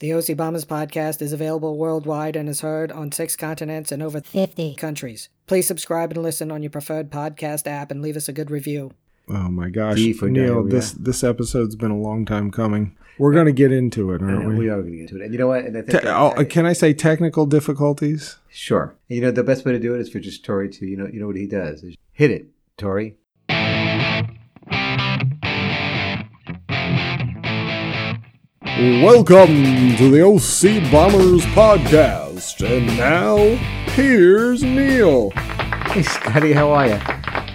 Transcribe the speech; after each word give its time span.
The 0.00 0.12
OC 0.12 0.36
Bombers 0.36 0.64
podcast 0.64 1.22
is 1.22 1.32
available 1.32 1.78
worldwide 1.78 2.36
and 2.36 2.48
is 2.48 2.60
heard 2.60 2.90
on 2.92 3.12
six 3.12 3.36
continents 3.36 3.92
and 3.92 4.02
over 4.02 4.20
50 4.20 4.74
countries. 4.74 5.28
Please 5.46 5.66
subscribe 5.66 6.10
and 6.12 6.22
listen 6.22 6.50
on 6.50 6.62
your 6.62 6.70
preferred 6.70 7.10
podcast 7.10 7.66
app 7.66 7.90
and 7.90 8.02
leave 8.02 8.16
us 8.16 8.28
a 8.28 8.32
good 8.32 8.50
review. 8.50 8.92
Oh 9.28 9.48
my 9.48 9.70
gosh, 9.70 9.98
for 10.18 10.28
Neil, 10.28 10.54
diarrhea. 10.54 10.70
this 10.70 10.92
this 10.92 11.24
episode's 11.24 11.76
been 11.76 11.90
a 11.90 11.96
long 11.98 12.26
time 12.26 12.50
coming. 12.50 12.94
We're 13.18 13.32
gonna 13.32 13.52
get 13.52 13.72
into 13.72 14.10
it, 14.12 14.20
aren't 14.20 14.40
And 14.42 14.48
we? 14.58 14.66
we 14.66 14.68
are 14.68 14.80
going 14.82 14.90
to 14.92 14.96
get 14.98 15.00
into 15.10 15.16
it. 15.16 15.24
And 15.24 15.32
you 15.32 15.38
know 15.38 15.46
what? 15.46 15.64
And 15.64 15.78
I 15.78 15.80
think 15.82 16.00
Te- 16.00 16.04
that- 16.06 16.16
oh, 16.38 16.44
can 16.44 16.66
I 16.66 16.74
say 16.74 16.92
technical 16.92 17.46
difficulties? 17.46 18.36
sure. 18.50 18.94
And 19.08 19.16
you 19.16 19.22
know, 19.22 19.30
the 19.30 19.44
best 19.44 19.64
way 19.64 19.72
to 19.72 19.78
do 19.78 19.94
it 19.94 20.00
is 20.00 20.10
for 20.10 20.18
just 20.18 20.44
Tori 20.44 20.68
to, 20.70 20.86
you 20.86 20.96
know, 20.98 21.06
you 21.10 21.20
know 21.20 21.26
what 21.28 21.36
he 21.36 21.46
does 21.46 21.82
is 21.84 21.96
hit 22.12 22.30
it, 22.30 22.48
Tori. 22.76 23.16
Welcome 28.76 29.96
to 29.98 30.10
the 30.10 30.22
OC 30.22 30.90
Bombers 30.90 31.42
podcast, 31.54 32.66
and 32.66 32.86
now 32.98 33.36
here's 33.94 34.64
Neil. 34.64 35.30
Hey, 35.30 36.02
Scotty, 36.02 36.52
how 36.52 36.72
are 36.72 36.88
you? 36.88 36.98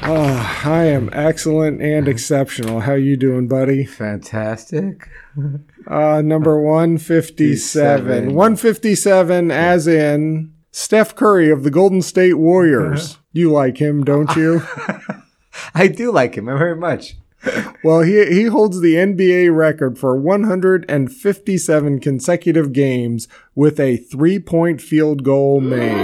Ah, 0.01 0.61
I 0.65 0.85
am 0.85 1.09
excellent 1.11 1.81
and 1.81 2.07
exceptional. 2.07 2.79
How 2.79 2.93
you 2.93 3.17
doing, 3.17 3.47
buddy? 3.49 3.83
Fantastic. 3.85 5.09
Uh, 5.87 6.21
number 6.21 6.61
one 6.61 6.97
fifty-seven. 6.99 8.05
57. 8.05 8.35
One 8.35 8.55
fifty-seven, 8.55 9.49
as 9.49 9.87
in 9.87 10.53
Steph 10.71 11.15
Curry 11.15 11.49
of 11.49 11.63
the 11.63 11.71
Golden 11.71 12.01
State 12.01 12.35
Warriors. 12.35 13.17
You 13.31 13.51
like 13.51 13.77
him, 13.77 14.03
don't 14.03 14.35
you? 14.35 14.61
I 15.75 15.87
do 15.87 16.11
like 16.11 16.35
him 16.35 16.45
very 16.45 16.75
much. 16.75 17.15
Well, 17.83 18.01
he 18.01 18.25
he 18.25 18.43
holds 18.45 18.81
the 18.81 18.95
NBA 18.95 19.55
record 19.55 19.97
for 19.97 20.17
157 20.17 21.99
consecutive 21.99 22.73
games 22.73 23.27
with 23.55 23.79
a 23.79 23.97
three-point 23.97 24.81
field 24.81 25.23
goal 25.23 25.61
made. 25.61 25.95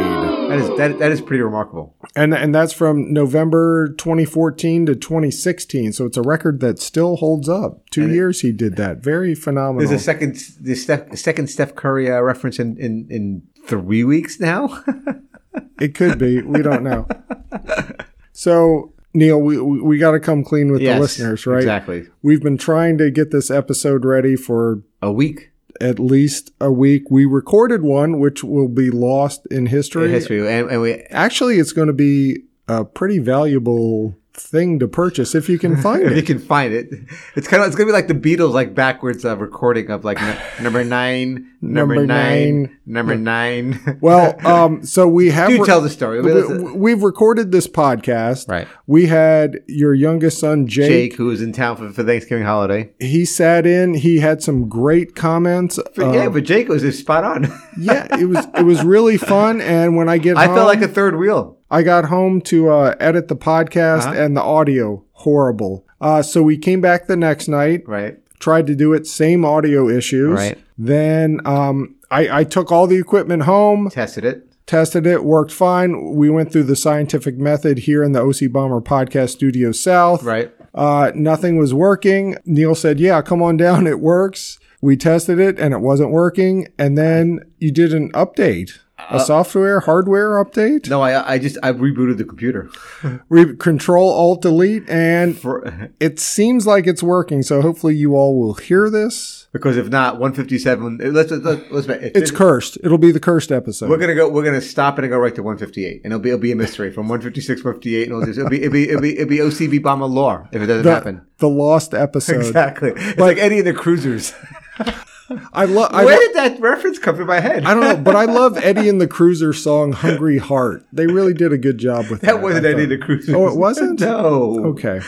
That 0.49 0.59
is 0.59 0.77
that, 0.77 0.99
that 0.99 1.11
is 1.11 1.19
pretty 1.21 1.43
remarkable. 1.43 1.95
And 2.15 2.33
and 2.33 2.55
that's 2.55 2.71
from 2.71 3.11
November 3.11 3.89
2014 3.89 4.85
to 4.85 4.95
2016. 4.95 5.91
So 5.93 6.05
it's 6.05 6.17
a 6.17 6.21
record 6.21 6.61
that 6.61 6.79
still 6.79 7.17
holds 7.17 7.49
up. 7.49 7.89
Two 7.89 8.09
years 8.09 8.41
he 8.41 8.51
did 8.53 8.77
that. 8.77 8.99
Very 8.99 9.35
phenomenal. 9.35 9.87
There's 9.87 10.01
a 10.01 10.03
second 10.03 10.37
the 10.61 10.75
Steph, 10.75 11.17
second 11.17 11.49
Steph 11.49 11.75
Curry 11.75 12.09
uh, 12.09 12.21
reference 12.21 12.59
in, 12.59 12.77
in 12.77 13.07
in 13.09 13.41
three 13.65 14.05
weeks 14.05 14.39
now. 14.39 14.83
it 15.81 15.95
could 15.95 16.17
be. 16.17 16.41
We 16.41 16.61
don't 16.61 16.83
know. 16.83 17.07
So 18.37 18.93
Neil, 19.15 19.39
we 19.39 19.59
we, 19.59 19.97
got 19.97 20.11
to 20.11 20.19
come 20.19 20.43
clean 20.43 20.71
with 20.71 20.81
Yes, 20.81 20.95
the 20.95 21.01
listeners, 21.01 21.45
right? 21.45 21.57
Exactly. 21.57 22.07
We've 22.21 22.43
been 22.43 22.57
trying 22.57 22.97
to 22.99 23.09
get 23.09 23.31
this 23.31 23.49
episode 23.49 24.05
ready 24.05 24.35
for 24.35 24.83
A 25.01 25.11
week 25.11 25.51
at 25.81 25.99
least 25.99 26.51
a 26.59 26.71
week. 26.71 27.09
We 27.09 27.25
recorded 27.25 27.81
one, 27.81 28.19
which 28.19 28.43
will 28.43 28.67
be 28.67 28.89
lost 28.89 29.45
in 29.51 29.67
history. 29.67 30.05
in 30.05 30.11
history, 30.11 30.39
and, 30.39 30.69
and 30.69 30.81
we 30.81 30.93
Actually, 31.09 31.59
it's 31.59 31.71
going 31.71 31.87
to 31.87 31.93
be 31.93 32.43
a 32.67 32.85
pretty 32.85 33.19
valuable 33.19 34.15
thing 34.35 34.79
to 34.79 34.87
purchase 34.87 35.33
if 35.35 35.49
you 35.49 35.57
can 35.57 35.77
find 35.81 36.03
it. 36.03 36.11
if 36.11 36.17
you 36.17 36.23
can 36.23 36.39
find 36.39 36.73
it. 36.73 36.89
It's 37.35 37.47
kind 37.47 37.61
of 37.63 37.67
it's 37.67 37.75
gonna 37.75 37.87
be 37.87 37.93
like 37.93 38.07
the 38.07 38.13
Beatles, 38.13 38.53
like 38.53 38.75
backwards 38.75 39.25
uh, 39.25 39.37
recording 39.37 39.89
of 39.89 40.03
like 40.05 40.21
n- 40.21 40.37
number 40.61 40.83
nine, 40.83 41.51
number, 41.61 41.95
Number 41.95 42.05
nine, 42.05 42.61
nine. 42.63 42.79
number 42.85 43.15
nine. 43.15 43.97
Well, 44.01 44.35
um, 44.47 44.83
so 44.85 45.07
we 45.07 45.31
have 45.31 45.49
do 45.49 45.65
tell 45.65 45.81
the 45.81 45.89
story. 45.89 46.21
we, 46.21 46.91
have 46.91 47.01
recorded 47.03 47.51
this 47.51 47.67
podcast. 47.67 48.47
Right. 48.49 48.67
We 48.87 49.07
had 49.07 49.61
your 49.67 49.93
youngest 49.93 50.39
son 50.39 50.67
Jake. 50.67 50.89
Jake, 51.11 51.15
who 51.15 51.25
was 51.27 51.41
in 51.41 51.53
town 51.53 51.77
for, 51.77 51.91
for 51.91 52.03
Thanksgiving 52.03 52.45
holiday. 52.45 52.91
He 52.99 53.25
sat 53.25 53.65
in. 53.65 53.93
He 53.95 54.19
had 54.19 54.43
some 54.43 54.67
great 54.69 55.15
comments. 55.15 55.79
But 55.95 56.07
Uh, 56.09 56.11
yeah, 56.13 56.29
but 56.29 56.43
Jake 56.43 56.67
was 56.67 56.83
spot 56.97 57.23
on. 57.23 57.47
yeah, 57.79 58.19
it 58.19 58.25
was 58.25 58.45
it 58.55 58.63
was 58.63 58.83
really 58.83 59.17
fun. 59.17 59.61
And 59.61 59.95
when 59.95 60.09
I 60.09 60.17
get 60.17 60.37
I 60.37 60.45
home, 60.47 60.55
felt 60.55 60.67
like 60.67 60.81
a 60.81 60.87
third 60.87 61.15
wheel. 61.17 61.54
I 61.71 61.81
got 61.83 62.05
home 62.05 62.41
to 62.41 62.69
uh, 62.69 62.95
edit 62.99 63.27
the 63.27 63.35
podcast, 63.35 64.03
Uh-huh. 64.07 64.13
and 64.21 64.37
the 64.37 64.41
audio 64.41 65.03
horrible. 65.13 65.85
Uh, 65.99 66.21
so 66.21 66.43
we 66.43 66.57
came 66.57 66.81
back 66.81 67.07
the 67.07 67.15
next 67.15 67.47
night. 67.47 67.83
Right. 67.87 68.17
tried 68.39 68.67
to 68.67 68.75
do 68.75 68.93
it, 68.93 69.07
same 69.07 69.43
audio 69.45 69.89
issues. 69.89 70.35
Right. 70.37 70.57
Then 70.77 71.39
um, 71.45 71.95
I, 72.11 72.39
I 72.41 72.43
took 72.43 72.71
all 72.71 72.85
the 72.85 72.97
equipment 72.99 73.43
home, 73.43 73.89
Tested 73.89 74.25
it. 74.25 74.51
tested 74.67 75.07
it, 75.07 75.23
worked 75.23 75.51
fine. 75.51 76.13
We 76.15 76.29
went 76.29 76.51
through 76.51 76.63
the 76.63 76.75
scientific 76.75 77.37
method 77.37 77.79
here 77.79 78.03
in 78.03 78.11
the 78.11 78.21
OC 78.21 78.51
Bomber 78.51 78.81
Podcast 78.81 79.29
Studio 79.29 79.71
South. 79.71 80.21
Right. 80.21 80.51
Uh, 80.75 81.11
nothing 81.15 81.57
was 81.57 81.73
working. 81.73 82.35
Neil 82.45 82.75
said, 82.75 82.99
Yeah, 82.99 83.21
come 83.21 83.41
on 83.41 83.55
down. 83.57 83.87
It 83.87 83.99
works. 84.01 84.59
We 84.81 84.97
tested 84.97 85.39
it 85.39 85.57
and 85.57 85.73
it 85.73 85.79
wasn't 85.79 86.11
working. 86.11 86.67
And 86.77 86.97
then 86.97 87.39
you 87.57 87.71
did 87.71 87.93
an 87.93 88.11
update, 88.11 88.77
a 88.97 89.15
uh, 89.15 89.19
software, 89.19 89.81
hardware 89.81 90.43
update. 90.43 90.89
No, 90.89 91.01
I 91.01 91.33
I 91.33 91.37
just 91.37 91.57
I 91.61 91.71
rebooted 91.73 92.17
the 92.17 92.23
computer. 92.23 92.69
Re- 93.29 93.55
control 93.57 94.09
Alt 94.09 94.41
Delete, 94.41 94.89
and 94.89 95.37
For, 95.37 95.91
it 95.99 96.19
seems 96.19 96.65
like 96.65 96.87
it's 96.87 97.03
working. 97.03 97.43
So 97.43 97.61
hopefully 97.61 97.95
you 97.95 98.15
all 98.15 98.39
will 98.39 98.53
hear 98.53 98.89
this. 98.89 99.47
because 99.51 99.75
if 99.77 99.89
not, 99.89 100.13
157. 100.13 101.01
Eh, 101.01 101.09
let's 101.09 101.31
let's 101.31 101.71
let's. 101.71 101.87
let's 101.87 102.03
It's 102.15 102.31
cursed. 102.31 102.77
It'll 102.83 102.97
be 102.97 103.11
the 103.11 103.19
cursed 103.19 103.51
episode. 103.51 103.89
We're 103.89 103.97
gonna 103.97 104.15
go. 104.15 104.29
We're 104.29 104.45
gonna 104.45 104.61
stop 104.61 104.97
it 104.97 105.03
and 105.03 105.11
go 105.11 105.17
right 105.17 105.35
to 105.35 105.43
158, 105.43 106.01
and 106.03 106.13
it'll 106.13 106.19
be 106.21 106.29
it'll 106.29 106.39
be 106.39 106.53
a 106.53 106.55
mystery 106.55 106.91
from 106.91 107.09
156 107.09 107.63
158, 107.63 108.03
and 108.03 108.11
it'll 108.11 108.25
just 108.25 108.39
it'll 108.39 108.49
be 108.49 108.63
it'll 108.63 108.71
be 108.71 108.89
it'll 108.89 109.01
be, 109.01 109.19
it'll 109.19 109.29
be 109.29 109.37
OCB 109.37 109.83
bomber 109.83 110.05
lore 110.05 110.47
if 110.53 110.61
it 110.61 110.67
doesn't 110.67 110.85
happen. 110.85 111.15
the, 111.37 111.47
the 111.47 111.49
lost 111.49 111.93
episode. 111.93 112.37
Exactly. 112.37 112.93
It's 112.95 113.19
like 113.19 113.37
any 113.37 113.59
of 113.59 113.65
the 113.65 113.73
Cruisers. 113.73 114.33
I 115.53 115.65
love. 115.65 115.91
Where 115.91 116.05
lo- 116.05 116.19
did 116.19 116.35
that 116.35 116.59
reference 116.59 116.99
come 116.99 117.15
from 117.15 117.27
my 117.27 117.39
head? 117.39 117.65
I 117.65 117.73
don't 117.73 117.83
know, 117.83 117.97
but 117.97 118.15
I 118.15 118.25
love 118.31 118.57
Eddie 118.57 118.89
and 118.89 119.01
the 119.01 119.07
Cruiser 119.07 119.53
song 119.53 119.91
"Hungry 119.93 120.37
Heart." 120.37 120.85
They 120.93 121.07
really 121.07 121.33
did 121.33 121.51
a 121.51 121.57
good 121.57 121.77
job 121.77 122.09
with 122.09 122.21
that. 122.21 122.27
that 122.27 122.41
wasn't 122.41 122.65
Eddie 122.65 122.83
and 122.83 122.91
the 122.91 122.97
Cruisers. 122.97 123.33
Oh, 123.33 123.47
it 123.47 123.55
wasn't? 123.57 123.99
No. 124.01 124.65
Okay. 124.67 125.01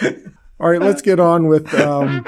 All 0.59 0.69
right, 0.72 0.81
let's 0.81 1.03
get 1.03 1.19
on 1.19 1.47
with 1.47 1.72
um, 1.75 2.25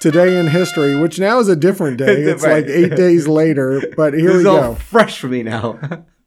today 0.00 0.38
in 0.40 0.46
history, 0.46 0.98
which 0.98 1.18
now 1.18 1.38
is 1.40 1.48
a 1.48 1.56
different 1.56 1.98
day. 1.98 2.22
It's 2.30 2.42
Right. 2.42 2.64
like 2.66 2.66
eight 2.74 2.96
days 2.96 3.28
later, 3.28 3.82
but 3.96 4.14
here 4.14 4.28
This 4.28 4.38
we 4.38 4.44
go. 4.44 4.74
fresh 4.76 5.18
for 5.20 5.28
me 5.28 5.42
now. 5.42 5.78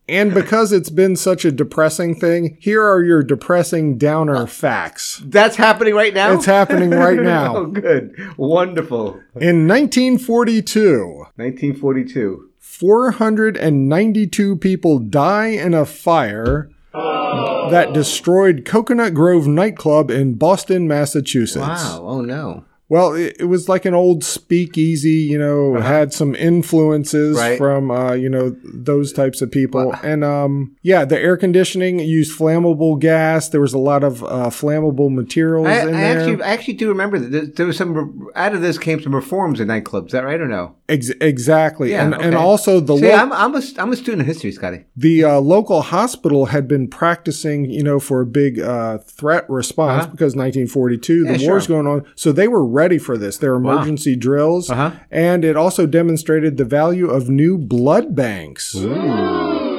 And 0.07 0.33
because 0.33 0.73
it's 0.73 0.89
been 0.89 1.15
such 1.15 1.45
a 1.45 1.51
depressing 1.51 2.15
thing, 2.15 2.57
here 2.59 2.83
are 2.83 3.01
your 3.03 3.23
depressing 3.23 3.97
downer 3.97 4.35
uh, 4.35 4.45
facts. 4.45 5.21
That's 5.25 5.55
happening 5.55 5.95
right 5.95 6.13
now. 6.13 6.33
It's 6.33 6.45
happening 6.45 6.89
right 6.91 7.19
now. 7.21 7.55
oh, 7.55 7.65
good, 7.67 8.13
wonderful. 8.37 9.13
In 9.39 9.67
1942, 9.67 11.25
1942. 11.35 12.49
492 12.59 14.57
people 14.57 14.99
die 14.99 15.47
in 15.47 15.73
a 15.73 15.85
fire 15.85 16.69
that 16.93 17.93
destroyed 17.93 18.65
Cocoanut 18.65 19.13
Grove 19.13 19.47
nightclub 19.47 20.11
in 20.11 20.33
Boston, 20.35 20.87
Massachusetts. 20.87 21.59
Wow. 21.59 22.03
Oh 22.05 22.21
no. 22.21 22.65
Well, 22.93 23.13
it, 23.13 23.37
it 23.39 23.45
was 23.45 23.67
like 23.67 23.85
an 23.85 23.95
old 23.95 24.23
speakeasy, 24.23 25.21
you 25.31 25.39
know, 25.39 25.81
had 25.81 26.13
some 26.13 26.35
influences 26.35 27.37
Uh-huh. 27.37 27.49
Right. 27.49 27.57
from, 27.57 27.89
uh, 27.89 28.13
you 28.13 28.29
know, 28.29 28.55
those 28.63 29.11
types 29.13 29.41
of 29.41 29.49
people. 29.49 29.95
And, 30.03 30.23
um, 30.23 30.75
yeah, 30.83 31.03
the 31.03 31.19
air 31.19 31.35
conditioning 31.35 31.97
used 31.99 32.37
flammable 32.37 32.99
gas. 32.99 33.49
There 33.49 33.61
was 33.61 33.73
a 33.73 33.79
lot 33.79 34.03
of 34.03 34.23
uh, 34.23 34.49
flammable 34.51 35.09
materials 35.11 35.67
I, 35.67 35.81
in 35.81 35.95
I 35.95 36.01
there. 36.01 36.19
actually, 36.19 36.43
I 36.43 36.51
actually 36.53 36.73
do 36.75 36.87
remember 36.89 37.17
that 37.17 37.29
there, 37.31 37.45
there 37.47 37.65
was 37.65 37.77
some. 37.77 38.29
Out 38.35 38.53
of 38.53 38.61
this 38.61 38.77
came 38.77 39.01
some 39.01 39.15
reforms 39.15 39.59
in 39.59 39.67
nightclubs. 39.69 40.07
Is 40.07 40.11
that 40.11 40.23
right 40.23 40.39
or 40.39 40.47
no? 40.47 40.75
Ex- 40.93 41.09
exactly. 41.21 41.91
Yeah, 41.91 42.05
and, 42.05 42.13
and 42.13 42.35
also 42.35 42.79
the 42.79 42.95
See, 42.97 43.07
lo- 43.09 43.15
I'm, 43.15 43.31
I'm 43.33 43.55
a 43.55 43.61
I'm 43.77 43.91
a 43.91 43.95
student 43.95 44.21
of 44.21 44.27
history, 44.27 44.51
Scotty. 44.51 44.85
the 44.95 45.23
uh, 45.23 45.39
local 45.39 45.81
hospital 45.81 46.47
had 46.47 46.67
been 46.67 46.87
practicing, 46.87 47.69
you 47.69 47.83
know, 47.83 47.99
for 47.99 48.21
a 48.21 48.25
big 48.25 48.59
uh, 48.59 48.97
threat 48.99 49.49
response 49.49 50.03
Uh-huh. 50.03 50.11
because 50.11 50.35
1942, 50.35 51.23
the 51.25 51.47
war's 51.47 51.63
sure. 51.65 51.75
going 51.83 51.87
on. 51.87 52.05
So 52.15 52.31
they 52.31 52.47
were 52.47 52.65
ready 52.65 52.97
for 52.97 53.17
this. 53.17 53.37
Their 53.37 53.55
emergency 53.55 54.15
drills, 54.15 54.69
Uh-huh. 54.69 54.91
and 55.11 55.43
it 55.43 55.55
also 55.57 55.85
demonstrated 55.87 56.57
the 56.57 56.65
value 56.65 57.09
of 57.09 57.29
new 57.29 57.57
blood 57.57 58.15
banks. 58.15 58.75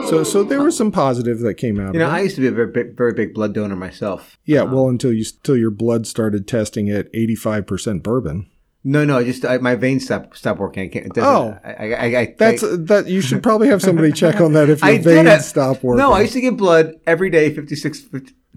So, 0.08 0.22
so 0.22 0.44
there 0.44 0.62
was 0.62 0.76
some 0.76 0.92
positive 0.92 1.38
that 1.40 1.54
came 1.54 1.80
out 1.80 1.94
You 1.94 2.00
know, 2.00 2.08
it. 2.08 2.12
I 2.12 2.20
used 2.20 2.34
to 2.34 2.42
be 2.42 2.46
a 2.48 2.50
very 2.52 2.70
big, 2.70 2.96
very 2.96 3.12
big 3.14 3.32
blood 3.34 3.54
donor 3.54 3.76
myself. 3.76 4.36
yeah, 4.44 4.62
well, 4.62 4.88
until 4.88 5.12
you 5.12 5.24
until 5.38 5.56
your 5.56 5.70
blood 5.70 6.06
started 6.06 6.46
testing 6.46 6.90
at 6.90 7.10
85% 7.12 8.02
bourbon. 8.02 8.46
No, 8.86 9.04
no, 9.04 9.16
I 9.18 9.24
just 9.24 9.46
I, 9.46 9.56
my 9.58 9.74
veins 9.76 10.04
stop 10.04 10.36
stopped 10.36 10.60
working. 10.60 10.84
I 10.84 10.88
can't. 10.88 11.06
It 11.06 11.14
doesn't, 11.14 11.24
Oh. 11.24 11.58
I, 11.64 11.72
I, 11.94 12.18
I, 12.20 12.34
That's 12.38 12.62
I, 12.62 12.76
that. 12.76 13.06
You 13.08 13.22
should 13.22 13.42
probably 13.42 13.68
have 13.68 13.80
somebody 13.80 14.12
check 14.12 14.40
on 14.42 14.52
that 14.52 14.68
if 14.68 14.80
your 14.82 14.90
I 14.90 14.98
veins 14.98 15.46
stop 15.46 15.82
working. 15.82 15.98
No, 15.98 16.12
I 16.12 16.20
used 16.20 16.34
to 16.34 16.42
get 16.42 16.58
blood 16.58 16.92
every 17.06 17.30
day, 17.30 17.52
56, 17.52 18.06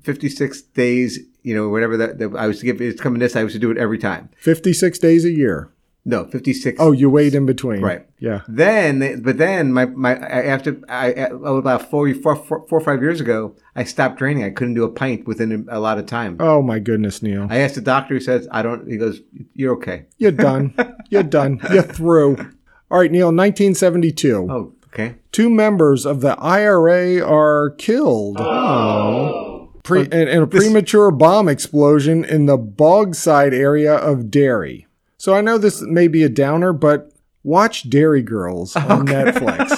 56 0.03 0.61
days. 0.61 1.19
You 1.43 1.55
know, 1.55 1.69
whatever 1.69 1.95
that, 1.95 2.19
that 2.19 2.35
I 2.35 2.47
used 2.47 2.59
to 2.59 2.65
give. 2.65 2.81
It's 2.81 2.99
coming 2.99 3.19
this. 3.19 3.37
I 3.37 3.41
used 3.41 3.53
to 3.53 3.59
do 3.59 3.71
it 3.71 3.77
every 3.77 3.97
time. 3.97 4.29
56 4.37 4.99
days 4.99 5.23
a 5.23 5.31
year. 5.31 5.69
No, 6.09 6.23
fifty 6.23 6.53
six. 6.53 6.77
Oh, 6.79 6.93
you 6.93 7.09
wait 7.09 7.35
in 7.35 7.45
between. 7.45 7.81
Right. 7.81 8.07
Yeah. 8.17 8.41
Then, 8.47 9.21
but 9.21 9.37
then 9.37 9.73
my 9.73 9.85
my 9.87 10.15
after 10.15 10.79
I 10.87 11.07
about 11.09 11.91
four, 11.91 12.13
four, 12.13 12.37
four, 12.37 12.65
four 12.69 12.79
or 12.79 12.81
five 12.81 13.01
years 13.01 13.19
ago, 13.19 13.57
I 13.75 13.83
stopped 13.83 14.17
draining. 14.17 14.45
I 14.45 14.51
couldn't 14.51 14.75
do 14.75 14.85
a 14.85 14.89
pint 14.89 15.27
within 15.27 15.67
a 15.69 15.81
lot 15.81 15.99
of 15.99 16.05
time. 16.05 16.37
Oh 16.39 16.61
my 16.61 16.79
goodness, 16.79 17.21
Neil. 17.21 17.47
I 17.49 17.57
asked 17.57 17.75
the 17.75 17.81
doctor. 17.81 18.13
He 18.13 18.21
says 18.21 18.47
I 18.51 18.61
don't. 18.61 18.89
He 18.89 18.95
goes, 18.95 19.19
"You're 19.53 19.73
okay." 19.75 20.05
You're 20.17 20.31
done. 20.31 20.73
You're 21.09 21.23
done. 21.23 21.59
You're 21.73 21.83
through. 21.83 22.37
All 22.89 22.99
right, 22.99 23.11
Neil, 23.11 23.27
1972. 23.27 24.47
Oh, 24.49 24.73
okay. 24.87 25.15
Two 25.33 25.49
members 25.49 26.05
of 26.05 26.21
the 26.21 26.39
IRA 26.39 27.19
are 27.21 27.71
killed 27.71 28.37
Oh. 28.39 29.73
pre- 29.83 30.03
in, 30.03 30.13
in 30.29 30.41
a 30.43 30.47
premature 30.47 31.11
bomb 31.11 31.49
explosion 31.49 32.23
in 32.23 32.45
the 32.45 32.57
Bogside 32.57 33.51
area 33.53 33.93
of 33.93 34.31
Derry. 34.31 34.86
So 35.27 35.35
I 35.35 35.41
know 35.41 35.57
this 35.57 35.81
may 35.81 36.07
be 36.07 36.23
a 36.23 36.29
downer, 36.29 36.71
but 36.71 37.11
watch 37.43 37.89
Derry 37.89 38.21
Girls 38.21 38.77
on 38.77 39.07
Netflix. 39.07 39.75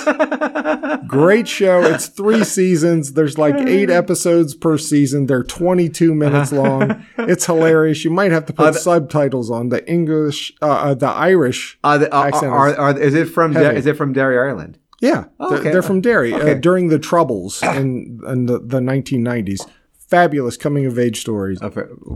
Great 1.07 1.47
show. 1.47 1.81
It's 1.81 2.05
three 2.05 2.43
seasons. 2.43 3.13
There's 3.13 3.39
like 3.39 3.55
eight 3.55 3.89
episodes 3.89 4.53
per 4.53 4.77
season. 4.77 5.25
They're 5.25 5.41
22 5.41 6.13
minutes 6.13 6.51
long. 6.51 7.03
It's 7.17 7.47
hilarious. 7.47 8.05
You 8.05 8.11
might 8.11 8.31
have 8.31 8.45
to 8.45 8.53
put 8.53 8.75
subtitles 8.75 9.49
on 9.49 9.69
the 9.69 9.83
English, 9.89 10.53
uh, 10.61 10.67
uh, 10.67 10.93
the 10.93 11.07
Irish. 11.07 11.79
The, 11.83 12.13
Accent 12.13 12.51
are, 12.51 12.69
is 12.69 12.75
are, 12.75 12.99
is 12.99 13.15
it 13.15 13.25
from 13.25 13.53
heavy. 13.53 13.75
is 13.75 13.87
it 13.87 13.97
from 13.97 14.13
Derry, 14.13 14.37
Ireland? 14.37 14.77
Yeah, 15.01 15.25
Oh, 15.39 15.49
they're, 15.49 15.59
okay. 15.61 15.71
they're 15.71 15.81
from 15.81 16.01
Derry 16.01 16.31
Okay. 16.31 16.51
uh, 16.51 16.59
during 16.59 16.89
the 16.89 16.99
Troubles 16.99 17.63
in, 17.63 18.19
in 18.27 18.45
the, 18.45 18.59
the 18.59 18.81
1990s. 18.81 19.67
Fabulous 19.97 20.57
coming 20.57 20.85
of 20.85 20.99
age 20.99 21.19
stories. 21.21 21.59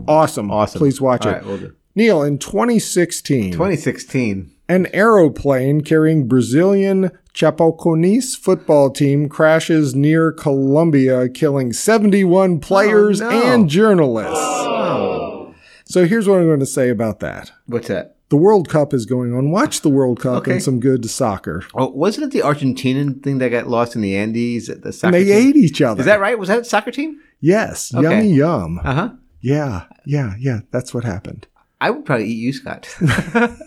Awesome. 0.06 0.52
Awesome. 0.52 0.78
Please 0.78 1.00
watch 1.00 1.26
All 1.26 1.32
it. 1.32 1.34
right, 1.34 1.44
we'll. 1.44 1.72
Neil, 1.94 2.22
in 2.22 2.38
2016, 2.38 3.52
2016. 3.52 4.50
an 4.68 4.86
aeroplane 4.92 5.80
carrying 5.82 6.26
Brazilian 6.26 7.10
Chapecoense 7.32 8.36
football 8.36 8.90
team 8.90 9.28
crashes 9.28 9.94
near 9.94 10.32
Colombia, 10.32 11.28
killing 11.28 11.72
71 11.72 12.60
players 12.60 13.20
no. 13.20 13.30
and 13.30 13.68
journalists. 13.68 14.32
Oh. 14.36 15.54
So 15.84 16.06
here's 16.06 16.26
what 16.26 16.38
I'm 16.40 16.46
going 16.46 16.60
to 16.60 16.66
say 16.66 16.88
about 16.90 17.20
that. 17.20 17.52
What's 17.66 17.88
that? 17.88 18.16
The 18.30 18.36
World 18.36 18.68
Cup 18.68 18.92
is 18.94 19.06
going 19.06 19.32
on. 19.34 19.50
Watch 19.52 19.82
the 19.82 19.88
World 19.90 20.18
Cup 20.18 20.38
Okay. 20.38 20.52
and 20.52 20.62
some 20.62 20.80
good 20.80 21.08
soccer. 21.08 21.62
Oh, 21.74 21.88
wasn't 21.90 22.24
it 22.26 22.30
the 22.32 22.40
Argentinian 22.44 23.22
thing 23.22 23.38
that 23.38 23.50
got 23.50 23.68
lost 23.68 23.94
in 23.94 24.00
the 24.00 24.16
Andes? 24.16 24.68
at 24.68 24.80
The 24.82 24.86
And 24.88 24.94
soccer 24.94 25.12
they 25.12 25.24
team? 25.26 25.48
ate 25.50 25.56
each 25.56 25.80
other. 25.82 26.00
Is 26.00 26.06
that 26.06 26.18
right? 26.20 26.36
Was 26.38 26.48
that 26.48 26.60
a 26.60 26.64
soccer 26.64 26.90
team? 26.90 27.20
Yes. 27.40 27.94
Okay. 27.94 28.02
Yummy 28.02 28.32
yum. 28.32 28.80
Uh 28.82 28.94
huh. 28.94 29.10
Yeah. 29.40 29.84
Yeah. 30.06 30.34
Yeah. 30.40 30.60
That's 30.72 30.92
what 30.94 31.04
happened. 31.04 31.46
I 31.84 31.90
would 31.90 32.06
probably 32.06 32.26
eat 32.28 32.36
you, 32.38 32.52
Scott. 32.54 32.88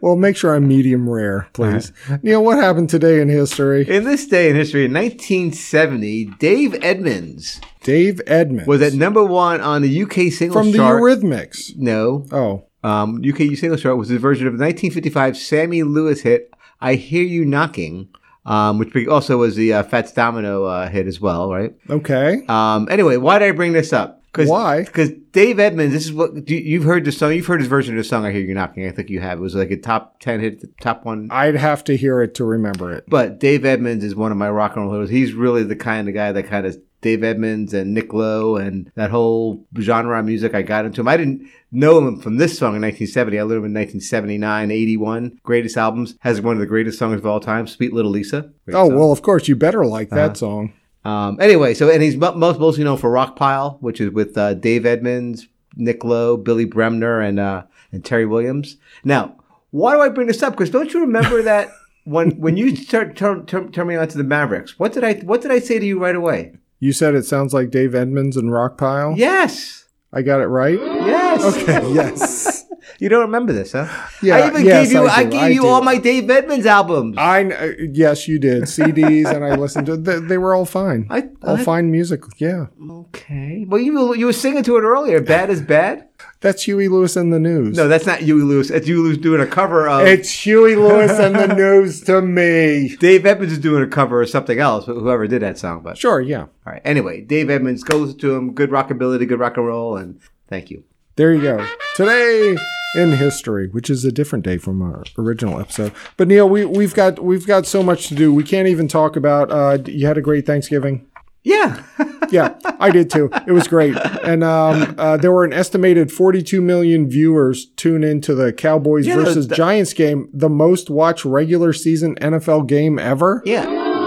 Well, 0.00 0.14
make 0.14 0.36
sure 0.36 0.54
I'm 0.54 0.68
medium 0.68 1.08
rare, 1.10 1.48
please. 1.52 1.92
Neil, 2.22 2.42
what 2.44 2.58
happened 2.58 2.88
today 2.88 3.20
in 3.20 3.28
history? 3.28 3.84
in 3.88 4.04
this 4.04 4.24
day 4.28 4.48
in 4.48 4.54
history, 4.54 4.84
in 4.84 4.92
1970, 4.92 6.26
Dave 6.38 6.76
Edmunds 6.82 7.60
Dave 7.82 8.20
Edmunds. 8.28 8.68
was 8.68 8.80
at 8.80 8.92
number 8.92 9.24
one 9.24 9.60
on 9.60 9.82
the 9.82 10.02
UK 10.02 10.30
singles 10.32 10.38
chart. 10.38 10.52
from 10.52 10.70
the 10.70 10.78
chart. 10.78 11.02
Eurythmics. 11.02 11.76
no, 11.76 12.24
Oh. 12.30 12.64
um, 12.88 13.20
UK 13.28 13.56
singles 13.56 13.82
chart 13.82 13.96
was 13.96 14.10
a 14.12 14.18
version 14.20 14.46
of 14.46 14.52
the 14.52 14.62
1955 14.64 15.36
Sammy 15.36 15.82
Lewis 15.82 16.20
hit 16.20 16.52
"I 16.80 16.94
Hear 16.94 17.24
You 17.24 17.44
Knocking," 17.44 18.08
um, 18.44 18.78
which 18.78 18.94
also 19.08 19.38
was 19.38 19.56
the 19.56 19.72
uh, 19.72 19.82
Fats 19.82 20.12
Domino 20.12 20.64
uh, 20.64 20.88
hit 20.88 21.08
as 21.08 21.20
well, 21.20 21.50
right? 21.52 21.74
Okay. 21.90 22.42
Um, 22.48 22.86
anyway, 22.88 23.16
why 23.16 23.40
did 23.40 23.48
I 23.48 23.50
bring 23.50 23.72
this 23.72 23.92
up? 23.92 24.15
Cause, 24.36 24.48
Why? 24.48 24.84
Because 24.84 25.10
Dave 25.32 25.58
Edmunds, 25.58 25.92
this 25.94 26.04
is 26.04 26.12
what 26.12 26.48
you've 26.48 26.84
heard 26.84 27.04
the 27.04 27.12
song. 27.12 27.32
You've 27.32 27.46
heard 27.46 27.60
his 27.60 27.68
version 27.68 27.94
of 27.96 27.98
the 27.98 28.08
song. 28.08 28.24
I 28.24 28.32
hear 28.32 28.40
you 28.42 28.54
knocking. 28.54 28.86
I 28.86 28.90
think 28.92 29.10
you 29.10 29.20
have. 29.20 29.38
It 29.38 29.42
was 29.42 29.54
like 29.54 29.70
a 29.70 29.76
top 29.76 30.20
ten 30.20 30.40
hit, 30.40 30.60
the 30.60 30.68
top 30.80 31.04
one. 31.04 31.28
I'd 31.30 31.56
have 31.56 31.82
to 31.84 31.96
hear 31.96 32.20
it 32.22 32.34
to 32.36 32.44
remember 32.44 32.92
it. 32.92 33.04
But 33.08 33.38
Dave 33.40 33.64
Edmunds 33.64 34.04
is 34.04 34.14
one 34.14 34.32
of 34.32 34.38
my 34.38 34.50
rock 34.50 34.76
and 34.76 34.84
roll 34.84 34.92
heroes. 34.92 35.10
He's 35.10 35.32
really 35.32 35.62
the 35.64 35.76
kind 35.76 36.08
of 36.08 36.14
guy 36.14 36.32
that 36.32 36.44
kind 36.44 36.66
of 36.66 36.76
Dave 37.02 37.22
Edmunds 37.22 37.72
and 37.74 37.92
Nick 37.94 38.12
Lowe 38.12 38.56
and 38.56 38.90
that 38.94 39.10
whole 39.10 39.64
genre 39.78 40.18
of 40.18 40.24
music. 40.24 40.54
I 40.54 40.62
got 40.62 40.86
into 40.86 41.02
him. 41.02 41.08
I 41.08 41.16
didn't 41.16 41.46
know 41.70 41.98
him 41.98 42.18
from 42.20 42.36
this 42.38 42.58
song 42.58 42.74
in 42.74 42.82
1970. 42.82 43.38
I 43.38 43.42
learned 43.42 43.58
him 43.58 43.64
in 43.66 43.74
1979, 43.74 44.70
81. 44.70 45.40
Greatest 45.42 45.76
albums. 45.76 46.16
Has 46.20 46.40
one 46.40 46.54
of 46.54 46.60
the 46.60 46.66
greatest 46.66 46.98
songs 46.98 47.18
of 47.18 47.26
all 47.26 47.38
time, 47.40 47.66
"Sweet 47.66 47.92
Little 47.92 48.10
Lisa." 48.10 48.50
Great 48.64 48.74
Oh, 48.76 48.88
song. 48.88 48.98
well, 48.98 49.12
of 49.12 49.22
course, 49.22 49.46
you 49.46 49.56
better 49.56 49.84
like 49.86 50.10
that 50.10 50.18
Uh-huh. 50.18 50.34
song. 50.34 50.72
Um, 51.06 51.38
anyway, 51.40 51.72
so 51.72 51.88
and 51.88 52.02
he's 52.02 52.16
most 52.16 52.58
mostly 52.58 52.82
known 52.82 52.96
for 52.96 53.12
Rockpile, 53.12 53.80
which 53.80 54.00
is 54.00 54.10
with 54.10 54.36
uh, 54.36 54.54
Dave 54.54 54.84
Edmunds, 54.84 55.46
Nick 55.76 56.02
Lowe, 56.02 56.36
Billy 56.36 56.64
Bremner, 56.64 57.20
and 57.20 57.38
uh, 57.38 57.62
and 57.92 58.04
Terry 58.04 58.26
Williams. 58.26 58.76
Now, 59.04 59.36
why 59.70 59.94
do 59.94 60.00
I 60.00 60.08
bring 60.08 60.26
this 60.26 60.42
up? 60.42 60.54
Because 60.54 60.70
don't 60.70 60.92
you 60.92 61.00
remember 61.00 61.42
that 61.42 61.68
when 62.04 62.32
when 62.32 62.56
you 62.56 62.74
start 62.74 63.14
turn, 63.14 63.46
turn, 63.46 63.70
turn 63.70 63.86
me 63.86 63.94
on 63.94 64.08
to 64.08 64.18
the 64.18 64.24
Mavericks? 64.24 64.80
What 64.80 64.92
did 64.92 65.04
I 65.04 65.14
what 65.20 65.42
did 65.42 65.52
I 65.52 65.60
say 65.60 65.78
to 65.78 65.86
you 65.86 66.00
right 66.00 66.16
away? 66.16 66.54
You 66.80 66.92
said 66.92 67.14
it 67.14 67.24
sounds 67.24 67.54
like 67.54 67.70
Dave 67.70 67.94
Edmunds 67.94 68.36
and 68.36 68.50
Rockpile. 68.50 69.16
Yes, 69.16 69.84
I 70.12 70.22
got 70.22 70.40
it 70.40 70.46
right? 70.46 70.80
yes. 70.80 71.44
Okay, 71.44 71.92
yes. 71.92 72.64
You 72.98 73.08
don't 73.10 73.20
remember 73.22 73.52
this, 73.52 73.72
huh? 73.72 73.88
Yeah, 74.22 74.36
I 74.36 74.46
even 74.48 74.64
yes, 74.64 74.86
gave 74.88 74.92
you 74.94 75.06
I 75.06 75.14
I, 75.16 75.24
gave 75.24 75.40
I 75.42 75.48
you 75.48 75.60
do. 75.62 75.66
all 75.66 75.82
my 75.82 75.98
Dave 75.98 76.30
Edmunds 76.30 76.64
albums. 76.66 77.16
I 77.18 77.44
kn- 77.44 77.52
uh, 77.80 77.84
yes, 77.92 78.26
you 78.26 78.38
did 78.38 78.62
CDs, 78.64 79.26
and 79.32 79.44
I 79.44 79.54
listened 79.54 79.86
to. 79.86 79.96
They, 79.96 80.18
they 80.18 80.38
were 80.38 80.54
all 80.54 80.64
fine. 80.64 81.06
I- 81.10 81.28
all 81.42 81.58
fine 81.58 81.90
music. 81.90 82.22
Yeah, 82.38 82.66
okay. 82.90 83.64
Well, 83.68 83.80
you 83.80 83.92
were- 84.08 84.16
you 84.16 84.26
were 84.26 84.32
singing 84.32 84.62
to 84.64 84.76
it 84.78 84.82
earlier. 84.82 85.20
Bad 85.20 85.50
is 85.50 85.60
bad. 85.60 86.08
that's 86.40 86.62
Huey 86.62 86.88
Lewis 86.88 87.16
and 87.16 87.32
the 87.32 87.38
News. 87.38 87.76
No, 87.76 87.88
that's 87.88 88.06
not 88.06 88.20
Huey 88.20 88.40
Lewis. 88.42 88.70
It's 88.70 88.86
Huey 88.86 88.98
Lewis 89.00 89.18
doing 89.18 89.40
a 89.42 89.46
cover 89.46 89.86
of. 89.88 90.06
it's 90.06 90.30
Huey 90.30 90.74
Lewis 90.76 91.12
and 91.18 91.34
the 91.34 91.48
News 91.54 92.00
to 92.02 92.22
me. 92.22 92.96
Dave 92.96 93.26
Edmunds 93.26 93.52
is 93.52 93.58
doing 93.58 93.82
a 93.82 93.86
cover 93.86 94.22
of 94.22 94.30
something 94.30 94.58
else, 94.58 94.86
but 94.86 94.94
whoever 94.94 95.26
did 95.26 95.42
that 95.42 95.58
song. 95.58 95.82
But 95.82 95.98
Sure, 95.98 96.20
yeah. 96.20 96.42
all 96.42 96.48
right. 96.64 96.80
Anyway, 96.84 97.20
Dave 97.20 97.50
Edmunds, 97.50 97.82
go 97.84 97.98
listen 97.98 98.18
to 98.20 98.34
him. 98.34 98.54
Good 98.54 98.70
rockability, 98.70 99.28
good 99.28 99.38
rock 99.40 99.56
and 99.58 99.66
roll, 99.66 99.96
and 99.98 100.18
thank 100.48 100.70
you. 100.70 100.84
There 101.16 101.32
you 101.32 101.40
go. 101.42 101.66
Today 101.94 102.56
in 102.96 103.12
history, 103.12 103.68
which 103.68 103.88
is 103.90 104.04
a 104.04 104.12
different 104.12 104.44
day 104.44 104.58
from 104.58 104.82
our 104.82 105.02
original 105.18 105.58
episode. 105.60 105.92
But 106.16 106.28
Neil, 106.28 106.48
we 106.48 106.64
we've 106.64 106.94
got 106.94 107.18
we've 107.22 107.46
got 107.46 107.66
so 107.66 107.82
much 107.82 108.08
to 108.08 108.14
do. 108.14 108.32
We 108.34 108.44
can't 108.44 108.68
even 108.68 108.86
talk 108.88 109.16
about. 109.16 109.50
Uh, 109.50 109.78
you 109.86 110.06
had 110.06 110.18
a 110.18 110.22
great 110.22 110.46
Thanksgiving. 110.46 111.06
Yeah. 111.42 111.82
Yeah, 112.32 112.58
I 112.80 112.90
did 112.90 113.08
too. 113.08 113.30
It 113.46 113.52
was 113.52 113.68
great, 113.68 113.96
and 114.24 114.42
um, 114.42 114.96
uh, 114.98 115.16
there 115.16 115.30
were 115.30 115.44
an 115.44 115.52
estimated 115.52 116.10
42 116.10 116.60
million 116.60 117.08
viewers 117.08 117.66
tune 117.76 118.02
into 118.02 118.34
the 118.34 118.52
Cowboys 118.52 119.06
Yeah, 119.06 119.14
versus 119.14 119.46
the- 119.46 119.54
Giants 119.54 119.92
game, 119.92 120.28
the 120.32 120.48
most 120.48 120.90
watched 120.90 121.24
regular 121.24 121.72
season 121.72 122.16
NFL 122.16 122.66
game 122.66 122.98
ever. 122.98 123.42
yeah. 123.46 123.64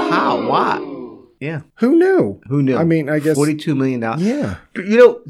How? 0.09 0.49
Why? 0.49 0.79
Yeah. 1.39 1.61
Who 1.75 1.95
knew? 1.97 2.41
Who 2.49 2.61
knew? 2.61 2.75
I 2.75 2.83
mean, 2.83 3.07
I 3.09 3.19
guess. 3.19 3.37
forty-two 3.37 3.73
million 3.73 4.01
dollars. 4.01 4.21
Yeah. 4.21 4.57
You 4.75 4.97
know, 4.97 5.21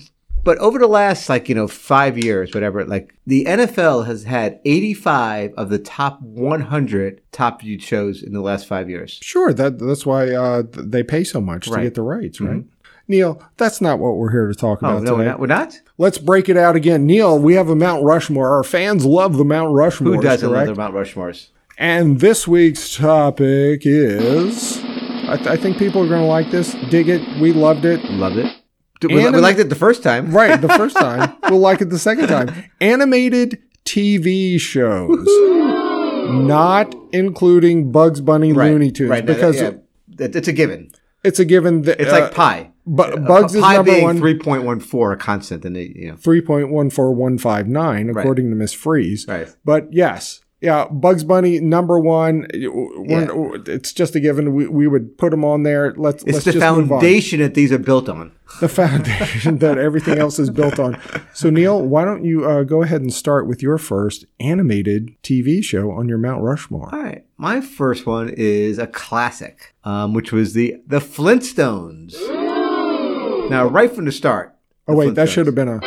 but 0.44 0.58
over 0.60 0.80
the 0.80 0.88
last 0.88 1.30
like 1.30 1.50
you 1.50 1.56
know 1.56 1.68
five 1.68 2.18
years, 2.18 2.54
whatever, 2.54 2.86
like 2.86 3.14
the 3.28 3.46
NFL 3.46 4.06
has 4.06 4.24
had 4.24 4.60
eighty-five 4.66 5.54
of 5.58 5.70
the 5.70 5.80
top 5.80 6.22
one 6.22 6.62
hundred 6.62 7.22
top 7.32 7.62
viewed 7.62 7.82
shows 7.82 8.24
in 8.24 8.34
the 8.34 8.42
last 8.42 8.68
five 8.68 8.90
years. 8.90 9.20
Sure, 9.22 9.54
that 9.54 9.80
that's 9.80 10.06
why 10.06 10.30
uh, 10.34 10.64
they 10.72 11.04
pay 11.04 11.24
so 11.24 11.40
much 11.42 11.70
to 11.70 11.82
get 11.82 11.96
the 11.96 12.02
rights, 12.02 12.40
right? 12.42 12.64
Neil, 13.08 13.44
that's 13.58 13.82
not 13.82 13.98
what 13.98 14.18
we're 14.18 14.30
here 14.32 14.48
to 14.48 14.54
talk 14.54 14.80
about 14.80 14.94
Oh 14.94 14.98
about 14.98 15.04
no, 15.06 15.12
we're 15.14 15.18
today. 15.20 15.30
not. 15.32 15.40
We're 15.40 15.48
not. 15.48 15.80
Let's 15.98 16.20
break 16.20 16.48
it 16.48 16.58
out 16.58 16.76
again. 16.76 17.08
Neil, 17.08 17.40
we 17.40 17.56
have 17.56 17.68
a 17.68 17.76
Mount 17.76 18.04
Rushmore. 18.04 18.50
Our 18.56 18.64
fans 18.64 19.04
love 19.04 19.36
the 19.38 19.44
Mount 19.46 19.74
Rushmore. 19.74 20.14
Who 20.16 20.22
doesn't 20.22 20.48
love 20.48 20.56
correct? 20.56 20.68
their 20.68 20.76
Mount 20.76 20.94
Rushmores? 20.94 21.48
And 21.80 22.20
this 22.20 22.48
week's 22.48 22.96
topic 22.96 23.82
is. 23.84 24.78
I, 24.84 25.38
th- 25.38 25.48
I 25.48 25.58
think 25.58 25.78
people 25.80 26.04
are 26.04 26.08
going 26.08 26.22
to 26.22 26.28
like 26.28 26.52
this. 26.52 26.76
Dig 26.92 27.10
it. 27.10 27.22
We 27.42 27.52
loved 27.52 27.84
it. 27.86 28.04
Loved 28.12 28.38
it. 28.38 28.56
We, 29.02 29.16
we 29.16 29.30
liked 29.30 29.60
it 29.60 29.70
the 29.70 29.76
first 29.76 30.04
time. 30.04 30.32
Right, 30.36 30.60
the 30.60 30.68
first 30.70 30.96
time. 30.98 31.36
we'll 31.50 31.60
like 31.60 31.82
it 31.82 31.90
the 31.90 32.00
second 32.00 32.28
time. 32.28 32.66
Animated 32.82 33.62
TV 33.86 34.60
shows, 34.60 35.26
not 36.46 36.94
including 37.12 37.92
Bugs 37.92 38.22
Bunny, 38.22 38.54
Right. 38.54 38.72
Looney 38.72 38.92
Tunes, 38.92 39.10
Right. 39.10 39.26
no, 39.26 39.34
because 39.34 39.56
yeah. 39.62 39.68
It- 40.20 40.36
it's 40.36 40.48
a 40.50 40.54
given. 40.54 40.92
it's 41.24 41.40
a 41.40 41.46
given. 41.46 41.84
That, 41.84 42.02
It's 42.02 42.12
uh, 42.12 42.20
like 42.20 42.34
pi. 42.34 42.72
Bu- 42.86 43.18
Bugs 43.18 43.56
is 43.56 43.62
number 43.62 43.84
being 43.84 44.04
one. 44.04 44.18
three 44.18 44.38
point 44.38 44.64
one 44.64 44.80
four, 44.82 45.14
a 45.14 45.18
constant, 45.18 45.64
and 45.64 45.78
it, 45.78 45.96
you 45.96 46.10
know. 46.10 46.16
3.14159 46.16 48.10
according 48.12 48.50
to 48.50 48.56
Miss 48.56 48.74
Freeze. 48.74 49.26
Right. 49.28 49.48
But 49.64 49.94
yes, 49.94 50.42
yeah, 50.62 50.88
Bugs 50.92 51.24
Bunny 51.24 51.60
number 51.60 52.00
one. 52.00 52.48
We're- 52.54 53.62
It's 53.68 53.94
just 53.94 54.16
a 54.16 54.20
given. 54.20 54.54
We, 54.54 54.68
we 54.68 54.88
would 54.88 55.18
put 55.18 55.32
them 55.32 55.46
on 55.46 55.64
there. 55.64 55.94
Let's 55.96 56.24
It's 56.24 56.34
let's 56.34 56.46
the 56.46 56.52
just 56.54 56.76
move 56.78 56.92
on. 56.92 57.00
foundation 57.00 57.40
that 57.40 57.54
these 57.54 57.72
are 57.72 57.78
built 57.80 58.10
on. 58.10 58.32
The 58.60 58.68
foundation 58.68 59.60
that 59.60 59.78
everything 59.78 60.18
else 60.18 60.40
is 60.40 60.50
built 60.50 60.80
on. 60.80 61.00
So 61.34 61.50
Neil, 61.50 61.82
why 61.82 62.04
don't 62.04 62.26
you 62.26 62.46
uh, 62.50 62.64
go 62.64 62.82
ahead 62.84 63.00
and 63.02 63.14
start 63.14 63.48
with 63.48 63.62
your 63.62 63.78
first 63.78 64.26
animated 64.40 65.12
TV 65.24 65.64
show 65.64 65.92
on 65.92 66.10
your 66.10 66.18
Mount 66.18 66.42
Rushmore? 66.44 66.90
All 66.94 67.02
right, 67.02 67.24
my 67.38 67.62
first 67.62 68.06
one 68.06 68.30
is 68.36 68.80
a 68.80 68.88
classic, 68.88 69.76
um, 69.84 70.14
which 70.14 70.32
was 70.32 70.54
the 70.54 70.76
the 70.88 71.00
Flintstones. 71.00 72.14
Now, 73.50 73.66
right 73.68 73.92
from 73.92 74.06
the 74.06 74.12
start. 74.12 74.56
Oh 74.88 74.94
the 74.94 74.98
wait, 74.98 75.16
that 75.16 75.30
should 75.30 75.46
have 75.46 75.56
been 75.56 75.68
a. 75.70 75.80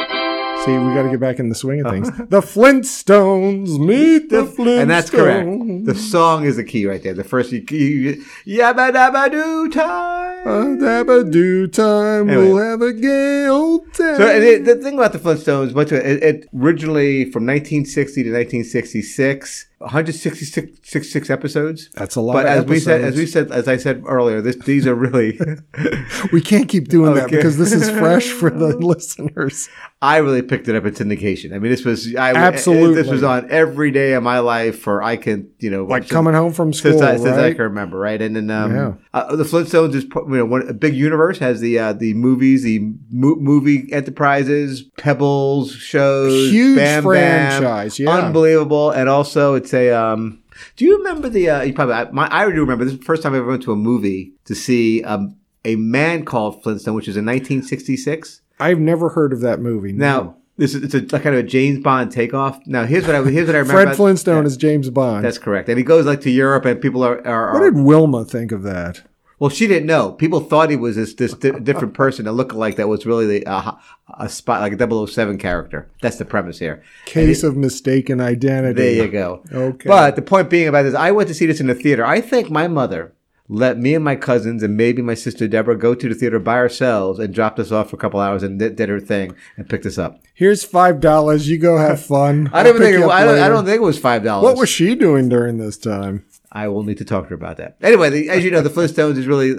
See, 0.64 0.78
we 0.78 0.94
got 0.94 1.02
to 1.02 1.10
get 1.10 1.18
back 1.18 1.40
in 1.40 1.48
the 1.48 1.56
swing 1.56 1.84
of 1.84 1.90
things. 1.90 2.08
the 2.28 2.40
Flintstones 2.40 3.80
meet 3.80 4.28
the 4.30 4.44
Flintstones, 4.44 4.80
And 4.82 4.90
that's 4.90 5.10
correct. 5.10 5.86
The 5.86 5.94
song 5.96 6.44
is 6.44 6.54
the 6.54 6.62
key 6.62 6.86
right 6.86 7.02
there. 7.02 7.14
The 7.14 7.24
first, 7.24 7.50
you, 7.50 7.64
you, 7.70 8.24
yabba 8.46 8.92
dabba 8.92 9.28
doo 9.30 9.68
time. 9.70 10.46
A 10.46 10.84
dabba 10.84 11.30
do 11.32 11.66
time, 11.66 12.30
Anyway. 12.30 12.46
we'll 12.48 12.58
have 12.58 12.80
a 12.80 12.92
gay 12.92 13.46
old 13.48 13.86
time. 13.92 14.16
So 14.16 14.28
and 14.28 14.44
it, 14.44 14.64
the 14.64 14.76
thing 14.76 14.94
about 14.94 15.12
the 15.12 15.18
Flintstones, 15.18 15.74
but 15.74 15.90
it, 15.90 16.22
it 16.22 16.48
originally 16.56 17.24
from 17.24 17.44
1960 17.44 18.22
to 18.22 18.30
1966, 18.30 19.66
166 19.82 21.30
episodes. 21.30 21.88
That's 21.94 22.16
a 22.16 22.20
lot. 22.20 22.34
But 22.34 22.46
as 22.46 22.64
we 22.64 22.78
said, 22.80 23.00
as 23.02 23.16
we 23.16 23.26
said, 23.26 23.50
as 23.50 23.68
I 23.68 23.76
said 23.76 24.02
earlier, 24.06 24.40
this, 24.40 24.56
these 24.56 24.86
are 24.86 24.94
really. 24.94 25.38
we 26.32 26.40
can't 26.40 26.68
keep 26.68 26.88
doing 26.88 27.14
that 27.14 27.30
because 27.30 27.58
this 27.58 27.72
is 27.72 27.90
fresh 27.90 28.28
for 28.30 28.50
the 28.50 28.76
listeners. 28.78 29.68
I 30.00 30.16
really 30.18 30.42
picked 30.42 30.66
it 30.68 30.74
up 30.74 30.84
in 30.84 30.94
syndication. 30.94 31.54
I 31.54 31.58
mean, 31.58 31.70
this 31.70 31.84
was 31.84 32.14
I, 32.16 32.32
Absolutely. 32.34 32.94
This 33.00 33.08
was 33.10 33.22
on 33.22 33.48
every 33.50 33.90
day 33.92 34.14
of 34.14 34.22
my 34.22 34.40
life 34.40 34.80
for 34.80 35.02
I 35.02 35.16
can 35.16 35.50
you 35.58 35.70
know 35.70 35.84
Like 35.84 36.02
since- 36.04 36.12
coming 36.12 36.34
home 36.34 36.52
from 36.52 36.72
school, 36.72 36.92
since 36.92 37.02
I, 37.02 37.16
since 37.16 37.36
I 37.36 37.52
can 37.52 37.62
remember, 37.62 37.98
right? 37.98 38.20
And 38.20 38.34
then 38.34 38.50
um, 38.50 38.74
Yeah. 38.74 38.94
uh, 39.14 39.36
the 39.36 39.44
Flintstones 39.44 39.94
is 39.94 40.04
you 40.04 40.24
know 40.28 40.44
one, 40.44 40.68
a 40.68 40.72
big 40.74 40.94
universe 40.94 41.38
has 41.38 41.60
the 41.60 41.78
uh, 41.78 41.92
the 41.92 42.14
movies, 42.14 42.62
the 42.64 42.80
mo- 43.10 43.36
movie 43.36 43.92
enterprises, 43.92 44.82
Pebbles 44.96 45.72
shows, 45.72 46.50
Huge 46.50 46.76
Bam 46.76 47.04
Bam, 47.04 47.60
franchise, 47.60 47.98
yeah. 47.98 48.10
unbelievable, 48.10 48.90
and 48.90 49.08
also 49.08 49.54
it's 49.54 49.71
a. 49.74 49.90
Um, 49.90 50.42
do 50.76 50.84
you 50.84 50.98
remember 50.98 51.28
the? 51.28 51.50
Uh, 51.50 51.62
you 51.62 51.72
probably 51.72 51.94
I, 51.94 52.10
my, 52.10 52.28
I 52.30 52.44
do 52.50 52.60
remember 52.60 52.84
this 52.84 52.94
is 52.94 52.98
the 53.00 53.04
first 53.04 53.22
time 53.22 53.34
I 53.34 53.38
ever 53.38 53.46
went 53.48 53.62
to 53.64 53.72
a 53.72 53.76
movie 53.76 54.32
to 54.44 54.54
see 54.54 55.02
um, 55.04 55.36
a 55.64 55.76
man 55.76 56.24
called 56.24 56.62
Flintstone, 56.62 56.94
which 56.94 57.08
is 57.08 57.16
in 57.16 57.24
1966. 57.24 58.40
I've 58.60 58.78
never 58.78 59.08
heard 59.10 59.32
of 59.32 59.40
that 59.40 59.60
movie. 59.60 59.92
Now 59.92 60.36
this 60.56 60.74
is 60.74 60.94
it's 60.94 61.12
a 61.12 61.18
kind 61.18 61.34
of 61.34 61.44
a 61.44 61.48
James 61.48 61.80
Bond 61.80 62.12
takeoff. 62.12 62.60
Now 62.66 62.84
here's 62.84 63.06
what 63.06 63.16
I 63.16 63.22
here's 63.24 63.46
what 63.46 63.56
I 63.56 63.60
remember. 63.60 63.72
Fred 63.72 63.86
about- 63.88 63.96
Flintstone 63.96 64.42
Yeah, 64.42 64.46
is 64.46 64.56
James 64.56 64.90
Bond. 64.90 65.24
That's 65.24 65.38
correct, 65.38 65.68
and 65.68 65.78
he 65.78 65.84
goes 65.84 66.06
like 66.06 66.20
to 66.22 66.30
Europe, 66.30 66.64
and 66.64 66.80
people 66.80 67.02
are 67.02 67.26
are, 67.26 67.52
what 67.54 67.60
did 67.60 67.82
Wilma 67.82 68.24
think 68.24 68.52
of 68.52 68.62
that? 68.62 69.02
Well, 69.42 69.50
she 69.50 69.66
didn't 69.66 69.88
know. 69.88 70.12
People 70.12 70.38
thought 70.38 70.70
he 70.70 70.76
was 70.76 70.94
this 70.94 71.14
this 71.14 71.34
di- 71.34 71.50
different 71.58 71.94
person, 71.94 72.28
a 72.28 72.32
lookalike 72.32 72.76
that 72.76 72.86
was 72.86 73.04
really 73.04 73.26
the, 73.26 73.44
uh, 73.44 73.72
a 74.16 74.28
spot 74.28 74.60
like 74.60 74.80
a 74.80 75.06
007 75.08 75.36
character. 75.36 75.90
That's 76.00 76.16
the 76.16 76.24
premise 76.24 76.60
here. 76.60 76.84
Case 77.06 77.42
of 77.42 77.56
mistaken 77.56 78.20
identity. 78.20 78.80
There 78.80 79.04
you 79.04 79.10
go. 79.10 79.42
Okay. 79.52 79.88
But 79.88 80.14
the 80.14 80.22
point 80.22 80.48
being 80.48 80.68
about 80.68 80.84
this, 80.84 80.94
I 80.94 81.10
went 81.10 81.26
to 81.26 81.34
see 81.34 81.46
this 81.46 81.58
in 81.58 81.66
the 81.66 81.74
theater. 81.74 82.06
I 82.06 82.20
think 82.20 82.52
my 82.52 82.68
mother 82.68 83.14
let 83.48 83.78
me 83.78 83.96
and 83.96 84.04
my 84.04 84.14
cousins 84.14 84.62
and 84.62 84.76
maybe 84.76 85.02
my 85.02 85.14
sister 85.14 85.48
Deborah 85.48 85.76
go 85.76 85.96
to 85.96 86.08
the 86.08 86.14
theater 86.14 86.38
by 86.38 86.54
ourselves 86.54 87.18
and 87.18 87.34
dropped 87.34 87.58
us 87.58 87.72
off 87.72 87.90
for 87.90 87.96
a 87.96 87.98
couple 87.98 88.20
hours 88.20 88.44
and 88.44 88.60
did, 88.60 88.76
did 88.76 88.88
her 88.88 89.00
thing 89.00 89.34
and 89.56 89.68
picked 89.68 89.86
us 89.86 89.98
up. 89.98 90.22
Here's 90.34 90.62
five 90.62 91.00
dollars. 91.00 91.48
You 91.48 91.58
go 91.58 91.78
have 91.78 92.00
fun. 92.00 92.48
I 92.52 92.62
don't 92.62 92.78
think 92.78 92.94
it, 92.96 93.02
I, 93.02 93.24
don't, 93.24 93.40
I 93.40 93.48
don't 93.48 93.64
think 93.64 93.78
it 93.78 93.82
was 93.82 93.98
five 93.98 94.22
dollars. 94.22 94.44
What 94.44 94.56
was 94.56 94.68
she 94.68 94.94
doing 94.94 95.28
during 95.28 95.58
this 95.58 95.76
time? 95.76 96.24
I 96.54 96.68
will 96.68 96.82
need 96.82 96.98
to 96.98 97.04
talk 97.04 97.24
to 97.24 97.28
her 97.30 97.34
about 97.34 97.56
that. 97.56 97.76
Anyway, 97.80 98.10
the, 98.10 98.28
as 98.28 98.44
you 98.44 98.50
know, 98.50 98.60
the 98.60 98.68
Flintstones 98.70 99.16
is 99.16 99.26
really 99.26 99.50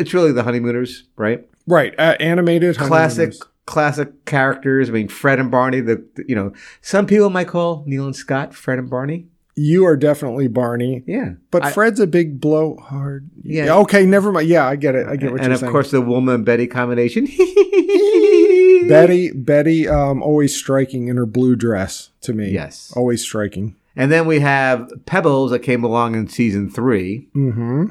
it's 0.00 0.12
really 0.12 0.32
the 0.32 0.42
honeymooners, 0.42 1.04
right? 1.16 1.46
Right, 1.66 1.94
uh, 1.98 2.16
animated, 2.18 2.76
classic 2.76 3.34
classic 3.66 4.24
characters. 4.24 4.88
I 4.88 4.92
mean, 4.92 5.08
Fred 5.08 5.38
and 5.38 5.50
Barney. 5.50 5.80
The, 5.80 6.04
the- 6.16 6.24
you 6.28 6.34
know 6.34 6.52
some 6.82 7.06
people 7.06 7.30
might 7.30 7.46
call 7.48 7.84
Neil 7.86 8.04
and 8.06 8.16
Scott 8.16 8.52
Fred 8.54 8.78
and 8.80 8.90
Barney. 8.90 9.28
You 9.56 9.84
are 9.84 9.96
definitely 9.96 10.48
Barney, 10.48 11.02
Yeah, 11.06 11.34
but 11.50 11.64
I- 11.64 11.72
Fred's 11.72 12.00
a 12.00 12.06
big 12.06 12.40
blowhard. 12.40 13.28
Yeah. 13.42 13.74
Okay, 13.78 14.06
never 14.06 14.32
mind. 14.32 14.48
Yeah, 14.48 14.66
I 14.66 14.76
get 14.76 14.94
it. 14.94 15.06
I 15.06 15.16
get 15.16 15.32
what 15.32 15.40
and 15.40 15.48
you're 15.50 15.56
saying. 15.56 15.62
And 15.62 15.62
of 15.62 15.70
course 15.70 15.90
the 15.90 16.00
woman 16.00 16.44
Betty 16.44 16.66
combination. 16.66 17.26
Betty, 18.88 19.30
Betty, 19.32 19.86
um, 19.88 20.22
always 20.22 20.54
striking 20.56 21.08
in 21.08 21.16
her 21.16 21.26
blue 21.26 21.54
dress 21.56 22.10
to 22.22 22.32
me. 22.32 22.50
Yes. 22.50 22.92
always 22.96 23.22
striking. 23.22 23.76
And 23.96 24.10
then 24.12 24.26
we 24.26 24.40
have 24.40 24.88
Pebbles 25.06 25.50
that 25.50 25.60
came 25.60 25.82
along 25.84 26.14
in 26.14 26.28
season 26.28 26.70
three, 26.70 27.28
Mm-hmm. 27.34 27.86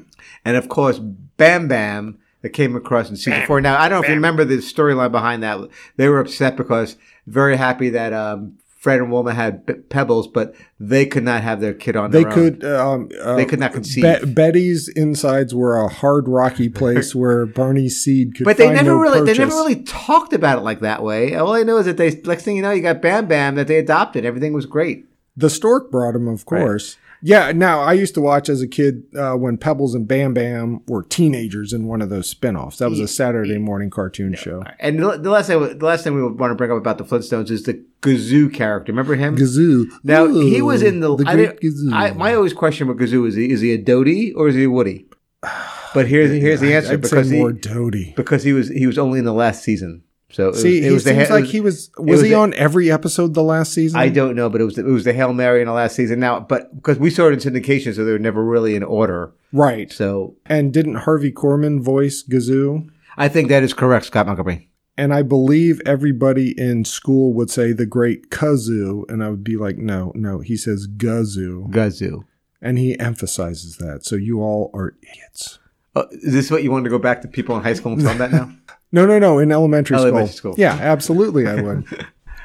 and 0.46 0.58
of 0.58 0.70
course 0.70 1.00
Bam 1.00 1.68
Bam 1.68 2.18
that 2.42 2.50
came 2.50 2.76
across 2.76 3.10
in 3.10 3.16
season 3.18 3.46
four. 3.46 3.60
Now 3.62 3.78
I 3.80 3.90
don't 3.90 4.00
know 4.00 4.04
if 4.04 4.10
you 4.10 4.16
remember 4.16 4.46
the 4.46 4.58
storyline 4.58 5.12
behind 5.12 5.44
that. 5.44 5.60
They 5.98 6.08
were 6.08 6.20
upset 6.20 6.56
because 6.56 6.96
very 7.28 7.58
happy 7.58 7.90
that 7.90 8.14
um, 8.14 8.58
Fred 8.78 9.00
and 9.02 9.12
Wilma 9.12 9.34
had 9.34 9.68
P- 9.68 9.74
Pebbles, 9.74 10.28
but 10.30 10.56
they 10.80 11.06
could 11.06 11.24
not 11.26 11.44
have 11.44 11.60
their 11.60 11.74
kid 11.74 11.98
on 11.98 12.12
They 12.12 12.24
their 12.24 12.30
own. 12.32 12.34
could. 12.34 12.64
Um, 12.64 13.10
uh, 13.22 13.36
They 13.36 13.44
could 13.46 13.60
not 13.60 13.74
conceive. 13.74 14.04
Be- 14.22 14.32
Betty's 14.32 14.88
insides 14.88 15.54
were 15.54 15.76
a 15.84 15.90
hard, 15.90 16.30
rocky 16.30 16.70
place 16.80 17.14
where 17.14 17.46
Barney's 17.46 18.02
seed 18.02 18.36
could. 18.36 18.46
But 18.46 18.56
they 18.56 18.70
never 18.72 18.86
no 18.92 18.96
really, 18.96 19.22
they 19.26 19.38
never 19.38 19.52
really 19.52 19.84
talked 19.84 20.32
about 20.32 20.60
it 20.60 20.62
like 20.62 20.80
that 20.80 21.04
way. 21.04 21.36
All 21.36 21.54
I 21.54 21.64
know 21.64 21.76
is 21.78 21.88
that 21.88 21.98
they, 21.98 22.12
next 22.24 22.44
thing 22.44 22.56
you 22.56 22.62
know, 22.62 22.72
you 22.72 22.82
got 22.82 23.02
Bam 23.02 23.28
Bam 23.28 23.56
that 23.56 23.68
they 23.68 23.78
adopted. 23.80 24.24
Everything 24.24 24.54
was 24.54 24.66
great. 24.66 25.08
The 25.40 25.50
stork 25.50 25.90
brought 25.90 26.16
him, 26.16 26.28
of 26.28 26.46
course. 26.46 26.98
Yeah. 27.22 27.52
Now 27.52 27.82
I 27.82 27.94
used 27.94 28.14
to 28.14 28.22
watch 28.22 28.48
as 28.50 28.62
a 28.62 28.68
kid 28.68 29.04
uh, 29.18 29.34
when 29.34 29.58
Pebbles 29.58 29.94
and 29.94 30.08
Bam 30.08 30.34
Bam 30.34 30.82
were 30.88 31.04
teenagers 31.04 31.74
in 31.74 31.86
one 31.88 32.02
of 32.02 32.10
those 32.10 32.34
spinoffs. 32.34 32.78
That 32.78 32.90
was 32.90 33.00
a 33.00 33.08
Saturday 33.08 33.58
morning 33.58 33.90
cartoon 33.90 34.36
show. 34.36 34.64
And 34.80 35.00
the, 35.00 35.18
the 35.18 35.30
last 35.30 35.48
thing, 35.48 35.78
the 35.78 35.86
last 35.86 36.04
thing 36.04 36.16
we 36.16 36.24
want 36.24 36.52
to 36.52 36.56
bring 36.56 36.72
up 36.72 36.78
about 36.78 36.98
the 36.98 37.04
Flintstones 37.04 37.50
is 37.52 37.64
the 37.64 37.84
Gazoo 38.02 38.54
character. 38.54 38.92
Remember 38.92 39.16
him? 39.16 39.36
Gazoo. 39.36 39.88
Now 40.04 40.28
he 40.28 40.62
was 40.62 40.82
in 40.82 41.02
the. 41.02 41.16
the 41.16 41.26
I 41.28 41.36
great 41.36 41.60
Gazoo. 41.60 41.92
I, 41.94 42.12
my 42.12 42.34
always 42.36 42.54
question 42.54 42.88
with 42.88 42.98
Gazoo 42.98 43.28
is 43.28 43.36
he 43.36 43.50
is 43.50 43.62
he 43.62 43.74
a 43.74 43.78
Doty 43.78 44.34
or 44.34 44.48
is 44.48 44.56
he 44.56 44.64
a 44.64 44.70
Woody? 44.70 45.06
But 45.94 46.08
here's 46.08 46.32
here's 46.32 46.62
the 46.62 46.74
answer 46.78 46.94
I'd 46.94 47.02
because 47.02 47.28
say 47.28 47.36
he 47.36 47.42
more 47.42 47.52
Doty. 47.52 48.14
because 48.16 48.44
he 48.44 48.54
was 48.54 48.70
he 48.70 48.88
was 48.88 48.98
only 48.98 49.20
in 49.20 49.26
the 49.26 49.34
last 49.34 49.64
season. 49.64 50.04
So 50.32 50.44
it 50.44 50.52
was, 50.52 50.62
See, 50.62 50.86
it 50.86 50.92
was 50.92 51.04
the 51.06 51.12
seems 51.16 51.28
ha- 51.30 51.34
like 51.34 51.42
was- 51.44 51.52
he 51.52 51.60
was. 51.62 51.92
Was, 51.98 52.22
he 52.22 52.30
the- 52.30 52.36
on 52.36 52.54
every 52.54 52.92
episode 52.92 53.34
the 53.34 53.42
last 53.44 53.74
season? 53.74 54.00
I 54.00 54.10
don't 54.10 54.36
know, 54.36 54.50
but 54.50 54.62
it 54.62 54.64
was 54.64 54.78
it 54.78 54.86
was 54.86 55.04
the 55.04 55.14
Hail 55.14 55.34
Mary 55.34 55.62
in 55.62 55.68
the 55.68 55.74
last 55.74 55.96
season. 55.96 56.20
Now, 56.20 56.40
but 56.40 56.76
because 56.76 57.00
we 57.00 57.10
saw 57.10 57.28
it 57.28 57.34
in 57.34 57.40
syndication, 57.40 57.96
so 57.96 58.06
they 58.06 58.12
were 58.12 58.20
never 58.20 58.44
really 58.44 58.76
in 58.76 58.84
order. 58.84 59.32
Right. 59.52 59.92
So 59.92 60.36
And 60.46 60.72
didn't 60.72 60.96
Harvey 60.96 61.32
Korman 61.32 61.82
voice 61.82 62.24
Gazoo? 62.24 62.90
I 63.18 63.28
think 63.28 63.50
that 63.50 63.64
is 63.64 63.74
correct, 63.74 64.06
Scott 64.06 64.28
Montgomery. 64.28 64.70
And 64.96 65.14
I 65.14 65.22
believe 65.24 65.82
everybody 65.86 66.54
in 66.60 66.84
school 66.86 67.34
would 67.34 67.50
say 67.50 67.72
the 67.72 67.86
great 67.86 68.30
kazoo, 68.30 69.10
and 69.10 69.24
I 69.24 69.30
would 69.30 69.44
be 69.46 69.56
like, 69.56 69.78
no, 69.78 70.12
no, 70.14 70.40
he 70.42 70.56
says 70.58 70.88
gazoo, 70.88 71.72
Gazoo. 71.72 72.26
and 72.62 72.78
he 72.78 73.00
emphasizes 73.00 73.78
that. 73.78 74.06
So 74.06 74.16
you 74.18 74.42
all 74.42 74.70
are 74.74 74.96
idiots. 75.02 75.58
Uh, 75.96 76.04
is 76.12 76.34
this 76.34 76.52
what 76.52 76.64
you 76.64 76.72
wanted 76.72 76.84
to 76.84 76.90
go 76.92 77.00
back 77.00 77.22
to 77.22 77.28
people 77.30 77.56
in 77.58 77.64
high 77.64 77.74
school 77.74 77.94
and 77.94 78.02
tell 78.02 78.14
them 78.14 78.20
that 78.20 78.32
now? 78.32 78.52
No, 78.92 79.06
no, 79.06 79.20
no, 79.20 79.40
in 79.40 79.52
elementary, 79.52 79.98
Elementary 79.98 80.28
school. 80.34 80.54
school. 80.54 80.56
Yeah, 80.62 80.74
absolutely, 80.74 81.48
I 81.48 81.62
would. 81.62 81.86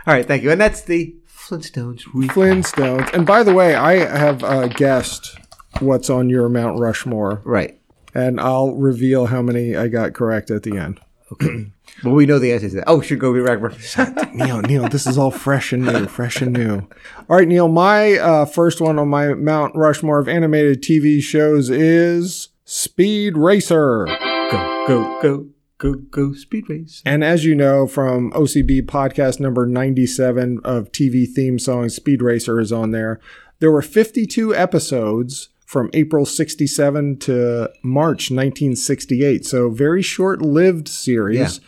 All 0.07 0.13
right, 0.15 0.27
thank 0.27 0.43
you. 0.43 0.51
And 0.51 0.61
that's 0.61 0.83
the 0.83 1.15
Flintstones 1.29 2.03
recap. 2.15 2.29
Flintstones. 2.63 3.13
And 3.15 3.27
by 3.27 3.43
the 3.43 3.55
way, 3.55 3.75
I 3.75 3.95
have 4.05 4.45
uh, 4.45 4.69
guessed 4.69 5.39
what's 5.81 6.11
on 6.11 6.29
your 6.29 6.49
Mount 6.49 6.79
Rushmore, 6.79 7.41
Right. 7.45 7.81
and 8.15 8.39
I'll 8.41 8.73
reveal 8.75 9.27
how 9.27 9.41
many 9.43 9.75
I 9.77 9.89
got 9.89 10.13
correct 10.13 10.51
at 10.51 10.63
the 10.63 10.77
end. 10.77 11.01
Okay. 11.33 11.73
well, 12.05 12.15
we 12.15 12.27
know 12.27 12.39
the 12.39 12.53
answer 12.53 12.69
to 12.69 12.75
that. 12.77 12.85
Oh, 12.87 13.01
should 13.01 13.19
go 13.19 13.33
be 13.33 13.41
right. 13.41 13.59
Neil, 14.35 14.61
Neil, 14.61 14.89
this 14.89 15.07
is 15.07 15.17
all 15.17 15.31
fresh 15.31 15.73
and 15.73 15.85
new, 15.87 16.07
fresh 16.07 16.41
and 16.43 16.53
new. 16.53 16.87
All 17.29 17.37
right, 17.39 17.49
Neil, 17.49 17.69
my 17.69 18.19
uh, 18.19 18.45
first 18.45 18.81
one 18.83 18.99
on 18.99 19.09
my 19.09 19.33
Mount 19.35 19.75
Rushmore 19.75 20.19
of 20.19 20.29
animated 20.29 20.83
TV 20.83 21.23
shows 21.23 21.71
is 21.71 22.51
Speed 22.67 23.37
Racer. 23.39 24.05
go, 24.07 24.85
go, 24.87 25.19
go, 25.23 25.47
go, 25.79 25.95
go, 25.95 26.33
speed 26.33 26.69
race. 26.69 27.03
And 27.05 27.25
as 27.25 27.45
you 27.45 27.55
know 27.55 27.87
from 27.87 28.31
OCB 28.33 28.83
podcast 28.83 29.41
number 29.41 29.67
97 29.67 30.61
of 30.65 30.93
TV 30.93 31.27
theme 31.29 31.59
songs, 31.59 31.95
Speed 31.95 32.23
Racer 32.23 32.61
is 32.61 32.73
on 32.73 32.91
there. 32.91 33.21
There 33.61 33.71
were 33.71 33.83
52 33.83 34.55
episodes 34.55 35.49
from 35.67 35.91
April 35.93 36.27
67 36.27 37.19
to 37.19 37.71
March 37.83 38.31
1968. 38.31 39.45
So 39.45 39.71
very 39.71 40.03
short 40.03 40.43
lived 40.43 40.89
series. 40.89 41.61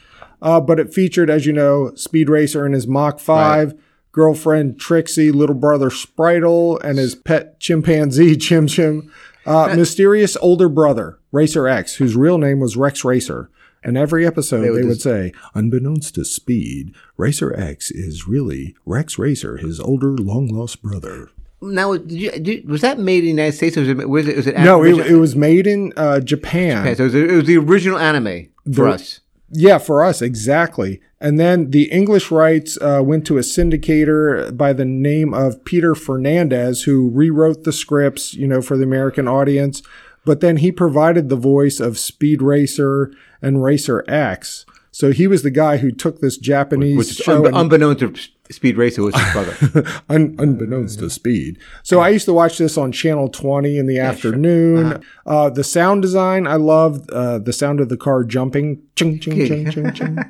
Uh, 0.43 0.61
but 0.61 0.79
it 0.79 0.93
featured, 0.93 1.31
as 1.31 1.47
you 1.47 1.53
know, 1.53 1.95
Speed 1.95 2.29
Racer 2.29 2.65
and 2.67 2.75
his 2.75 2.87
Mach 2.87 3.19
5, 3.19 3.75
girlfriend 4.13 4.79
Trixie, 4.79 5.33
little 5.33 5.55
brother 5.55 5.89
Spritle, 5.89 6.79
and 6.85 6.99
his 6.99 7.15
pet 7.15 7.59
chimpanzee 7.59 8.37
Chim 8.39 8.67
Chim. 8.67 9.11
Uh, 9.47 9.73
mysterious 9.77 10.37
older 10.39 10.69
brother, 10.69 11.19
Racer 11.33 11.67
X, 11.67 11.95
whose 11.97 12.17
real 12.17 12.37
name 12.39 12.61
was 12.61 12.77
Rex 12.77 13.05
Racer. 13.05 13.51
And 13.87 13.97
every 13.97 14.27
episode 14.27 14.63
they 14.63 14.71
would 14.71 14.85
would, 14.85 14.95
just- 14.95 15.03
say, 15.03 15.33
unbeknownst 15.55 16.17
to 16.17 16.25
Speed, 16.25 16.93
Racer 17.17 17.55
X 17.57 17.93
is 17.93 18.27
really 18.27 18.75
Rex 18.85 19.17
Racer, 19.17 19.59
his 19.59 19.79
older 19.79 20.09
long 20.09 20.49
lost 20.49 20.83
brother. 20.83 21.31
Now, 21.63 21.97
did 21.97 22.47
you, 22.47 22.63
was 22.67 22.81
that 22.81 22.99
made 22.99 23.19
in 23.19 23.25
the 23.25 23.31
United 23.31 23.57
States 23.57 23.77
or 23.77 23.81
was 23.81 23.89
it, 23.89 24.09
was 24.09 24.29
it, 24.29 24.37
was 24.37 24.47
it 24.49 24.59
No, 24.59 24.83
it, 24.83 25.07
it 25.07 25.17
was 25.17 25.37
made 25.37 25.69
in 25.69 25.93
uh, 25.97 26.19
Japan. 26.19 26.79
Okay, 26.87 26.95
so 26.97 27.05
it 27.05 27.07
was, 27.07 27.15
it 27.15 27.31
was 27.33 27.47
the 27.47 27.59
original 27.59 27.99
anime 27.99 28.49
for 28.75 28.89
us. 28.89 29.21
Yeah, 29.51 29.79
for 29.79 30.03
us, 30.05 30.21
exactly. 30.21 31.01
And 31.21 31.39
then 31.39 31.71
the 31.71 31.85
English 31.85 32.31
rights 32.31 32.77
uh, 32.81 33.01
went 33.05 33.25
to 33.29 33.39
a 33.39 33.43
syndicator 33.43 34.55
by 34.55 34.73
the 34.73 34.85
name 34.85 35.33
of 35.33 35.65
Peter 35.65 35.95
Fernandez, 35.95 36.83
who 36.83 37.09
rewrote 37.09 37.63
the 37.63 37.73
scripts, 37.73 38.35
you 38.35 38.49
know, 38.49 38.61
for 38.61 38.77
the 38.77 38.83
American 38.83 39.29
audience. 39.29 39.83
But 40.27 40.41
then 40.41 40.59
he 40.59 40.71
provided 40.73 41.31
the 41.31 41.37
voice 41.37 41.81
of 41.81 41.99
Speed 41.99 42.43
Racer 42.43 43.13
and 43.41 43.63
Racer 43.63 44.05
X. 44.09 44.67
So 44.91 45.13
he 45.13 45.27
was 45.27 45.43
the 45.43 45.51
guy 45.51 45.77
who 45.77 45.93
took 45.93 46.21
this 46.21 46.37
Japanese 46.37 46.97
Which 46.97 47.15
show 47.15 47.47
un- 47.47 47.55
unbeknown 47.55 47.97
to 47.99 48.13
Speed 48.51 48.77
Racer 48.77 49.03
was 49.03 49.15
his 49.15 49.33
brother. 49.33 50.03
Un- 50.09 50.37
unbeknownst 50.39 50.99
to 51.01 51.11
speed. 51.11 51.59
So 51.83 52.01
I 52.01 52.09
used 52.11 52.25
to 52.27 52.33
watch 52.33 52.59
this 52.59 52.79
on 52.79 52.93
Channel 52.93 53.29
20 53.29 53.77
in 53.77 53.87
the 53.87 53.99
afternoon. 53.99 55.03
uh 55.27 55.51
the 55.51 55.65
sound 55.65 56.03
design, 56.03 56.47
I 56.47 56.55
loved 56.57 57.11
uh, 57.11 57.39
the 57.39 57.53
sound 57.53 57.81
of 57.81 57.89
the 57.89 57.97
car 57.97 58.25
jumping. 58.25 58.83
Ching, 58.95 59.19
ching, 59.21 59.47
ching, 59.47 59.71
ching, 59.71 59.93
ching. 59.93 60.19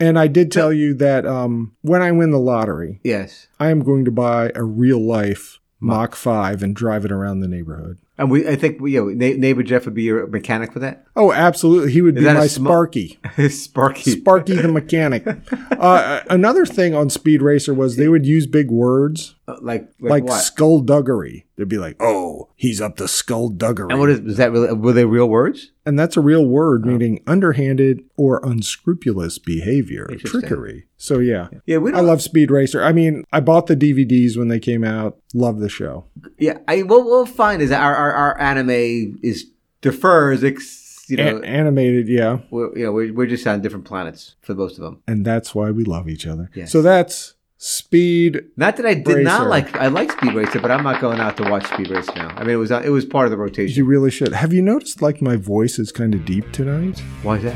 And 0.00 0.18
I 0.18 0.26
did 0.26 0.50
tell 0.50 0.72
you 0.72 0.94
that 0.94 1.24
um, 1.26 1.76
when 1.82 2.02
I 2.02 2.10
win 2.10 2.32
the 2.32 2.38
lottery, 2.38 2.98
yes. 3.04 3.46
I 3.60 3.70
am 3.70 3.84
going 3.84 4.04
to 4.04 4.10
buy 4.10 4.50
a 4.56 4.64
real 4.64 4.98
life 4.98 5.60
Mach 5.78 6.16
5 6.16 6.60
and 6.62 6.74
drive 6.74 7.04
it 7.04 7.12
around 7.12 7.38
the 7.38 7.46
neighborhood. 7.46 7.98
And 8.22 8.30
we, 8.30 8.46
I 8.46 8.54
think, 8.54 8.80
you 8.80 9.00
know, 9.00 9.08
neighbor 9.08 9.64
Jeff 9.64 9.84
would 9.84 9.94
be 9.94 10.04
your 10.04 10.28
mechanic 10.28 10.72
for 10.72 10.78
that. 10.78 11.04
Oh, 11.16 11.32
absolutely. 11.32 11.90
He 11.90 12.02
would 12.02 12.14
be 12.14 12.20
my 12.20 12.46
sm- 12.46 12.66
Sparky. 12.66 13.18
Sparky. 13.48 14.12
Sparky 14.12 14.54
the 14.54 14.68
mechanic. 14.68 15.26
Uh, 15.82 16.22
another 16.30 16.64
thing 16.64 16.94
on 16.94 17.10
Speed 17.10 17.42
Racer 17.42 17.74
was 17.74 17.96
they 17.96 18.06
would 18.06 18.24
use 18.24 18.46
big 18.46 18.70
words 18.70 19.34
like, 19.60 19.88
like, 20.00 20.24
like 20.24 20.40
skullduggery. 20.40 21.46
They'd 21.56 21.68
be 21.68 21.78
like, 21.78 21.96
"Oh, 22.00 22.48
he's 22.56 22.80
up 22.80 22.96
to 22.96 23.06
skullduggery," 23.08 23.88
And 23.90 23.98
what 24.00 24.08
is, 24.10 24.20
is 24.20 24.36
that? 24.38 24.52
Really, 24.52 24.72
were 24.72 24.92
they 24.92 25.04
real 25.04 25.28
words? 25.28 25.70
and 25.84 25.98
that's 25.98 26.16
a 26.16 26.20
real 26.20 26.42
Oh. 26.42 26.46
word 26.48 26.86
meaning 26.86 27.20
underhanded 27.26 28.04
or 28.16 28.40
unscrupulous 28.44 29.38
behavior, 29.38 30.06
trickery. 30.24 30.86
So 30.96 31.18
yeah, 31.18 31.48
Yeah, 31.66 31.78
we 31.78 31.92
I 31.92 32.00
love 32.00 32.22
Speed 32.22 32.50
Racer. 32.50 32.82
I 32.82 32.92
mean, 32.92 33.24
I 33.32 33.40
bought 33.40 33.66
the 33.66 33.76
DVDs 33.76 34.36
when 34.36 34.48
they 34.48 34.60
came 34.60 34.84
out. 34.84 35.18
Love 35.34 35.58
the 35.58 35.68
show. 35.68 36.04
Yeah, 36.38 36.58
I 36.68 36.82
what 36.82 37.04
we'll 37.04 37.26
find 37.26 37.60
is 37.60 37.70
that 37.70 37.82
our, 37.82 37.94
our, 37.94 38.12
our 38.12 38.40
anime 38.40 39.18
is 39.22 39.50
defers. 39.80 40.44
Ex, 40.44 41.04
you 41.08 41.16
know, 41.16 41.40
animated, 41.40 42.08
yeah, 42.08 42.38
we're, 42.50 42.76
you 42.78 42.84
know, 42.86 42.92
we're, 42.92 43.12
we're 43.12 43.26
just 43.26 43.46
on 43.46 43.60
different 43.60 43.84
planets 43.84 44.36
for 44.40 44.54
most 44.54 44.78
of 44.78 44.84
them. 44.84 45.02
and 45.08 45.24
that's 45.26 45.54
why 45.54 45.70
we 45.70 45.84
love 45.84 46.08
each 46.08 46.26
other. 46.26 46.48
Yes. 46.54 46.70
So 46.70 46.80
that's 46.80 47.34
Speed. 47.64 48.42
Not 48.56 48.76
that 48.78 48.86
I 48.86 48.94
did 48.94 49.06
Racer. 49.06 49.22
not 49.22 49.46
like. 49.46 49.76
I 49.76 49.86
like 49.86 50.10
Speed 50.10 50.34
Racer, 50.34 50.58
but 50.58 50.72
I'm 50.72 50.82
not 50.82 51.00
going 51.00 51.20
out 51.20 51.36
to 51.36 51.48
watch 51.48 51.64
Speed 51.68 51.90
Racer 51.90 52.12
now. 52.16 52.30
I 52.30 52.40
mean, 52.40 52.54
it 52.54 52.56
was 52.56 52.72
it 52.72 52.88
was 52.88 53.04
part 53.04 53.26
of 53.26 53.30
the 53.30 53.36
rotation. 53.36 53.76
You 53.76 53.84
really 53.84 54.10
should. 54.10 54.32
Have 54.32 54.52
you 54.52 54.60
noticed 54.60 55.00
like 55.00 55.22
my 55.22 55.36
voice 55.36 55.78
is 55.78 55.92
kind 55.92 56.12
of 56.12 56.24
deep 56.24 56.50
tonight? 56.50 56.98
Why 57.22 57.36
is 57.36 57.44
that? 57.44 57.54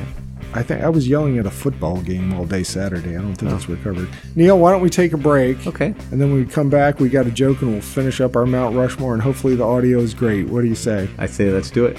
I 0.54 0.62
think 0.62 0.82
I 0.82 0.88
was 0.90 1.08
yelling 1.08 1.38
at 1.38 1.46
a 1.46 1.50
football 1.50 2.00
game 2.02 2.32
all 2.34 2.46
day 2.46 2.62
Saturday. 2.62 3.16
I 3.16 3.20
don't 3.20 3.34
think 3.34 3.50
it's 3.50 3.68
oh. 3.68 3.72
recovered. 3.72 4.08
Neil, 4.36 4.56
why 4.60 4.70
don't 4.70 4.80
we 4.80 4.90
take 4.90 5.12
a 5.12 5.16
break? 5.16 5.66
Okay. 5.66 5.86
And 6.12 6.20
then 6.20 6.30
when 6.30 6.36
we 6.36 6.46
come 6.46 6.70
back, 6.70 7.00
we 7.00 7.08
got 7.08 7.26
a 7.26 7.32
joke 7.32 7.62
and 7.62 7.72
we'll 7.72 7.80
finish 7.80 8.20
up 8.20 8.36
our 8.36 8.46
Mount 8.46 8.76
Rushmore 8.76 9.12
and 9.12 9.20
hopefully 9.20 9.56
the 9.56 9.64
audio 9.64 9.98
is 9.98 10.14
great. 10.14 10.46
What 10.46 10.60
do 10.60 10.68
you 10.68 10.76
say? 10.76 11.08
I 11.18 11.26
say 11.26 11.50
let's 11.50 11.72
do 11.72 11.84
it. 11.84 11.98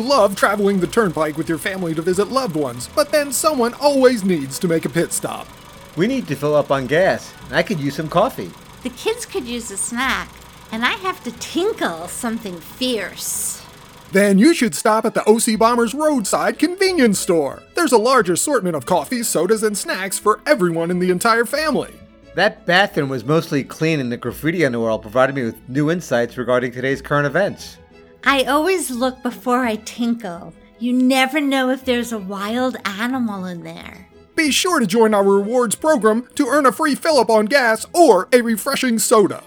You 0.00 0.06
love 0.06 0.34
traveling 0.34 0.80
the 0.80 0.86
turnpike 0.86 1.36
with 1.36 1.46
your 1.46 1.58
family 1.58 1.94
to 1.94 2.00
visit 2.00 2.28
loved 2.28 2.56
ones, 2.56 2.88
but 2.96 3.12
then 3.12 3.30
someone 3.30 3.74
always 3.74 4.24
needs 4.24 4.58
to 4.60 4.66
make 4.66 4.86
a 4.86 4.88
pit 4.88 5.12
stop. 5.12 5.46
We 5.94 6.06
need 6.06 6.26
to 6.28 6.36
fill 6.36 6.54
up 6.54 6.70
on 6.70 6.86
gas. 6.86 7.34
I 7.50 7.62
could 7.62 7.78
use 7.78 7.96
some 7.96 8.08
coffee. 8.08 8.50
The 8.82 8.88
kids 8.88 9.26
could 9.26 9.44
use 9.44 9.70
a 9.70 9.76
snack, 9.76 10.30
and 10.72 10.86
I 10.86 10.92
have 10.92 11.22
to 11.24 11.32
tinkle 11.32 12.08
something 12.08 12.58
fierce. 12.58 13.62
Then 14.10 14.38
you 14.38 14.54
should 14.54 14.74
stop 14.74 15.04
at 15.04 15.12
the 15.12 15.28
OC 15.28 15.58
Bombers 15.58 15.92
roadside 15.92 16.58
convenience 16.58 17.18
store. 17.18 17.62
There's 17.74 17.92
a 17.92 17.98
large 17.98 18.30
assortment 18.30 18.76
of 18.76 18.86
coffees, 18.86 19.28
sodas, 19.28 19.62
and 19.62 19.76
snacks 19.76 20.18
for 20.18 20.40
everyone 20.46 20.90
in 20.90 20.98
the 20.98 21.10
entire 21.10 21.44
family. 21.44 21.92
That 22.36 22.64
bathroom 22.64 23.10
was 23.10 23.22
mostly 23.22 23.64
clean, 23.64 24.00
and 24.00 24.10
the 24.10 24.16
graffiti 24.16 24.64
on 24.64 24.72
the 24.72 24.80
wall 24.80 24.98
provided 24.98 25.34
me 25.34 25.42
with 25.42 25.68
new 25.68 25.90
insights 25.90 26.38
regarding 26.38 26.72
today's 26.72 27.02
current 27.02 27.26
events. 27.26 27.76
I 28.24 28.44
always 28.44 28.90
look 28.90 29.22
before 29.22 29.64
I 29.64 29.76
tinkle. 29.76 30.52
You 30.78 30.92
never 30.92 31.40
know 31.40 31.70
if 31.70 31.84
there's 31.84 32.12
a 32.12 32.18
wild 32.18 32.76
animal 32.84 33.44
in 33.44 33.62
there. 33.62 34.08
Be 34.34 34.50
sure 34.50 34.80
to 34.80 34.86
join 34.86 35.12
our 35.14 35.24
rewards 35.24 35.74
program 35.74 36.26
to 36.36 36.46
earn 36.46 36.66
a 36.66 36.72
free 36.72 36.94
fill 36.94 37.18
up 37.18 37.30
on 37.30 37.46
gas 37.46 37.84
or 37.92 38.28
a 38.32 38.40
refreshing 38.40 38.98
soda. 38.98 39.42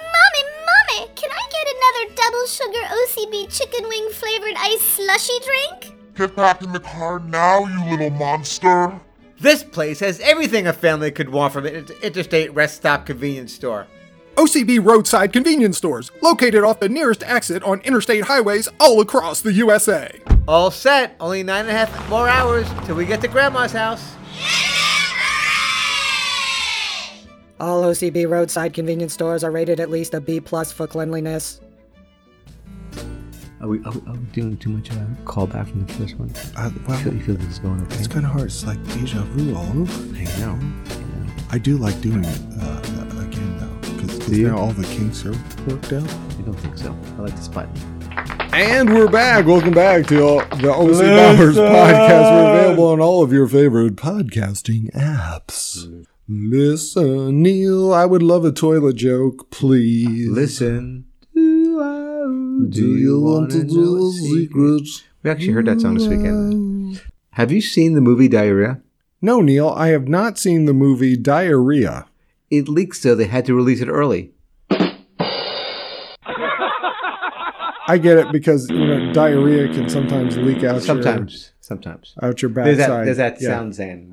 Mommy, 0.00 0.50
Mommy, 0.66 1.10
can 1.14 1.30
I 1.30 1.48
get 1.50 1.66
another 1.76 2.14
double 2.16 2.46
sugar 2.46 2.84
OCB 2.90 3.56
chicken 3.56 3.88
wing 3.88 4.08
flavored 4.10 4.54
ice 4.58 4.82
slushy 4.82 5.38
drink? 5.44 5.96
Get 6.16 6.36
back 6.36 6.62
in 6.62 6.72
the 6.72 6.80
car 6.80 7.20
now, 7.20 7.66
you 7.66 7.90
little 7.90 8.10
monster. 8.10 9.00
This 9.40 9.64
place 9.64 10.00
has 10.00 10.20
everything 10.20 10.66
a 10.66 10.72
family 10.72 11.10
could 11.10 11.28
want 11.28 11.52
from 11.52 11.66
an 11.66 11.74
inter- 11.74 11.94
interstate 12.02 12.54
rest 12.54 12.76
stop 12.76 13.06
convenience 13.06 13.52
store. 13.52 13.86
OCB 14.36 14.84
roadside 14.84 15.32
convenience 15.32 15.76
stores, 15.76 16.10
located 16.22 16.64
off 16.64 16.80
the 16.80 16.88
nearest 16.88 17.22
exit 17.24 17.62
on 17.64 17.80
interstate 17.82 18.24
highways 18.24 18.68
all 18.80 19.00
across 19.00 19.42
the 19.42 19.52
USA. 19.52 20.18
All 20.48 20.70
set. 20.70 21.16
Only 21.20 21.42
nine 21.42 21.66
and 21.66 21.70
a 21.70 21.72
half 21.72 22.08
more 22.08 22.28
hours 22.28 22.66
till 22.84 22.96
we 22.96 23.04
get 23.04 23.20
to 23.20 23.28
Grandma's 23.28 23.72
house. 23.72 24.16
All 27.60 27.82
OCB 27.84 28.28
roadside 28.28 28.74
convenience 28.74 29.12
stores 29.12 29.44
are 29.44 29.50
rated 29.50 29.78
at 29.78 29.90
least 29.90 30.14
a 30.14 30.20
B 30.20 30.40
plus 30.40 30.72
for 30.72 30.86
cleanliness. 30.86 31.60
Are 33.60 33.68
we, 33.68 33.78
are 33.84 33.92
we, 33.92 34.00
are 34.08 34.14
we 34.14 34.26
doing 34.32 34.56
too 34.56 34.70
much 34.70 34.90
of 34.90 34.96
a 34.96 35.06
callback 35.24 35.68
from 35.68 35.86
the 35.86 35.92
first 35.92 36.18
one? 36.18 36.32
Uh, 36.56 36.70
well, 36.88 37.00
you 37.04 37.20
feel 37.20 37.36
this 37.36 37.46
is 37.46 37.58
going 37.60 37.80
okay? 37.82 37.98
it's 37.98 38.08
kind 38.08 38.24
of 38.24 38.32
hard. 38.32 38.46
It's 38.46 38.66
like 38.66 38.82
deja 38.88 39.22
vu 39.22 39.54
all 39.54 39.68
over. 39.82 40.16
I 40.16 40.24
know. 40.40 40.58
I 41.52 41.58
do 41.58 41.76
like 41.76 42.00
doing 42.00 42.24
it 42.24 42.40
uh, 42.60 42.80
again 42.80 42.91
though, 44.26 44.30
because 44.30 44.38
now 44.38 44.58
all 44.58 44.72
the 44.72 44.84
kinks 44.84 45.24
are 45.24 45.32
worked 45.68 45.92
out. 45.92 46.08
I 46.38 46.42
don't 46.42 46.54
think 46.54 46.78
so. 46.78 46.96
I 47.18 47.22
like 47.22 47.36
this 47.36 47.48
button. 47.48 47.74
And 48.54 48.90
we're 48.92 49.08
back. 49.08 49.46
Welcome 49.46 49.72
back 49.72 50.06
to 50.08 50.22
all- 50.22 50.38
the 50.58 50.70
OC 50.72 50.98
Bombers 51.06 51.56
podcast. 51.56 52.30
We're 52.30 52.50
available 52.60 52.86
on 52.88 53.00
all 53.00 53.22
of 53.22 53.32
your 53.32 53.46
favorite 53.48 53.96
podcasting 53.96 54.90
apps. 54.92 56.04
Listen, 56.28 57.42
Neil, 57.42 57.92
I 57.92 58.04
would 58.06 58.22
love 58.22 58.44
a 58.44 58.52
toilet 58.52 58.96
joke, 58.96 59.50
please. 59.50 60.28
Listen. 60.30 61.04
Do, 61.34 61.80
I, 61.80 62.68
Do 62.70 62.96
you 62.96 63.20
want 63.20 63.50
to 63.52 63.64
do 63.64 63.74
know 63.74 64.08
a 64.08 64.12
secret? 64.12 65.04
We 65.22 65.30
actually 65.30 65.52
heard 65.52 65.66
that 65.66 65.80
song 65.80 65.94
this 65.94 66.06
weekend. 66.06 67.00
Have 67.32 67.50
you 67.50 67.60
seen 67.60 67.94
the 67.94 68.00
movie 68.00 68.28
Diarrhea? 68.28 68.80
No, 69.20 69.40
Neil, 69.40 69.70
I 69.70 69.88
have 69.88 70.08
not 70.08 70.38
seen 70.38 70.66
the 70.66 70.74
movie 70.74 71.16
Diarrhea. 71.16 72.06
It 72.52 72.68
leaked, 72.68 72.96
so 72.96 73.14
they 73.14 73.24
had 73.24 73.46
to 73.46 73.54
release 73.54 73.80
it 73.80 73.88
early. 73.88 74.34
I 77.88 77.98
get 77.98 78.18
it 78.18 78.30
because 78.30 78.68
you 78.68 78.86
know 78.86 79.10
diarrhea 79.14 79.72
can 79.72 79.88
sometimes 79.88 80.36
leak 80.36 80.62
out 80.62 80.82
Sometimes. 80.82 81.52
Sometimes. 81.60 82.14
out 82.22 82.42
your 82.42 82.50
There's 82.50 82.76
backside. 82.76 83.00
that, 83.00 83.04
there's 83.06 83.16
that 83.16 83.40
yeah. 83.40 83.48
sound 83.48 83.74
saying. 83.74 84.12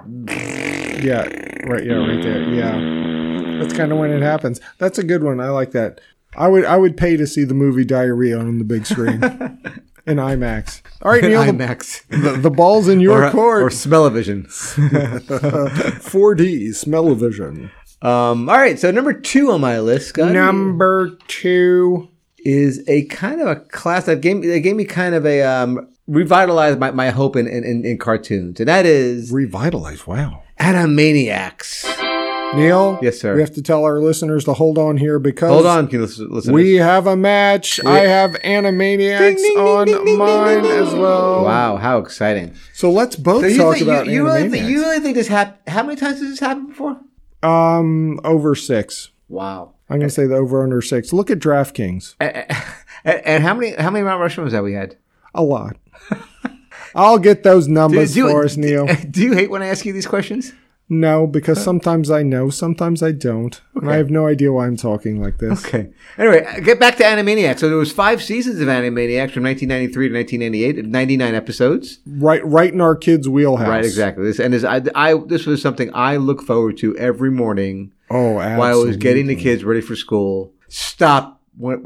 Yeah, 1.04 1.23
right. 1.67 1.86
Yeah, 1.86 1.95
right 1.95 2.23
there. 2.23 2.43
Yeah, 2.49 3.60
that's 3.60 3.73
kind 3.73 3.91
of 3.91 3.97
when 3.97 4.12
it 4.12 4.21
happens. 4.21 4.62
That's 4.78 4.97
a 4.97 5.04
good 5.04 5.21
one. 5.21 5.41
I 5.41 5.49
like 5.49 5.71
that. 5.71 5.99
I 6.38 6.47
would 6.47 6.63
I 6.63 6.78
would 6.78 6.95
pay 6.95 7.17
to 7.17 7.28
see 7.28 7.43
the 7.43 7.54
movie 7.54 7.84
Diarrhea 7.84 8.39
on 8.39 8.58
the 8.58 8.63
big 8.63 8.86
screen 8.86 9.15
in 10.06 10.15
IMAX. 10.17 10.82
All 11.02 11.12
right, 11.12 11.21
Neil. 11.23 11.43
The, 11.43 11.52
IMAX. 11.52 12.08
the, 12.08 12.38
the 12.38 12.49
ball's 12.49 12.88
in 12.88 13.02
your 13.02 13.25
or, 13.25 13.32
court. 13.32 13.63
or 13.63 13.69
smell-o-vision. 13.69 14.45
4D 14.45 16.73
smell-o-vision. 16.75 17.71
Um, 18.01 18.49
all 18.49 18.57
right, 18.57 18.79
so 18.79 18.91
number 18.91 19.13
two 19.13 19.51
on 19.51 19.62
my 19.62 19.79
list, 19.79 20.09
Scott, 20.09 20.31
Number 20.31 21.17
two. 21.27 22.09
is 22.39 22.83
a 22.88 23.05
kind 23.05 23.41
of 23.41 23.47
a 23.47 23.57
class 23.57 24.05
that 24.05 24.21
gave, 24.21 24.41
that 24.43 24.59
gave 24.62 24.75
me 24.75 24.85
kind 24.85 25.15
of 25.15 25.25
a 25.25 25.41
um, 25.41 25.89
revitalized 26.07 26.79
my, 26.79 26.91
my 26.91 27.09
hope 27.09 27.35
in, 27.35 27.47
in, 27.47 27.85
in, 27.85 27.97
cartoons, 27.97 28.59
and 28.59 28.69
that 28.69 28.85
is 28.85 29.31
Revitalize. 29.31 30.07
Wow. 30.07 30.43
Animaniacs. 30.59 31.85
Neil. 32.55 32.97
Yes, 33.01 33.19
sir. 33.19 33.35
We 33.35 33.41
have 33.41 33.53
to 33.53 33.62
tell 33.62 33.83
our 33.83 33.99
listeners 33.99 34.43
to 34.45 34.53
hold 34.53 34.79
on 34.79 34.97
here 34.97 35.19
because 35.19 35.51
Hold 35.51 35.67
on, 35.67 35.88
can 35.88 36.01
listen, 36.01 36.29
listen 36.31 36.51
We 36.51 36.77
have 36.77 37.05
a 37.05 37.15
match. 37.15 37.79
I 37.85 37.99
have 37.99 38.31
Animaniacs 38.31 39.39
on 39.55 40.17
mine 40.17 40.65
as 40.65 40.93
well. 40.95 41.43
Wow, 41.43 41.77
how 41.77 41.99
exciting! 41.99 42.55
So 42.73 42.89
let's 42.89 43.15
both 43.15 43.43
So 43.43 43.47
you, 43.49 43.57
talk 43.57 43.73
think, 43.75 43.83
about 43.88 44.05
you, 44.07 44.13
you, 44.13 44.25
really 44.25 44.41
Animaniacs. 44.43 44.51
think, 44.51 44.69
you 44.69 44.81
really 44.81 44.99
think 44.99 45.15
this 45.15 45.27
happened? 45.27 45.57
How 45.67 45.83
many 45.83 45.95
times 45.95 46.19
has 46.21 46.29
this 46.29 46.39
happened 46.39 46.69
before? 46.69 46.99
Um, 47.43 48.19
over 48.23 48.56
six. 48.56 49.12
Wow. 49.28 49.73
I'm 49.89 49.99
gonna 49.99 50.10
say 50.10 50.25
the 50.28 50.36
over 50.36 50.63
under 50.63 50.82
six. 50.82 51.12
Look 51.13 51.30
at 51.32 51.39
DraftKings. 51.39 52.15
And, 52.19 53.25
and 53.25 53.43
how 53.43 53.54
many 53.54 53.73
how 53.73 53.89
many 53.89 54.04
Mount 54.04 54.21
Rushrooms 54.21 54.52
have 54.52 54.63
we 54.63 54.73
had? 54.73 54.97
A 55.34 55.41
lot. 55.43 55.78
I'll 56.95 57.19
get 57.19 57.43
those 57.43 57.67
numbers 57.67 58.13
Do- 58.13 58.23
do- 58.28 58.30
for 58.32 58.43
us, 58.45 58.58
Neil. 58.58 58.88
Do 59.12 59.21
you 59.23 59.34
hate 59.34 59.49
when 59.49 59.62
I 59.62 59.67
ask 59.67 59.86
you 59.86 59.93
these 59.93 60.08
questions? 60.08 60.54
No, 60.91 61.28
because 61.28 61.60
uh, 61.60 61.63
sometimes 61.63 62.10
I 62.10 62.23
know, 62.23 62.49
sometimes 62.49 63.04
I 63.04 63.12
don't, 63.12 63.62
and 63.75 63.91
I 63.91 63.97
have 63.97 64.10
no 64.10 64.25
idea 64.25 64.52
why 64.52 64.65
I'm 64.65 64.75
talking 64.75 65.21
like 65.21 65.38
this. 65.38 65.63
Okay. 65.63 65.91
Anyway, 66.17 66.43
uh, 66.43 66.62
get 66.62 66.80
back 66.80 66.97
to 66.97 67.04
Animaniacs. 67.04 67.60
So 67.60 67.69
there 67.69 67.78
was 67.78 67.91
five 67.91 68.23
seasons 68.23 68.60
of 68.60 68.67
Animaniacs 68.67 69.32
from 69.32 69.43
1993 69.43 70.10
to 70.10 70.15
1998, 70.15 70.86
99 70.86 71.36
episodes. 71.36 71.99
Right, 72.08 72.43
right 72.43 72.73
in 72.73 72.82
our 72.82 72.95
kids' 72.95 73.30
wheelhouse. 73.30 73.67
Right, 73.67 73.86
exactly. 73.86 74.23
This 74.23 74.39
and 74.39 74.52
this, 74.52 74.63
I, 74.63 74.82
I 74.95 75.13
this 75.28 75.45
was 75.45 75.62
something 75.62 75.91
I 75.93 76.17
look 76.17 76.41
forward 76.41 76.78
to 76.80 76.97
every 76.97 77.30
morning 77.30 77.91
Oh, 78.10 78.39
absolutely. 78.39 78.58
while 78.58 78.82
I 78.82 78.84
was 78.86 78.97
getting 78.97 79.28
the 79.28 79.36
kids 79.36 79.63
ready 79.63 79.82
for 79.82 79.95
school. 79.95 80.52
Stop. 80.69 81.39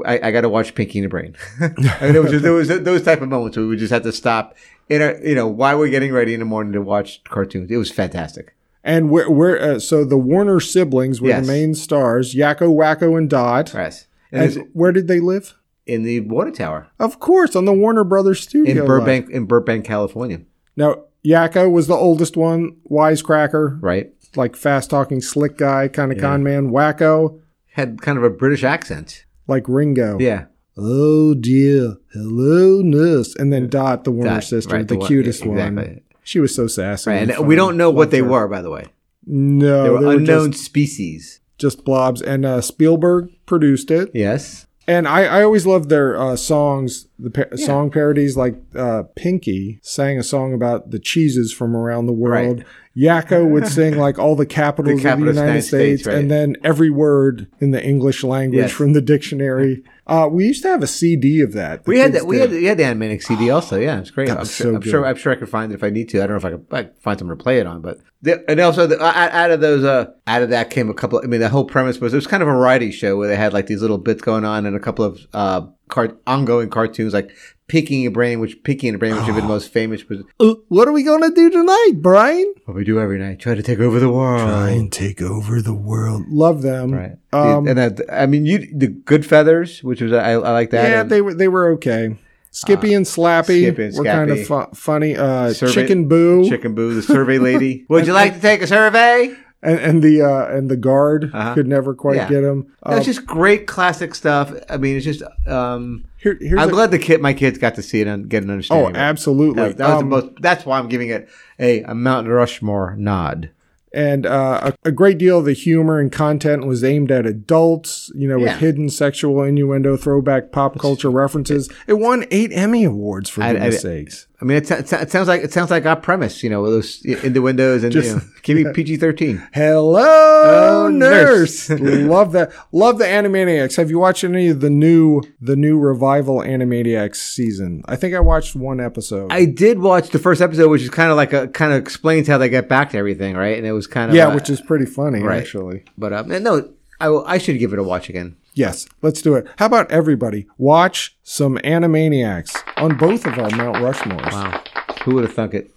I, 0.06 0.20
I 0.22 0.30
got 0.30 0.42
to 0.42 0.48
watch 0.48 0.74
Pinky 0.74 1.00
and 1.00 1.04
the 1.04 1.08
Brain. 1.10 1.36
and 1.60 2.14
there 2.14 2.22
was 2.22 2.30
just, 2.30 2.42
there 2.42 2.52
was 2.52 2.68
those 2.68 3.02
type 3.02 3.20
of 3.20 3.28
moments 3.28 3.56
where 3.56 3.66
we 3.66 3.76
just 3.76 3.92
had 3.92 4.04
to 4.04 4.12
stop. 4.12 4.56
In 4.88 5.02
our, 5.02 5.16
you 5.22 5.34
know, 5.34 5.46
while 5.48 5.78
we're 5.78 5.90
getting 5.90 6.12
ready 6.12 6.32
in 6.32 6.40
the 6.40 6.46
morning 6.46 6.72
to 6.74 6.80
watch 6.80 7.22
cartoons, 7.24 7.70
it 7.70 7.76
was 7.76 7.90
fantastic. 7.90 8.54
And 8.86 9.08
we're, 9.10 9.30
we're 9.30 9.58
uh, 9.58 9.78
so 9.78 10.04
the 10.04 10.18
Warner 10.18 10.60
siblings 10.60 11.20
were 11.20 11.28
Yes. 11.28 11.46
the 11.46 11.52
main 11.52 11.74
stars: 11.74 12.34
Yakko, 12.34 12.68
Wakko, 12.76 13.16
and 13.16 13.30
Dot. 13.30 13.72
Yes. 13.74 14.06
And, 14.30 14.42
And 14.42 14.52
it's 14.52 14.68
where 14.74 14.92
did 14.92 15.08
they 15.08 15.20
live? 15.20 15.54
in 15.86 16.02
the 16.02 16.20
water 16.20 16.50
tower 16.50 16.88
Of 16.98 17.20
course, 17.20 17.54
on 17.54 17.66
the 17.66 17.72
Warner 17.74 18.04
Brothers 18.04 18.40
studio. 18.40 18.70
in 18.72 18.78
lot. 18.78 18.86
Burbank, 18.86 19.28
in 19.30 19.44
Burbank, 19.44 19.84
California. 19.84 20.40
Now, 20.76 21.02
Yakko 21.26 21.70
was 21.70 21.88
the 21.88 21.94
oldest 21.94 22.36
one, 22.38 22.76
wisecracker, 22.90 23.78
Right. 23.82 24.12
like 24.34 24.56
fast 24.56 24.88
talking, 24.88 25.20
slick 25.20 25.58
guy, 25.58 25.88
kind 25.88 26.10
of 26.10 26.16
con 26.18 26.42
man. 26.42 26.70
Wakko, 26.70 27.38
Had 27.72 28.00
kind 28.00 28.16
of 28.16 28.24
a 28.24 28.30
British 28.30 28.64
accent. 28.64 29.26
like 29.46 29.64
Ringo. 29.68 30.18
Yeah. 30.18 30.46
Oh 30.76 31.34
dear, 31.34 31.96
hello 32.14 32.80
nurse, 32.82 33.36
and 33.36 33.52
then 33.52 33.68
Dot, 33.68 34.04
the 34.04 34.10
Warner 34.10 34.40
sister, 34.40 34.74
right, 34.76 34.88
the, 34.88 34.94
the 34.94 34.98
one- 35.00 35.08
cutest 35.08 35.44
one. 35.46 35.58
exactly. 35.58 36.02
She 36.24 36.40
was 36.40 36.54
so 36.54 36.66
sassy. 36.66 37.10
Right. 37.10 37.22
and 37.22 37.30
And 37.30 37.46
we 37.46 37.54
don't 37.54 37.76
know 37.76 37.90
what 37.90 38.10
they 38.10 38.18
her. 38.18 38.24
were, 38.28 38.48
by 38.48 38.62
the 38.62 38.70
way. 38.70 38.86
No, 39.26 39.82
They 39.84 39.90
were 39.90 40.00
they 40.00 40.06
were 40.06 40.12
unknown 40.14 40.52
just, 40.52 40.64
species. 40.64 41.40
just 41.58 41.84
blobs. 41.84 42.20
And 42.22 42.44
uh, 42.44 42.60
Spielberg 42.60 43.30
produced 43.46 43.90
it. 43.90 44.10
Yes. 44.14 44.66
And 44.86 45.08
I, 45.08 45.24
I 45.24 45.42
always 45.42 45.64
loved 45.66 45.88
their 45.88 46.14
uh, 46.20 46.36
songs, 46.36 47.06
the 47.18 47.30
pa- 47.30 47.56
song 47.56 47.90
parodies. 47.90 48.36
Like 48.36 48.56
uh, 48.74 49.04
Pinky 49.16 49.78
sang 49.82 50.18
a 50.18 50.22
song 50.22 50.52
about 50.52 50.90
the 50.90 50.98
cheeses 50.98 51.52
from 51.54 51.74
around 51.74 52.04
the 52.06 52.12
world. 52.12 52.58
Right. 52.58 52.66
Yakko 52.96 53.50
would 53.50 53.66
sing 53.66 53.96
like 53.96 54.18
all 54.18 54.36
the 54.36 54.46
capitals, 54.46 55.02
The 55.02 55.12
of 55.12 55.18
the 55.18 55.26
United 55.26 55.62
States, 55.62 56.06
right. 56.06 56.16
and 56.16 56.30
then 56.30 56.56
every 56.62 56.90
word 56.90 57.48
in 57.58 57.72
the 57.72 57.84
English 57.84 58.22
language 58.22 58.58
Yes. 58.58 58.70
from 58.70 58.92
the 58.92 59.00
dictionary. 59.02 59.82
Uh, 60.06 60.28
we 60.30 60.46
used 60.46 60.62
to 60.62 60.68
have 60.68 60.82
a 60.82 60.86
CD 60.86 61.40
of 61.40 61.54
that. 61.54 61.84
We 61.86 61.98
had 61.98 62.12
that. 62.12 62.26
We 62.26 62.36
did. 62.36 62.50
had 62.50 62.60
we 62.60 62.64
had 62.66 62.78
the 62.78 62.84
animatic 62.84 63.22
CD 63.22 63.50
also. 63.50 63.80
Yeah, 63.80 63.98
it's 63.98 64.10
great. 64.10 64.30
I'm, 64.30 64.38
was 64.38 64.54
sure, 64.54 64.76
I'm 64.76 64.82
sure. 64.82 65.04
I'm 65.06 65.16
sure 65.16 65.32
I 65.32 65.36
could 65.36 65.48
find 65.48 65.72
it 65.72 65.74
if 65.76 65.82
I 65.82 65.90
need 65.90 66.08
to. 66.10 66.18
I 66.22 66.26
don't 66.26 66.30
know 66.30 66.36
if 66.36 66.44
I 66.44 66.50
could, 66.50 66.66
I 66.70 66.82
could 66.84 67.02
find 67.02 67.18
somewhere 67.18 67.36
to 67.36 67.42
play 67.42 67.58
it 67.58 67.66
on. 67.66 67.80
But 67.80 67.98
the, 68.22 68.48
and 68.48 68.60
also 68.60 68.86
the, 68.86 69.02
out, 69.02 69.32
out 69.32 69.50
of 69.50 69.60
those, 69.60 69.82
uh, 69.82 70.12
out 70.26 70.42
of 70.42 70.50
that 70.50 70.70
came 70.70 70.88
a 70.90 70.94
couple. 70.94 71.20
I 71.24 71.26
mean, 71.26 71.40
the 71.40 71.48
whole 71.48 71.64
premise 71.64 72.00
was 72.00 72.12
it 72.12 72.16
was 72.16 72.26
kind 72.26 72.42
of 72.42 72.48
a 72.48 72.52
variety 72.52 72.92
show 72.92 73.16
where 73.16 73.28
they 73.28 73.36
had 73.36 73.52
like 73.52 73.66
these 73.66 73.80
little 73.80 73.98
bits 73.98 74.22
going 74.22 74.44
on 74.44 74.66
and 74.66 74.76
a 74.76 74.80
couple 74.80 75.04
of 75.04 75.26
uh, 75.32 75.62
cart, 75.88 76.20
ongoing 76.26 76.68
cartoons 76.70 77.12
like 77.14 77.30
Pinky 77.66 77.94
and 77.94 78.02
Your 78.02 78.12
Brain, 78.12 78.40
which 78.40 78.62
picking 78.62 78.90
and 78.90 78.94
the 78.96 78.98
Brain, 78.98 79.14
which 79.16 79.24
have 79.24 79.34
been 79.34 79.44
the 79.44 79.48
most 79.48 79.72
famous. 79.72 80.02
Uh, 80.38 80.54
what 80.68 80.86
are 80.86 80.92
we 80.92 81.02
gonna 81.02 81.30
do 81.30 81.48
tonight, 81.50 81.92
Brian? 81.96 82.52
what 82.66 82.76
we 82.76 82.84
do 82.84 83.00
every 83.00 83.18
night: 83.18 83.38
try 83.40 83.54
to 83.54 83.62
take 83.62 83.78
over 83.80 83.98
the 83.98 84.10
world. 84.10 84.42
Try 84.48 84.70
and 84.70 84.92
take 84.92 85.22
over 85.22 85.62
the 85.62 85.72
world. 85.74 86.24
Love 86.28 86.62
them. 86.62 86.92
Right. 86.92 87.12
Um, 87.32 87.66
and 87.66 87.78
that, 87.78 88.00
I 88.12 88.26
mean, 88.26 88.44
you 88.46 88.58
the 88.74 88.88
Goodfeathers, 88.88 89.82
which 89.82 90.00
was 90.02 90.12
I, 90.12 90.32
I 90.32 90.36
like 90.36 90.70
that. 90.70 90.88
yeah, 90.90 91.00
and- 91.02 91.10
they 91.10 91.20
were 91.22 91.34
they 91.34 91.48
were 91.48 91.72
okay. 91.74 92.16
Skippy 92.50 92.94
and 92.94 93.04
Slappy 93.04 93.62
Skippy 93.62 93.84
and 93.86 93.96
were 93.98 94.04
kind 94.04 94.30
of 94.30 94.46
fu- 94.46 94.74
funny. 94.76 95.16
Uh, 95.16 95.52
Survey- 95.52 95.72
Chicken 95.72 96.06
Boo 96.06 96.48
Chicken 96.48 96.74
Boo, 96.74 96.94
the 96.94 97.02
survey 97.02 97.38
lady. 97.38 97.84
Would 97.88 98.06
you 98.06 98.12
like 98.12 98.34
to 98.34 98.40
take 98.40 98.62
a 98.62 98.66
survey? 98.68 99.34
and, 99.60 99.78
and 99.80 100.02
the 100.04 100.20
uh, 100.22 100.46
and 100.56 100.70
the 100.70 100.76
guard 100.76 101.30
Uh-huh. 101.34 101.54
could 101.54 101.66
never 101.66 101.94
quite 101.94 102.16
Yeah. 102.16 102.28
get 102.28 102.44
him. 102.44 102.72
No, 102.86 102.96
it's 102.96 103.06
just 103.06 103.26
great 103.26 103.66
classic 103.66 104.14
stuff. 104.14 104.52
I 104.70 104.76
mean, 104.76 104.96
it's 104.96 105.04
just. 105.04 105.22
Um, 105.48 106.04
Here, 106.24 106.36
here's 106.40 106.60
I'm 106.60 106.70
a- 106.70 106.72
glad 106.72 106.90
the 106.90 106.98
kid, 106.98 107.20
my 107.20 107.32
kids, 107.34 107.56
got 107.58 107.76
to 107.76 107.82
see 107.82 108.00
it 108.00 108.08
and 108.08 108.28
get 108.28 108.42
an 108.42 108.50
understanding. 108.50 108.86
oh, 108.86 108.88
of 108.88 108.96
it. 108.96 108.98
absolutely. 108.98 109.62
That, 109.62 109.76
that 109.78 109.88
was 109.94 110.02
Um, 110.02 110.10
the 110.10 110.16
most. 110.16 110.28
That's 110.40 110.66
why 110.66 110.78
I'm 110.80 110.88
giving 110.88 111.10
it 111.10 111.28
a, 111.60 111.82
a 111.82 111.94
Mount 111.94 112.26
Rushmore 112.28 112.96
nod. 112.98 113.50
and 113.92 114.26
uh, 114.26 114.72
a, 114.84 114.88
a 114.88 114.90
great 114.90 115.18
deal 115.18 115.38
of 115.38 115.44
the 115.44 115.52
humor 115.52 116.00
and 116.00 116.10
content 116.10 116.66
was 116.66 116.82
aimed 116.82 117.12
at 117.12 117.26
adults, 117.26 118.10
you 118.16 118.26
know, 118.26 118.38
with 118.40 118.56
hidden 118.58 118.88
sexual 118.90 119.40
innuendo, 119.44 119.96
throwback 119.96 120.50
pop 120.50 120.78
culture 120.80 121.10
references. 121.12 121.70
It 121.86 121.94
won 121.94 122.24
eight 122.32 122.50
Emmy 122.52 122.82
awards 122.84 123.30
for 123.30 123.42
goodness 123.42 123.82
sakes. 123.82 124.26
I 124.44 124.46
mean, 124.46 124.58
it, 124.58 124.70
it, 124.70 124.92
it 124.92 125.10
sounds 125.10 125.26
like 125.26 125.42
it 125.42 125.54
sounds 125.54 125.70
like 125.70 125.86
our 125.86 125.96
premise. 125.96 126.42
You 126.42 126.50
know, 126.50 126.60
with 126.60 126.72
those 126.72 127.02
in 127.02 127.32
the 127.32 127.40
windows 127.40 127.82
and 127.82 127.94
you 127.94 128.02
know, 128.02 128.20
give 128.42 128.58
me 128.58 128.70
PG-13. 128.74 129.48
Hello, 129.54 130.84
Oh, 130.84 130.88
nurse. 130.88 131.70
nurse. 131.70 131.80
Love 131.80 132.32
that. 132.32 132.52
Love 132.70 132.98
the 132.98 133.06
Animaniacs. 133.06 133.76
Have 133.78 133.88
you 133.88 133.98
watched 133.98 134.22
any 134.22 134.48
of 134.48 134.60
the 134.60 134.68
new 134.68 135.22
the 135.40 135.56
new 135.56 135.78
revival 135.78 136.40
Animaniacs 136.40 137.16
season? 137.16 137.82
I 137.86 137.96
think 137.96 138.14
I 138.14 138.20
watched 138.20 138.54
one 138.54 138.80
episode. 138.80 139.32
I 139.32 139.46
did 139.46 139.78
watch 139.78 140.10
the 140.10 140.18
first 140.18 140.42
episode, 140.42 140.68
which 140.68 140.82
is 140.82 140.90
kind 140.90 141.10
of 141.10 141.16
like 141.16 141.32
a 141.32 141.48
kind 141.48 141.72
of 141.72 141.78
explains 141.78 142.28
how 142.28 142.36
they 142.36 142.50
get 142.50 142.68
back 142.68 142.90
to 142.90 142.98
everything, 142.98 143.36
right? 143.36 143.56
And 143.56 143.66
it 143.66 143.72
was 143.72 143.86
kind 143.86 144.10
of 144.10 144.14
yeah, 144.14 144.26
uh, 144.26 144.34
which 144.34 144.50
is 144.50 144.60
pretty 144.60 144.84
funny 144.84 145.22
right. 145.22 145.40
actually. 145.40 145.84
But 145.96 146.12
um, 146.12 146.28
no, 146.42 146.68
I, 147.04 147.08
will- 147.10 147.24
I 147.26 147.36
should 147.38 147.58
give 147.58 147.72
it 147.74 147.78
a 147.78 147.82
watch 147.82 148.08
again. 148.08 148.36
Yes, 148.54 148.86
let's 149.02 149.20
do 149.20 149.34
it. 149.34 149.46
How 149.58 149.66
about 149.66 149.90
everybody 149.90 150.46
watch 150.56 151.16
some 151.22 151.58
Animaniacs 151.58 152.56
on 152.78 152.96
both 152.96 153.26
of 153.26 153.38
our 153.38 153.50
Mount 153.50 153.76
Rushmores? 153.76 154.32
Wow, 154.32 154.62
who 155.04 155.14
would 155.16 155.24
have 155.24 155.34
thunk 155.34 155.52
it? 155.54 155.70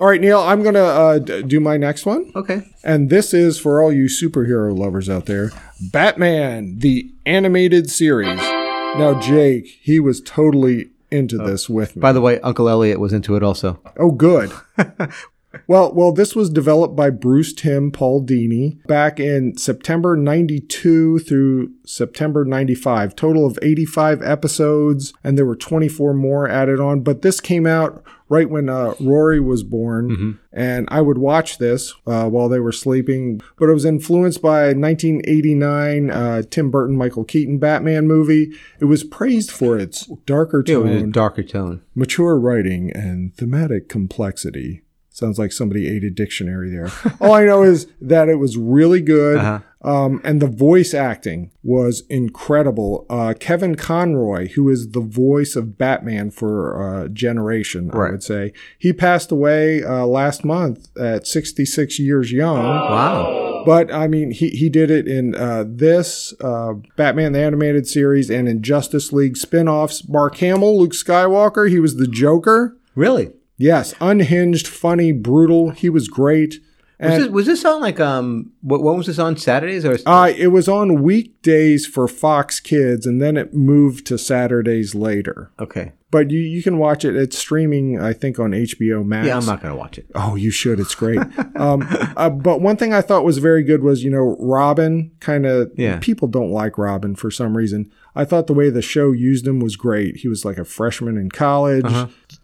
All 0.00 0.08
right, 0.08 0.20
Neil, 0.20 0.40
I'm 0.40 0.62
gonna 0.64 0.82
uh, 0.82 1.18
d- 1.20 1.42
do 1.42 1.60
my 1.60 1.76
next 1.76 2.04
one. 2.04 2.32
Okay. 2.34 2.62
And 2.82 3.10
this 3.10 3.32
is 3.32 3.58
for 3.60 3.80
all 3.82 3.92
you 3.92 4.06
superhero 4.06 4.76
lovers 4.76 5.08
out 5.08 5.26
there 5.26 5.50
Batman, 5.92 6.78
the 6.80 7.10
animated 7.24 7.90
series. 7.90 8.40
Now, 8.40 9.20
Jake, 9.20 9.66
he 9.82 10.00
was 10.00 10.20
totally 10.20 10.90
into 11.10 11.38
this 11.38 11.68
with 11.68 11.94
me. 11.96 12.00
By 12.00 12.12
the 12.12 12.20
way, 12.20 12.40
Uncle 12.40 12.68
Elliot 12.68 12.98
was 12.98 13.12
into 13.12 13.36
it 13.36 13.42
also. 13.42 13.78
Oh, 13.98 14.10
good. 14.10 14.50
well, 15.66 15.92
well, 15.94 16.12
this 16.12 16.34
was 16.34 16.50
developed 16.50 16.96
by 16.96 17.10
Bruce 17.10 17.52
Timm 17.52 17.90
Paul 17.90 18.24
Dini 18.24 18.84
back 18.86 19.18
in 19.20 19.56
September 19.56 20.16
92 20.16 21.18
through 21.20 21.72
September 21.84 22.44
95. 22.44 23.14
Total 23.16 23.46
of 23.46 23.58
85 23.62 24.22
episodes, 24.22 25.12
and 25.24 25.36
there 25.38 25.46
were 25.46 25.56
24 25.56 26.14
more 26.14 26.48
added 26.48 26.80
on. 26.80 27.00
But 27.00 27.22
this 27.22 27.40
came 27.40 27.66
out 27.66 28.02
right 28.28 28.50
when 28.50 28.68
uh, 28.68 28.92
Rory 29.00 29.38
was 29.38 29.62
born, 29.62 30.40
and 30.52 30.88
I 30.90 31.00
would 31.00 31.18
watch 31.18 31.58
this 31.58 31.94
uh, 32.08 32.28
while 32.28 32.48
they 32.48 32.58
were 32.58 32.72
sleeping. 32.72 33.40
But 33.56 33.68
it 33.68 33.74
was 33.74 33.84
influenced 33.84 34.42
by 34.42 34.72
1989 34.72 36.10
uh, 36.10 36.42
Tim 36.50 36.70
Burton 36.70 36.96
Michael 36.96 37.24
Keaton 37.24 37.58
Batman 37.58 38.06
movie. 38.06 38.52
It 38.80 38.86
was 38.86 39.04
praised 39.04 39.50
for 39.50 39.78
its 39.78 40.06
darker 40.26 40.62
Yeah, 40.66 40.76
it 40.76 40.78
was 40.78 40.90
a 40.92 41.00
tone 41.00 41.10
darker 41.12 41.42
tone. 41.42 41.82
mature 41.94 42.38
writing 42.38 42.90
and 42.92 43.34
thematic 43.36 43.88
complexity. 43.88 44.82
Sounds 45.16 45.38
like 45.38 45.50
somebody 45.50 45.88
ate 45.88 46.04
a 46.04 46.10
dictionary 46.10 46.68
there. 46.68 46.90
All 47.22 47.32
I 47.32 47.46
know 47.46 47.62
is 47.62 47.86
that 48.02 48.28
it 48.28 48.34
was 48.34 48.58
really 48.58 49.00
good. 49.00 49.38
Uh-huh. 49.38 49.60
Um, 49.80 50.20
and 50.24 50.42
the 50.42 50.46
voice 50.46 50.92
acting 50.92 51.52
was 51.62 52.02
incredible. 52.10 53.06
Uh, 53.08 53.32
Kevin 53.40 53.76
Conroy, 53.76 54.48
who 54.48 54.68
is 54.68 54.90
the 54.90 55.00
voice 55.00 55.56
of 55.56 55.78
Batman 55.78 56.30
for 56.30 57.04
a 57.04 57.08
generation, 57.08 57.90
I 57.94 58.10
would 58.10 58.22
say, 58.22 58.52
he 58.78 58.92
passed 58.92 59.32
away 59.32 59.82
uh, 59.82 60.04
last 60.04 60.44
month 60.44 60.94
at 60.98 61.26
66 61.26 61.98
years 61.98 62.30
young. 62.30 62.62
Wow. 62.62 63.62
But 63.64 63.90
I 63.90 64.08
mean, 64.08 64.32
he, 64.32 64.50
he 64.50 64.68
did 64.68 64.90
it 64.90 65.08
in 65.08 65.34
uh, 65.34 65.64
this, 65.66 66.34
uh, 66.42 66.74
Batman 66.96 67.32
the 67.32 67.40
Animated 67.40 67.86
Series, 67.86 68.28
and 68.28 68.50
in 68.50 68.62
Justice 68.62 69.14
League 69.14 69.38
spin 69.38 69.66
offs. 69.66 70.06
Mark 70.06 70.36
Hamill, 70.36 70.78
Luke 70.78 70.92
Skywalker, 70.92 71.70
he 71.70 71.80
was 71.80 71.96
the 71.96 72.06
Joker. 72.06 72.76
Really? 72.94 73.32
Yes, 73.58 73.94
unhinged, 74.00 74.66
funny, 74.66 75.12
brutal. 75.12 75.70
He 75.70 75.88
was 75.88 76.08
great. 76.08 76.60
Was 76.98 77.12
And 77.12 77.22
this, 77.24 77.30
was 77.30 77.46
this 77.46 77.64
on 77.64 77.80
like 77.80 78.00
um? 78.00 78.52
What, 78.62 78.82
when 78.82 78.96
was 78.96 79.06
this 79.06 79.18
on 79.18 79.36
Saturdays 79.36 79.84
or? 79.84 79.98
uh, 80.06 80.32
it 80.36 80.48
was 80.48 80.68
on 80.68 81.02
weekdays 81.02 81.86
for 81.86 82.08
Fox 82.08 82.58
Kids, 82.60 83.06
and 83.06 83.20
then 83.20 83.36
it 83.36 83.52
moved 83.54 84.06
to 84.06 84.18
Saturdays 84.18 84.94
later. 84.94 85.50
okay. 85.58 85.92
But 86.12 86.30
you, 86.30 86.38
you 86.38 86.62
can 86.62 86.78
watch 86.78 87.04
it. 87.04 87.16
It's 87.16 87.36
streaming, 87.36 88.00
I 88.00 88.12
think, 88.12 88.38
on 88.38 88.52
HBO 88.52 89.04
Max. 89.04 89.26
Yeah, 89.26 89.36
I'm 89.36 89.44
not 89.44 89.60
gonna 89.60 89.74
watch 89.76 89.98
it. 89.98 90.06
Oh, 90.14 90.36
you 90.36 90.52
should. 90.52 90.78
It's 90.78 90.94
great. 90.94 91.18
um, 91.56 91.84
uh, 92.16 92.30
but 92.30 92.60
one 92.60 92.76
thing 92.76 92.94
I 92.94 93.02
thought 93.02 93.24
was 93.24 93.38
very 93.38 93.64
good 93.64 93.82
was, 93.82 94.04
you 94.04 94.10
know, 94.10 94.36
Robin 94.38 95.10
kind 95.18 95.44
of, 95.46 95.72
Yeah. 95.74 95.98
people 96.00 96.28
don't 96.28 96.52
like 96.52 96.78
Robin 96.78 97.16
for 97.16 97.30
some 97.32 97.56
reason. 97.56 97.90
I 98.14 98.24
thought 98.24 98.46
the 98.46 98.54
way 98.54 98.70
the 98.70 98.80
show 98.82 99.10
used 99.10 99.46
him 99.46 99.58
was 99.58 99.74
great. 99.76 100.18
He 100.18 100.28
was 100.28 100.44
like 100.44 100.58
a 100.58 100.64
freshman 100.64 101.18
in 101.18 101.28
college, 101.28 101.84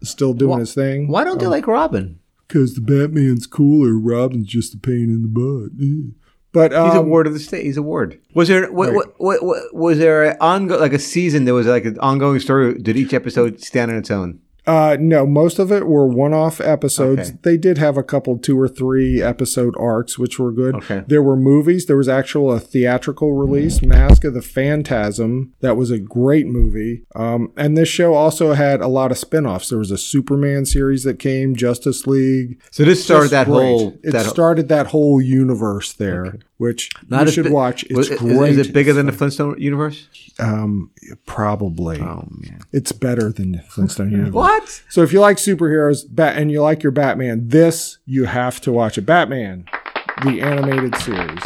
still 0.02 0.34
doing 0.34 0.58
his 0.58 0.74
thing. 0.74 1.06
Why 1.06 1.22
don't 1.22 1.38
they 1.38 1.46
like 1.46 1.68
Robin? 1.68 2.18
Because 2.52 2.74
the 2.74 2.82
Batman's 2.82 3.46
cooler, 3.46 3.94
Robin's 3.98 4.46
just 4.46 4.74
a 4.74 4.78
pain 4.78 5.04
in 5.04 5.22
the 5.22 5.28
butt. 5.28 5.70
Yeah. 5.78 6.10
But 6.52 6.72
He's 6.72 6.94
a 6.94 7.00
um, 7.00 7.08
ward 7.08 7.26
of 7.26 7.32
the 7.32 7.38
state. 7.38 7.64
He's 7.64 7.78
a 7.78 7.82
ward. 7.82 8.20
Was 8.34 8.48
there 8.48 8.70
what, 8.70 8.88
Right. 8.88 8.94
what, 8.94 9.14
what, 9.16 9.42
what 9.42 9.74
was 9.74 9.98
there 9.98 10.24
an 10.24 10.36
ongo 10.38 10.78
like 10.78 10.92
a 10.92 10.98
season? 10.98 11.46
There 11.46 11.54
was 11.54 11.66
like 11.66 11.86
an 11.86 11.98
ongoing 12.00 12.40
story. 12.40 12.74
Did 12.74 12.98
each 12.98 13.14
episode 13.14 13.62
stand 13.62 13.90
on 13.90 13.96
its 13.96 14.10
own? 14.10 14.38
Uh, 14.66 14.96
no, 15.01 15.27
most 15.27 15.59
of 15.59 15.72
it 15.72 15.87
were 15.87 16.07
one-off 16.07 16.61
episodes. 16.61 17.31
Okay. 17.31 17.38
They 17.42 17.57
did 17.57 17.79
have 17.79 17.96
a 17.96 18.03
couple 18.03 18.38
two 18.38 18.59
or 18.59 18.68
three 18.68 19.20
episode 19.20 19.75
arcs, 19.79 20.18
which 20.18 20.38
were 20.38 20.53
good. 20.53 20.77
Okay. 20.77 21.03
There 21.07 21.22
were 21.22 21.37
movies. 21.37 21.87
There 21.87 21.96
was 21.96 22.09
actual 22.09 22.53
a 22.53 22.61
theatrical 22.61 23.33
release, 23.33 23.83
Mask 23.83 24.25
of 24.25 24.35
the 24.35 24.42
Phantasm. 24.42 25.53
That 25.61 25.77
was 25.77 25.90
a 25.90 25.98
great 25.98 26.46
movie. 26.46 27.05
Um, 27.14 27.53
and 27.57 27.77
this 27.77 27.88
show 27.88 28.14
also 28.14 28.53
had 28.53 28.81
a 28.81 28.88
lot 28.88 29.11
of 29.11 29.18
spin-offs. 29.18 29.68
There 29.68 29.79
was 29.79 29.90
a 29.90 29.98
Superman 29.98 30.64
series 30.64 31.03
that 31.05 31.18
came, 31.18 31.57
Justice 31.57 32.07
League. 32.07 32.61
So 32.70 32.85
this 32.85 33.03
started 33.03 33.31
that 33.31 33.46
great. 33.46 33.57
whole. 33.57 33.98
It 34.03 34.12
that, 34.12 34.27
started 34.27 34.68
that 34.68 34.88
whole 34.88 35.20
universe 35.20 35.92
there, 35.92 36.38
which 36.62 36.90
you 37.11 37.31
should 37.31 37.46
bi- 37.46 37.51
watch. 37.51 37.83
It's 37.90 38.09
is- 38.09 38.18
great. 38.20 38.53
Is, 38.57 38.68
it 38.68 38.72
bigger 38.72 38.92
than 38.92 39.07
the 39.07 39.12
Flintstone 39.12 39.61
universe? 39.61 40.07
Um, 40.38 40.92
probably. 41.27 42.01
Oh 42.01 42.29
man. 42.31 42.61
It's 42.70 42.92
better 42.92 43.33
than 43.33 43.53
the 43.53 43.62
Flintstone 43.62 44.11
Universe. 44.12 44.33
What? 44.33 44.83
So 44.88 45.03
if 45.03 45.12
you 45.12 45.20
like 45.20 45.38
superheroes, 45.38 46.05
bat, 46.09 46.37
and 46.37 46.53
you 46.53 46.62
like 46.62 46.85
your 46.85 46.92
Batman, 46.92 47.48
this 47.48 47.98
you 48.07 48.27
have 48.27 48.61
to 48.61 48.70
watch 48.70 48.96
it. 48.96 49.03
Batman, 49.03 49.66
the 50.22 50.40
animated 50.40 50.94
series. 50.96 51.42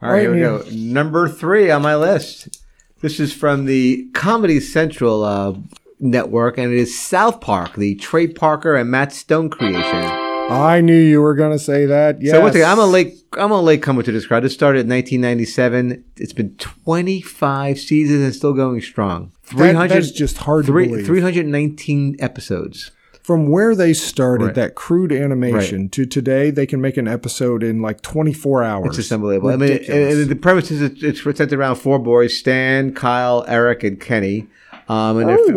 All 0.00 0.10
right, 0.10 0.22
here 0.22 0.32
we 0.32 0.40
go. 0.40 0.64
Number 0.72 1.28
three 1.28 1.70
on 1.70 1.82
my 1.82 1.94
list. 1.94 2.58
This 3.02 3.20
is 3.20 3.34
from 3.34 3.66
the 3.66 4.08
Comedy 4.14 4.58
Central 4.58 5.22
uh, 5.22 5.54
network, 6.00 6.56
and 6.56 6.72
it 6.72 6.78
is 6.78 6.98
South 6.98 7.40
Park, 7.42 7.74
the 7.76 7.94
Trey 7.96 8.26
Parker 8.26 8.74
and 8.74 8.90
Matt 8.90 9.12
Stone 9.12 9.50
creation. 9.50 10.21
I 10.52 10.80
knew 10.80 10.98
you 10.98 11.20
were 11.20 11.34
going 11.34 11.52
to 11.52 11.58
say 11.58 11.86
that. 11.86 12.20
Yes. 12.20 12.32
So 12.32 12.40
once 12.40 12.54
again, 12.54 12.70
I'm 12.70 12.78
a 12.78 12.86
late 12.86 13.14
I'm 13.38 13.50
a 13.50 13.60
late 13.60 13.82
comer 13.82 14.02
to 14.02 14.12
this 14.12 14.26
crowd. 14.26 14.44
This 14.44 14.52
started 14.52 14.80
in 14.80 14.88
1997. 14.90 16.04
It's 16.16 16.32
been 16.34 16.54
25 16.56 17.78
seasons 17.78 18.22
and 18.22 18.34
still 18.34 18.52
going 18.52 18.80
strong. 18.82 19.32
That- 19.56 19.88
that's 19.88 20.10
just 20.10 20.38
hard 20.38 20.66
to 20.66 20.72
believe. 20.72 21.06
319 21.06 22.16
episodes. 22.18 22.90
From 23.22 23.48
where 23.48 23.76
they 23.76 23.92
started, 23.92 24.46
Right. 24.46 24.54
that 24.56 24.74
crude 24.74 25.12
animation 25.12 25.88
to 25.90 26.04
today, 26.04 26.50
they 26.50 26.66
can 26.66 26.80
make 26.80 26.96
an 26.96 27.06
episode 27.06 27.62
in 27.62 27.80
like 27.80 28.02
24 28.02 28.64
hours. 28.64 28.86
It's 28.88 28.96
just 28.96 29.12
unbelievable. 29.12 29.50
I 29.50 29.56
mean, 29.56 29.70
Ridiculous. 29.70 30.12
and, 30.12 30.20
and 30.22 30.30
the 30.30 30.34
premise 30.36 30.70
is 30.72 30.82
it's, 30.82 31.22
centered 31.22 31.52
around 31.52 31.76
four 31.76 32.00
boys: 32.00 32.36
Stan, 32.36 32.92
Kyle, 32.94 33.44
Eric, 33.46 33.84
and 33.84 34.00
Kenny. 34.00 34.48
Um, 34.88 35.18
and 35.18 35.28
they're 35.28 35.38
f- 35.38 35.54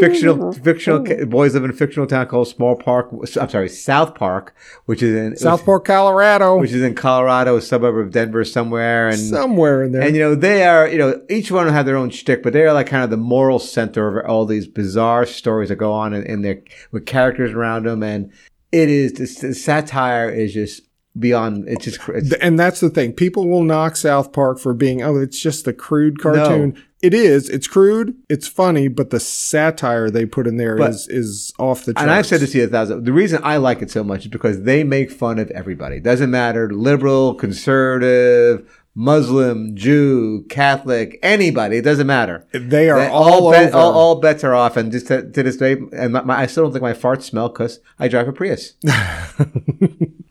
fictional, 0.00 0.36
mm-hmm. 0.36 0.62
fictional 0.62 1.00
mm-hmm. 1.00 1.28
boys 1.28 1.54
live 1.54 1.64
in 1.64 1.70
a 1.70 1.74
fictional 1.74 2.06
town 2.06 2.26
called 2.26 2.48
Small 2.48 2.76
Park. 2.76 3.10
I'm 3.12 3.48
sorry, 3.48 3.68
South 3.68 4.14
Park, 4.14 4.54
which 4.86 5.02
is 5.02 5.14
in 5.14 5.36
South 5.36 5.64
Park, 5.64 5.84
Colorado. 5.84 6.58
which 6.58 6.72
is 6.72 6.82
in 6.82 6.94
Colorado, 6.94 7.56
a 7.56 7.62
suburb 7.62 7.96
of 7.96 8.12
Denver 8.12 8.44
somewhere, 8.44 9.08
and 9.08 9.18
somewhere 9.18 9.84
in 9.84 9.92
there. 9.92 10.02
and 10.02 10.16
you 10.16 10.22
know 10.22 10.34
they 10.34 10.64
are 10.64 10.88
you 10.88 10.98
know 10.98 11.20
each 11.28 11.50
one 11.50 11.66
will 11.66 11.72
have 11.72 11.86
their 11.86 11.96
own 11.96 12.10
shtick, 12.10 12.42
but 12.42 12.52
they 12.52 12.62
are 12.62 12.72
like 12.72 12.86
kind 12.86 13.04
of 13.04 13.10
the 13.10 13.16
moral 13.16 13.58
center 13.58 14.20
of 14.20 14.26
all 14.28 14.46
these 14.46 14.66
bizarre 14.66 15.26
stories 15.26 15.68
that 15.68 15.76
go 15.76 15.92
on 15.92 16.12
in, 16.12 16.24
in 16.24 16.42
their 16.42 16.62
with 16.90 17.06
characters 17.06 17.52
around 17.52 17.86
them, 17.86 18.02
and 18.02 18.32
it 18.72 18.88
is 18.88 19.12
this, 19.14 19.40
the 19.40 19.54
satire 19.54 20.28
is 20.28 20.54
just 20.54 20.82
beyond. 21.18 21.68
It's 21.68 21.84
just 21.84 22.00
it's, 22.08 22.32
and 22.34 22.58
that's 22.58 22.80
the 22.80 22.90
thing. 22.90 23.12
People 23.12 23.48
will 23.48 23.64
knock 23.64 23.96
South 23.96 24.32
Park 24.32 24.58
for 24.58 24.72
being, 24.74 25.02
oh, 25.02 25.16
it's 25.16 25.40
just 25.40 25.64
the 25.64 25.72
crude 25.72 26.20
cartoon. 26.20 26.82
It 27.02 27.14
is. 27.14 27.48
It's 27.48 27.66
crude. 27.66 28.14
It's 28.28 28.46
funny, 28.46 28.86
but 28.88 29.08
the 29.08 29.20
satire 29.20 30.10
they 30.10 30.26
put 30.26 30.46
in 30.46 30.58
there 30.58 30.76
is 30.76 31.06
But- 31.06 31.14
is 31.16 31.52
off 31.58 31.84
the 31.86 31.94
charts. 31.94 32.02
And 32.02 32.10
I've 32.10 32.26
said 32.26 32.40
this 32.40 32.52
to 32.52 32.58
you 32.58 32.64
a 32.64 32.66
thousand. 32.68 33.04
The 33.04 33.12
reason 33.12 33.40
I 33.42 33.56
like 33.56 33.80
it 33.80 33.90
so 33.90 34.04
much 34.04 34.26
is 34.26 34.28
because 34.30 34.62
they 34.62 34.84
make 34.84 35.10
fun 35.10 35.38
of 35.38 35.50
everybody. 35.52 35.96
It 35.96 36.02
doesn't 36.02 36.30
matter 36.30 36.70
liberal, 36.70 37.34
conservative, 37.34 38.79
Muslim, 39.04 39.74
Jew, 39.74 40.44
Catholic, 40.50 41.18
anybody. 41.22 41.78
It 41.78 41.82
doesn't 41.84 42.06
matter. 42.06 42.44
They 42.52 42.90
are 42.90 42.98
They- 43.00 43.08
all 43.08 43.50
bet- 43.50 43.68
over. 43.68 43.76
all, 43.78 43.92
all 43.92 44.20
bets 44.20 44.44
are 44.44 44.54
off. 44.54 44.76
And 44.76 44.92
just 44.92 45.06
to, 45.08 45.22
to 45.30 45.42
this 45.42 45.56
day, 45.56 45.76
and 45.92 46.12
my, 46.12 46.22
my, 46.22 46.36
I 46.40 46.46
still 46.46 46.64
don't 46.64 46.72
think 46.72 46.82
my 46.82 46.92
farts 46.92 47.22
smell 47.22 47.48
because 47.48 47.80
I 47.98 48.08
drive 48.08 48.28
a 48.28 48.32
Prius. 48.32 48.74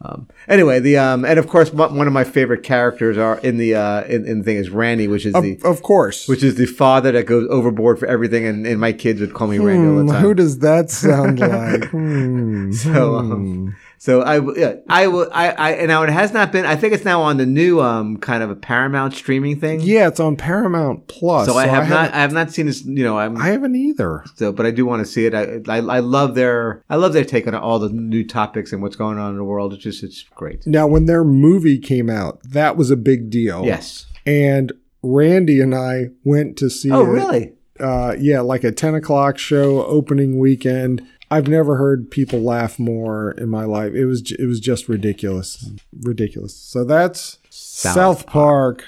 um, 0.05 0.27
anyway, 0.47 0.79
the 0.79 0.97
um, 0.97 1.25
and 1.25 1.39
of 1.39 1.47
course, 1.47 1.73
one 1.73 1.95
one 1.95 2.07
of 2.07 2.13
my 2.13 2.23
favorite 2.23 2.63
characters 2.63 3.17
are 3.17 3.39
in 3.39 3.57
the 3.57 3.75
uh, 3.75 4.03
in, 4.03 4.25
in 4.27 4.37
the 4.39 4.43
thing 4.43 4.57
is 4.57 4.69
Randy, 4.69 5.07
which 5.07 5.25
is 5.25 5.33
of, 5.35 5.43
the 5.43 5.59
of 5.65 5.81
course. 5.81 6.27
which 6.27 6.43
is 6.43 6.55
the 6.55 6.65
father 6.65 7.11
that 7.11 7.25
goes 7.25 7.47
overboard 7.49 7.99
for 7.99 8.05
everything, 8.07 8.45
and, 8.45 8.65
and 8.67 8.79
my 8.79 8.93
kids 8.93 9.19
would 9.19 9.33
call 9.33 9.47
me 9.47 9.57
Randy 9.57 9.87
all 9.87 9.99
Hmm, 9.99 10.05
the 10.07 10.13
time. 10.13 10.21
who 10.21 10.33
does 10.33 10.59
that 10.59 10.91
sound 10.91 11.39
like? 11.39 11.85
Hmm. 11.85 12.71
So, 12.71 13.15
um, 13.15 13.75
so 13.99 14.21
I, 14.21 14.39
yeah, 14.57 14.75
I, 14.89 15.03
w- 15.03 15.29
I, 15.31 15.49
I, 15.51 15.71
and 15.73 15.89
now 15.89 16.01
it 16.03 16.09
has 16.09 16.33
not 16.33 16.51
been. 16.51 16.65
I 16.65 16.75
think 16.75 16.93
it's 16.93 17.05
now 17.05 17.21
on 17.21 17.37
the 17.37 17.45
new, 17.45 17.79
um, 17.81 18.17
kind 18.17 18.41
of 18.41 18.49
a 18.49 18.55
Paramount 18.55 19.13
streaming 19.13 19.59
thing. 19.59 19.81
Yeah, 19.81 20.07
it's 20.07 20.19
on 20.19 20.35
Paramount 20.37 21.07
Plus. 21.07 21.45
So 21.47 21.55
I 21.57 21.67
have 21.67 21.83
haven't- 21.83 21.89
not, 21.89 22.13
I 22.13 22.21
have 22.21 22.33
not 22.33 22.51
seen 22.51 22.65
this. 22.65 22.83
You 22.83 23.03
know, 23.03 23.19
I'm. 23.19 23.37
I 23.37 23.47
haven't 23.49 23.75
either. 23.75 24.23
so, 24.35 24.51
but 24.51 24.65
I 24.65 24.71
do 24.71 24.85
want 24.85 25.05
to 25.05 25.05
see 25.05 25.25
it. 25.25 25.35
I, 25.35 25.59
I, 25.71 25.77
I 25.77 25.99
love 25.99 26.33
their, 26.33 26.83
I 26.89 26.95
love 26.95 27.13
their 27.13 27.25
take 27.25 27.45
on 27.45 27.53
all 27.53 27.77
the 27.77 27.89
new 27.89 28.23
topics 28.25 28.71
and 28.73 28.81
what's 28.81 28.95
going 28.95 29.19
on 29.19 29.31
in 29.31 29.37
the 29.37 29.43
world. 29.43 29.73
It's 29.73 29.83
just, 29.83 30.01
it's 30.03 30.23
great. 30.33 30.65
Now, 30.65 30.87
when 30.87 31.05
their 31.05 31.23
movie 31.23 31.77
came 31.77 32.09
out, 32.09 32.39
that 32.43 32.77
was 32.77 32.89
a 32.89 32.97
big 32.97 33.29
deal. 33.29 33.65
Yes. 33.65 34.05
And 34.25 34.71
Randy 35.03 35.59
and 35.61 35.73
I 35.75 36.07
went 36.23 36.57
to 36.57 36.69
see 36.69 36.91
Oh, 36.91 37.01
it. 37.05 37.09
really? 37.09 37.53
uh, 37.79 38.15
yeah, 38.19 38.41
like 38.41 38.63
a 38.63 38.71
10 38.71 38.95
o'clock 38.95 39.37
show 39.37 39.85
opening 39.85 40.37
weekend. 40.39 41.05
I've 41.31 41.47
never 41.47 41.75
heard 41.77 42.09
people 42.09 42.39
laugh 42.39 42.79
more 42.79 43.31
in 43.31 43.49
my 43.49 43.63
life. 43.63 43.93
It 43.93 44.05
was, 44.05 44.31
it 44.31 44.45
was 44.45 44.59
just 44.59 44.89
ridiculous. 44.89 45.69
Ridiculous. 46.01 46.55
So 46.55 46.83
that's 46.83 47.37
South, 47.49 48.25
Park. 48.25 48.83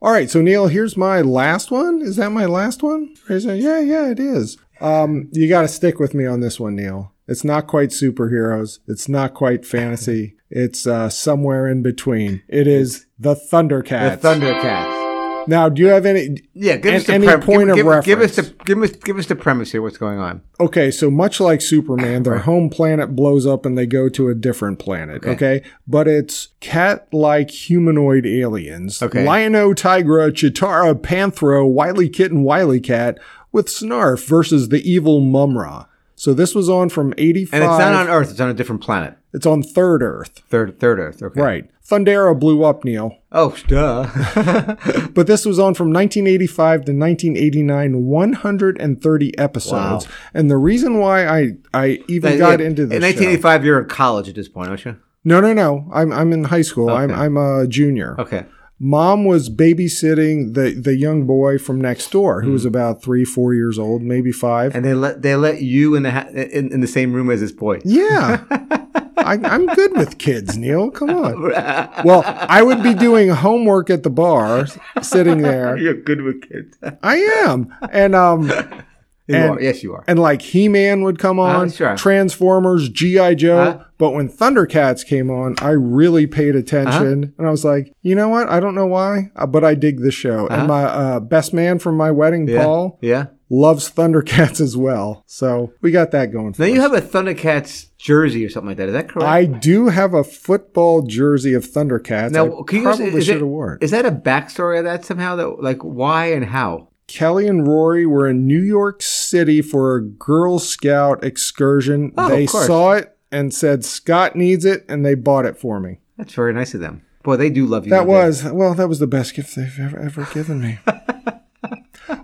All 0.00 0.10
right. 0.10 0.30
So 0.30 0.42
Neil, 0.42 0.66
here's 0.66 0.96
my 0.96 1.20
last 1.20 1.70
one. 1.70 2.00
Is 2.02 2.16
that 2.16 2.30
my 2.30 2.46
last 2.46 2.82
one? 2.82 3.14
Yeah, 3.28 3.80
yeah, 3.80 4.08
it 4.08 4.18
is. 4.18 4.58
Um, 4.80 5.28
you 5.32 5.48
got 5.48 5.62
to 5.62 5.68
stick 5.68 6.00
with 6.00 6.12
me 6.14 6.26
on 6.26 6.40
this 6.40 6.58
one, 6.58 6.74
Neil. 6.74 7.12
It's 7.28 7.44
not 7.44 7.68
quite 7.68 7.90
superheroes. 7.90 8.80
It's 8.88 9.08
not 9.08 9.32
quite 9.32 9.64
fantasy. 9.64 10.34
It's 10.50 10.86
uh, 10.86 11.08
somewhere 11.08 11.68
in 11.68 11.82
between. 11.82 12.42
It 12.48 12.66
is 12.66 13.06
the 13.18 13.34
Thundercats. 13.34 14.20
The 14.20 14.28
Thundercats. 14.28 15.01
Now, 15.46 15.68
do 15.68 15.82
you 15.82 15.88
have 15.88 16.06
any? 16.06 16.38
Yeah, 16.54 16.76
give 16.76 16.94
An- 16.94 17.00
us 17.00 17.06
the 17.06 17.14
any 17.14 17.26
prem- 17.26 17.40
point 17.42 17.74
give, 17.74 17.86
of 17.86 18.04
give, 18.04 18.18
give 18.18 18.20
us 18.20 18.36
the 18.36 18.42
reference. 18.42 18.64
give 18.64 18.82
us 18.82 18.90
give 18.92 19.18
us 19.18 19.26
the 19.26 19.36
premise 19.36 19.72
here. 19.72 19.82
What's 19.82 19.98
going 19.98 20.18
on? 20.18 20.42
Okay, 20.60 20.90
so 20.90 21.10
much 21.10 21.40
like 21.40 21.60
Superman, 21.60 22.22
their 22.22 22.38
home 22.38 22.70
planet 22.70 23.16
blows 23.16 23.46
up 23.46 23.66
and 23.66 23.76
they 23.76 23.86
go 23.86 24.08
to 24.10 24.28
a 24.28 24.34
different 24.34 24.78
planet. 24.78 25.24
Okay, 25.24 25.62
but 25.86 26.06
it's 26.08 26.48
cat-like 26.60 27.50
humanoid 27.50 28.26
aliens. 28.26 29.02
Okay. 29.02 29.24
Lion-O, 29.24 29.74
Tygra, 29.74 30.30
Cheetara, 30.30 30.94
Panthro, 30.94 31.68
Wily 31.68 32.08
Kitten, 32.08 32.42
Wily 32.44 32.80
Cat 32.80 33.18
with 33.50 33.66
Snarf 33.66 34.26
versus 34.26 34.68
the 34.70 34.80
evil 34.88 35.20
Mumm-Ra. 35.20 35.86
So 36.14 36.32
this 36.34 36.54
was 36.54 36.68
on 36.68 36.88
from 36.88 37.12
'85. 37.18 37.54
And 37.54 37.64
it's 37.70 37.78
not 37.78 37.94
on 37.94 38.08
Earth. 38.08 38.30
It's 38.30 38.40
on 38.40 38.48
a 38.50 38.54
different 38.54 38.82
planet. 38.82 39.16
It's 39.34 39.46
on 39.46 39.62
Third 39.62 40.02
Earth. 40.02 40.42
Third 40.48 40.78
third 40.78 40.98
Earth. 40.98 41.22
Okay. 41.22 41.40
Right. 41.40 41.70
Thundera 41.84 42.38
blew 42.38 42.64
up, 42.64 42.84
Neil. 42.84 43.16
Oh, 43.32 43.56
duh. 43.66 44.06
But 45.14 45.26
this 45.26 45.44
was 45.44 45.58
on 45.58 45.74
from 45.74 45.92
1985 45.92 46.84
to 46.86 46.92
1989, 46.92 48.04
130 48.06 49.38
episodes. 49.38 50.06
Wow. 50.06 50.12
And 50.34 50.50
the 50.50 50.56
reason 50.56 50.98
why 50.98 51.26
I 51.26 51.50
I 51.74 51.98
even 52.08 52.38
got 52.38 52.60
into 52.60 52.86
this 52.86 52.96
In 52.96 53.02
show- 53.02 53.06
1985, 53.08 53.64
you're 53.64 53.80
in 53.82 53.88
college 53.88 54.28
at 54.28 54.34
this 54.34 54.48
point, 54.48 54.68
aren't 54.68 54.84
you? 54.84 54.96
No, 55.24 55.40
no, 55.40 55.52
no. 55.52 55.88
I'm 55.92 56.12
I'm 56.12 56.32
in 56.32 56.44
high 56.44 56.62
school. 56.62 56.90
I'm 56.90 57.10
I'm 57.12 57.36
a 57.36 57.66
junior. 57.66 58.16
Okay. 58.20 58.44
Mom 58.84 59.24
was 59.24 59.48
babysitting 59.48 60.54
the 60.54 60.72
the 60.74 60.96
young 60.96 61.24
boy 61.26 61.56
from 61.58 61.80
next 61.80 62.10
door, 62.10 62.42
who 62.42 62.48
Hmm. 62.48 62.52
was 62.54 62.64
about 62.64 63.02
three, 63.02 63.24
four 63.24 63.54
years 63.54 63.78
old, 63.78 64.02
maybe 64.02 64.32
five. 64.32 64.74
And 64.74 64.84
they 64.84 64.94
let 64.94 65.22
they 65.22 65.36
let 65.36 65.62
you 65.62 65.94
in 65.94 66.02
the 66.02 66.10
ha- 66.10 66.28
in, 66.32 66.72
in 66.72 66.80
the 66.80 66.88
same 66.88 67.12
room 67.12 67.30
as 67.30 67.40
this 67.40 67.52
boy. 67.52 67.78
yeah, 67.84 68.42
I, 69.18 69.38
I'm 69.42 69.66
good 69.66 69.96
with 69.96 70.18
kids, 70.18 70.56
Neil. 70.56 70.90
Come 70.90 71.10
on. 71.10 71.52
Well, 72.04 72.22
I 72.26 72.62
would 72.62 72.82
be 72.82 72.94
doing 72.94 73.28
homework 73.28 73.90
at 73.90 74.02
the 74.02 74.10
bar, 74.10 74.66
sitting 75.02 75.42
there. 75.42 75.76
You're 75.82 75.94
good 75.94 76.22
with 76.22 76.42
kids. 76.48 76.76
I 77.02 77.16
am, 77.44 77.72
and 77.92 78.14
um, 78.14 78.50
you 79.28 79.34
And- 79.36 79.50
are. 79.58 79.60
Yes, 79.62 79.82
you 79.82 79.92
are. 79.94 80.04
and 80.06 80.18
like 80.18 80.42
He 80.42 80.68
Man 80.68 81.02
would 81.04 81.18
come 81.18 81.38
on, 81.38 81.70
sure. 81.70 81.96
Transformers, 81.96 82.88
GI 82.88 83.34
Joe. 83.36 83.58
Uh-huh. 83.58 83.84
But 83.98 84.10
when 84.14 84.28
Thundercats 84.28 85.06
came 85.06 85.30
on, 85.30 85.54
I 85.62 85.70
really 85.70 86.26
paid 86.26 86.56
attention, 86.56 87.24
Uh-huh. 87.24 87.32
and 87.38 87.46
I 87.46 87.50
was 87.50 87.64
like, 87.64 87.92
you 88.02 88.14
know 88.16 88.28
what? 88.28 88.48
I 88.48 88.58
don't 88.58 88.74
know 88.74 88.86
why, 88.86 89.30
uh, 89.36 89.46
but 89.46 89.62
I 89.64 89.74
dig 89.74 90.00
this 90.00 90.14
show. 90.14 90.48
And 90.48 90.66
my 90.66 90.82
uh, 90.84 91.20
best 91.20 91.54
man 91.54 91.78
from 91.78 91.96
my 91.96 92.10
wedding, 92.10 92.48
Uh-huh. 92.48 92.52
yeah. 92.58 92.64
Paul, 92.64 92.98
Yeah. 93.00 93.24
loves 93.48 93.88
Thundercats 93.90 94.60
as 94.66 94.76
well. 94.76 95.22
So 95.26 95.72
we 95.82 95.92
got 95.92 96.10
that 96.10 96.32
going. 96.32 96.54
For 96.54 96.62
Now 96.62 96.68
us. 96.68 96.74
you 96.74 96.80
have 96.80 96.94
a 96.94 97.00
Thundercats 97.00 97.90
jersey 97.98 98.44
or 98.44 98.48
something 98.48 98.68
like 98.70 98.78
that. 98.78 98.88
Is 98.88 98.94
that 98.94 99.08
correct? 99.08 99.28
I 99.28 99.44
do 99.44 99.86
have 99.88 100.14
a 100.14 100.24
football 100.24 101.02
jersey 101.02 101.54
of 101.54 101.64
Thundercats. 101.64 102.32
now, 102.32 102.46
I 102.46 102.48
you 102.74 102.82
probably 102.82 103.20
should 103.22 103.36
have 103.36 103.46
worn 103.46 103.78
is 103.80 103.92
that 103.92 104.04
a 104.04 104.10
backstory 104.10 104.78
of 104.78 104.84
that 104.84 105.04
somehow? 105.04 105.36
That 105.36 105.62
like 105.62 105.82
why 105.82 106.32
and 106.32 106.44
how? 106.44 106.88
Kelly 107.06 107.46
and 107.46 107.66
Rory 107.66 108.06
were 108.06 108.28
in 108.28 108.46
New 108.46 108.62
York 108.62 109.02
City 109.02 109.60
for 109.60 109.96
a 109.96 110.02
Girl 110.02 110.58
Scout 110.58 111.22
excursion. 111.24 112.12
Oh, 112.16 112.28
they 112.28 112.46
saw 112.46 112.92
it 112.92 113.16
and 113.30 113.52
said 113.52 113.84
Scott 113.84 114.36
needs 114.36 114.64
it, 114.64 114.84
and 114.88 115.04
they 115.04 115.14
bought 115.14 115.44
it 115.44 115.56
for 115.56 115.80
me. 115.80 116.00
That's 116.16 116.34
very 116.34 116.52
nice 116.52 116.74
of 116.74 116.80
them. 116.80 117.02
Boy, 117.22 117.36
they 117.36 117.50
do 117.50 117.66
love 117.66 117.86
you. 117.86 117.90
That 117.90 118.06
was 118.06 118.44
well, 118.44 118.74
that 118.74 118.88
was 118.88 118.98
the 118.98 119.06
best 119.06 119.34
gift 119.34 119.54
they've 119.54 119.78
ever, 119.78 119.98
ever 119.98 120.28
given 120.32 120.60
me. 120.60 120.78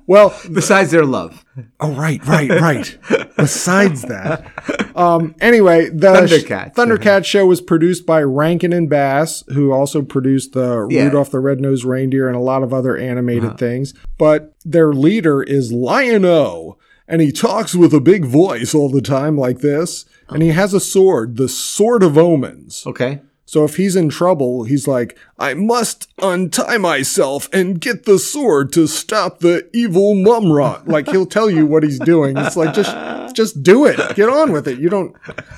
well, 0.06 0.38
besides 0.52 0.90
their 0.90 1.04
love. 1.04 1.44
oh 1.80 1.92
right, 1.94 2.24
right, 2.26 2.50
right. 2.50 2.98
Besides 3.36 4.02
that, 4.02 4.50
um, 4.96 5.34
anyway, 5.40 5.88
the 5.90 6.08
Thundercats. 6.08 6.74
Thundercat 6.74 7.24
show 7.24 7.46
was 7.46 7.60
produced 7.60 8.04
by 8.06 8.22
Rankin 8.22 8.72
and 8.72 8.88
Bass, 8.90 9.44
who 9.48 9.72
also 9.72 10.02
produced 10.02 10.52
the 10.52 10.86
Yeah. 10.90 11.04
Rudolph 11.04 11.30
the 11.30 11.40
Red-Nosed 11.40 11.84
Reindeer 11.84 12.26
and 12.28 12.36
a 12.36 12.40
lot 12.40 12.62
of 12.62 12.72
other 12.74 12.96
animated 12.96 13.44
Uh-huh. 13.44 13.56
things. 13.56 13.94
But 14.18 14.54
their 14.64 14.92
leader 14.92 15.42
is 15.42 15.72
Lion-O, 15.72 16.76
and 17.06 17.22
he 17.22 17.32
talks 17.32 17.74
with 17.74 17.94
a 17.94 18.00
big 18.00 18.24
voice 18.24 18.74
all 18.74 18.90
the 18.90 19.00
time 19.02 19.36
like 19.38 19.60
this. 19.60 20.04
And 20.30 20.42
he 20.42 20.50
has 20.50 20.74
a 20.74 20.80
sword, 20.80 21.36
the 21.38 21.48
Sword 21.48 22.02
of 22.02 22.18
Omens. 22.18 22.84
Okay. 22.86 23.20
So 23.48 23.64
if 23.64 23.76
he's 23.76 23.96
in 23.96 24.10
trouble, 24.10 24.64
he's 24.64 24.86
like, 24.86 25.16
I 25.38 25.54
must 25.54 26.06
untie 26.20 26.76
myself 26.76 27.48
and 27.50 27.80
get 27.80 28.04
the 28.04 28.18
sword 28.18 28.74
to 28.74 28.86
stop 28.86 29.38
the 29.38 29.66
evil 29.72 30.14
Mumm-Ra. 30.14 30.82
Like 30.84 31.08
he'll 31.08 31.24
tell 31.24 31.48
you 31.48 31.64
what 31.64 31.82
he's 31.82 31.98
doing. 31.98 32.36
It's 32.36 32.56
like 32.58 32.74
just 32.74 32.94
just 33.34 33.62
do 33.62 33.86
it. 33.86 33.96
Get 34.16 34.28
on 34.28 34.52
with 34.52 34.68
it. 34.68 34.78
You 34.78 34.90
don't 34.90 35.14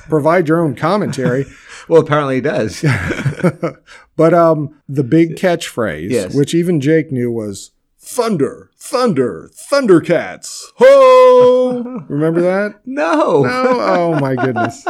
provide 0.08 0.46
your 0.46 0.60
own 0.64 0.76
commentary. 0.76 1.46
Well, 1.88 2.00
apparently 2.02 2.36
he 2.36 2.40
does. 2.42 2.84
But 4.16 4.34
um 4.34 4.76
the 4.88 5.02
big 5.02 5.34
catchphrase, 5.34 6.10
Yes. 6.10 6.32
which 6.34 6.54
even 6.54 6.80
Jake 6.80 7.10
knew 7.10 7.32
was 7.32 7.72
Thunder, 7.98 8.70
Thunder, 8.76 9.50
Thundercats. 9.52 10.62
Ho! 10.76 12.04
Remember 12.08 12.40
that? 12.42 12.80
No. 12.86 13.42
No? 13.42 13.80
Oh 13.80 14.20
my 14.20 14.36
goodness. 14.36 14.86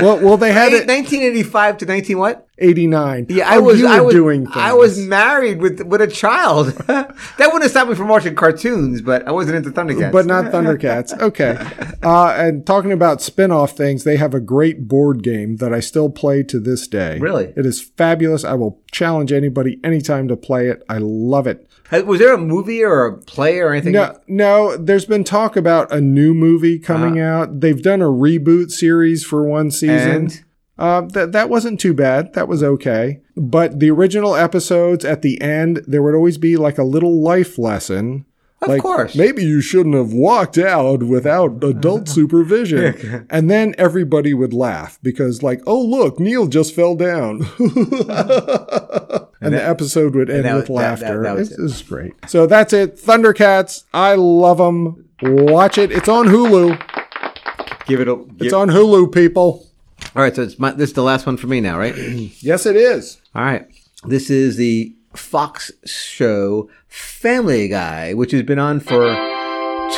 Well, 0.00 0.20
well, 0.20 0.36
they 0.36 0.52
had 0.52 0.72
it 0.72 0.86
1985 0.86 1.78
to 1.78 1.86
19 1.86 2.18
what? 2.18 2.44
89. 2.60 3.26
Yeah, 3.28 3.48
I 3.48 3.56
Oh, 3.58 3.62
was 3.62 3.78
you 3.80 3.86
I 3.86 4.00
was 4.00 4.12
doing 4.14 4.46
I 4.52 4.72
was 4.74 4.98
married 4.98 5.60
with 5.60 5.80
with 5.82 6.00
a 6.00 6.06
child. 6.08 6.66
that 6.88 7.14
wouldn't 7.38 7.62
have 7.62 7.70
stopped 7.70 7.88
me 7.90 7.94
from 7.96 8.08
watching 8.08 8.34
cartoons, 8.34 9.00
but 9.00 9.26
I 9.28 9.30
wasn't 9.30 9.56
into 9.56 9.70
Thundercats. 9.70 10.10
but 10.12 10.26
not 10.26 10.46
Thundercats. 10.46 11.18
Okay. 11.20 11.56
Uh, 12.00 12.28
and 12.38 12.64
talking 12.64 12.92
about 12.92 13.20
spin-off 13.20 13.72
things, 13.72 14.04
they 14.04 14.16
have 14.16 14.32
a 14.32 14.38
great 14.38 14.86
board 14.86 15.20
game 15.20 15.56
that 15.56 15.74
I 15.74 15.80
still 15.80 16.08
play 16.08 16.44
to 16.44 16.60
this 16.60 16.86
day. 16.86 17.18
Really? 17.18 17.52
It 17.56 17.66
is 17.66 17.82
fabulous. 17.82 18.44
I 18.44 18.54
will 18.54 18.80
challenge 18.92 19.32
anybody 19.32 19.80
anytime 19.82 20.28
to 20.28 20.36
play 20.36 20.68
it. 20.68 20.84
I 20.88 20.98
love 20.98 21.48
it. 21.48 21.67
Was 21.90 22.18
there 22.18 22.34
a 22.34 22.38
movie 22.38 22.82
or 22.84 23.06
a 23.06 23.16
play 23.18 23.58
or 23.60 23.72
anything? 23.72 23.92
No, 23.92 24.18
no, 24.26 24.76
there's 24.76 25.06
been 25.06 25.24
talk 25.24 25.56
about 25.56 25.90
a 25.92 26.00
new 26.00 26.34
movie 26.34 26.78
coming 26.78 27.18
out. 27.18 27.60
They've 27.60 27.80
done 27.82 28.02
a 28.02 28.06
reboot 28.08 28.70
series 28.70 29.24
for 29.24 29.42
one 29.44 29.70
season. 29.70 30.10
And 30.10 30.44
Uh, 30.78 31.00
that 31.12 31.32
that 31.32 31.48
wasn't 31.50 31.80
too 31.80 31.94
bad. 31.94 32.34
That 32.34 32.46
was 32.46 32.62
okay. 32.62 33.20
But 33.36 33.80
the 33.80 33.90
original 33.90 34.36
episodes 34.36 35.04
at 35.04 35.22
the 35.22 35.40
end, 35.40 35.82
there 35.88 36.02
would 36.02 36.14
always 36.14 36.38
be 36.38 36.56
like 36.56 36.78
a 36.78 36.84
little 36.84 37.20
life 37.22 37.58
lesson. 37.58 38.26
of 38.62 38.68
like, 38.68 38.82
course, 38.82 39.14
Maybe 39.16 39.42
you 39.42 39.60
shouldn't 39.60 39.94
have 39.94 40.12
walked 40.12 40.58
out 40.58 41.02
without 41.02 41.64
adult 41.64 42.08
supervision. 42.18 43.26
and 43.30 43.50
then 43.50 43.74
everybody 43.78 44.34
would 44.34 44.52
laugh 44.52 44.98
because, 45.02 45.42
like, 45.42 45.62
oh, 45.66 45.80
look, 45.82 46.20
Neil 46.20 46.46
just 46.46 46.74
fell 46.74 46.94
down. 46.96 47.46
and, 49.40 49.54
the 49.54 49.64
episode 49.64 50.14
would 50.14 50.28
end 50.30 50.44
that 50.44 50.54
with 50.54 50.66
that- 50.66 50.72
that- 50.74 51.00
laughter. 51.02 51.22
that 51.22 51.36
was 51.36 51.52
it 51.52 51.60
was 51.60 51.82
great. 51.82 52.12
So 52.28 52.46
that's 52.46 52.72
it. 52.72 52.96
Thundercats. 52.96 53.84
I 53.94 54.14
love 54.14 54.58
them. 54.58 55.04
Watch 55.22 55.78
it. 55.78 55.90
It's 55.92 56.08
on 56.08 56.26
Hulu. 56.26 56.78
give 57.86 58.00
it 58.00 58.08
a. 58.08 58.18
It's 58.40 58.52
on 58.52 58.68
Hulu, 58.68 59.12
people. 59.12 59.66
all 60.14 60.22
right, 60.22 60.34
so 60.34 60.42
it's 60.42 60.58
my, 60.58 60.70
this 60.72 60.90
is 60.90 60.94
the 60.94 61.02
last 61.02 61.26
one 61.26 61.36
for 61.36 61.46
me 61.48 61.60
now, 61.60 61.78
right? 61.78 61.94
Yes, 62.40 62.66
it 62.66 62.76
is. 62.76 63.18
all 63.34 63.42
right, 63.42 63.66
this 64.06 64.30
is 64.30 64.56
the 64.56 64.94
Fox 65.14 65.72
show 65.84 66.68
Family 66.86 67.66
Guy, 67.68 68.14
which 68.14 68.30
has 68.32 68.42
been 68.42 68.58
on 68.58 68.80
for. 68.80 69.14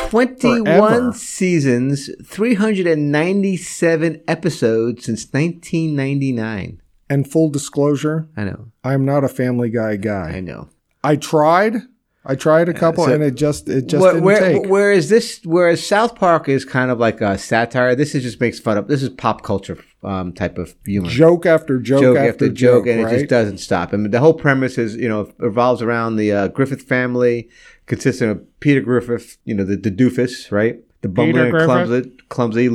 21 0.09 0.65
Forever. 0.65 1.13
seasons, 1.15 2.09
397 2.25 4.23
episodes 4.29 5.05
since 5.05 5.25
1999. 5.33 6.81
And 7.11 7.31
full 7.31 7.51
disclosure, 7.51 8.29
I 8.37 8.45
know. 8.45 8.69
I'm 8.85 9.05
not 9.05 9.25
a 9.25 9.29
Family 9.29 9.69
Guy 9.69 9.97
guy. 9.97 10.31
I 10.37 10.41
know. 10.41 10.71
I 11.05 11.17
tried. 11.17 11.83
I 12.25 12.35
tried 12.35 12.69
a 12.69 12.75
couple, 12.75 13.07
so- 13.07 13.13
and 13.15 13.23
it 13.23 13.35
just 13.35 13.69
it 13.69 13.87
just 13.89 14.01
Where- 14.03 14.13
didn't 14.13 14.25
where- 14.25 14.41
take. 14.41 14.67
Whereas 14.67 15.09
this, 15.09 15.41
whereas 15.45 15.85
South 15.85 16.15
Park 16.17 16.49
is 16.49 16.65
kind 16.67 16.91
of 16.91 17.01
like 17.01 17.21
a 17.23 17.37
satire, 17.39 17.95
this 17.95 18.15
is 18.15 18.23
just 18.23 18.41
makes 18.41 18.61
fun 18.61 18.77
of. 18.77 18.89
This 18.89 19.03
is 19.03 19.09
pop 19.09 19.43
culture 19.43 19.79
um, 20.05 20.33
type 20.35 20.59
of 20.59 20.75
humor. 20.85 21.09
joke 21.09 21.47
after 21.47 21.79
joke, 21.79 22.03
joke 22.03 22.17
after, 22.19 22.29
after 22.29 22.49
joke, 22.51 22.85
joke, 22.85 22.87
and 22.89 23.05
right? 23.05 23.15
it 23.15 23.19
just 23.21 23.31
doesn't 23.31 23.59
stop. 23.59 23.93
And 23.95 24.13
the 24.13 24.21
whole 24.21 24.35
premise 24.35 24.77
is, 24.77 24.97
you 24.97 25.09
know, 25.09 25.33
revolves 25.39 25.81
around 25.83 26.17
the 26.17 26.31
uh, 26.31 26.49
Griffin 26.49 26.79
family, 26.79 27.49
consisting 27.87 28.29
of 28.29 28.61
Peter 28.61 28.83
Griffin, 28.83 29.19
you 29.45 29.55
know, 29.55 29.65
the, 29.65 29.77
the 29.77 29.91
doofus, 29.91 30.53
right? 30.53 30.79
The 31.03 31.09
bumbling 31.09 31.55
and 31.55 31.65
clumsy, 31.65 32.11
clumsy. 32.29 32.69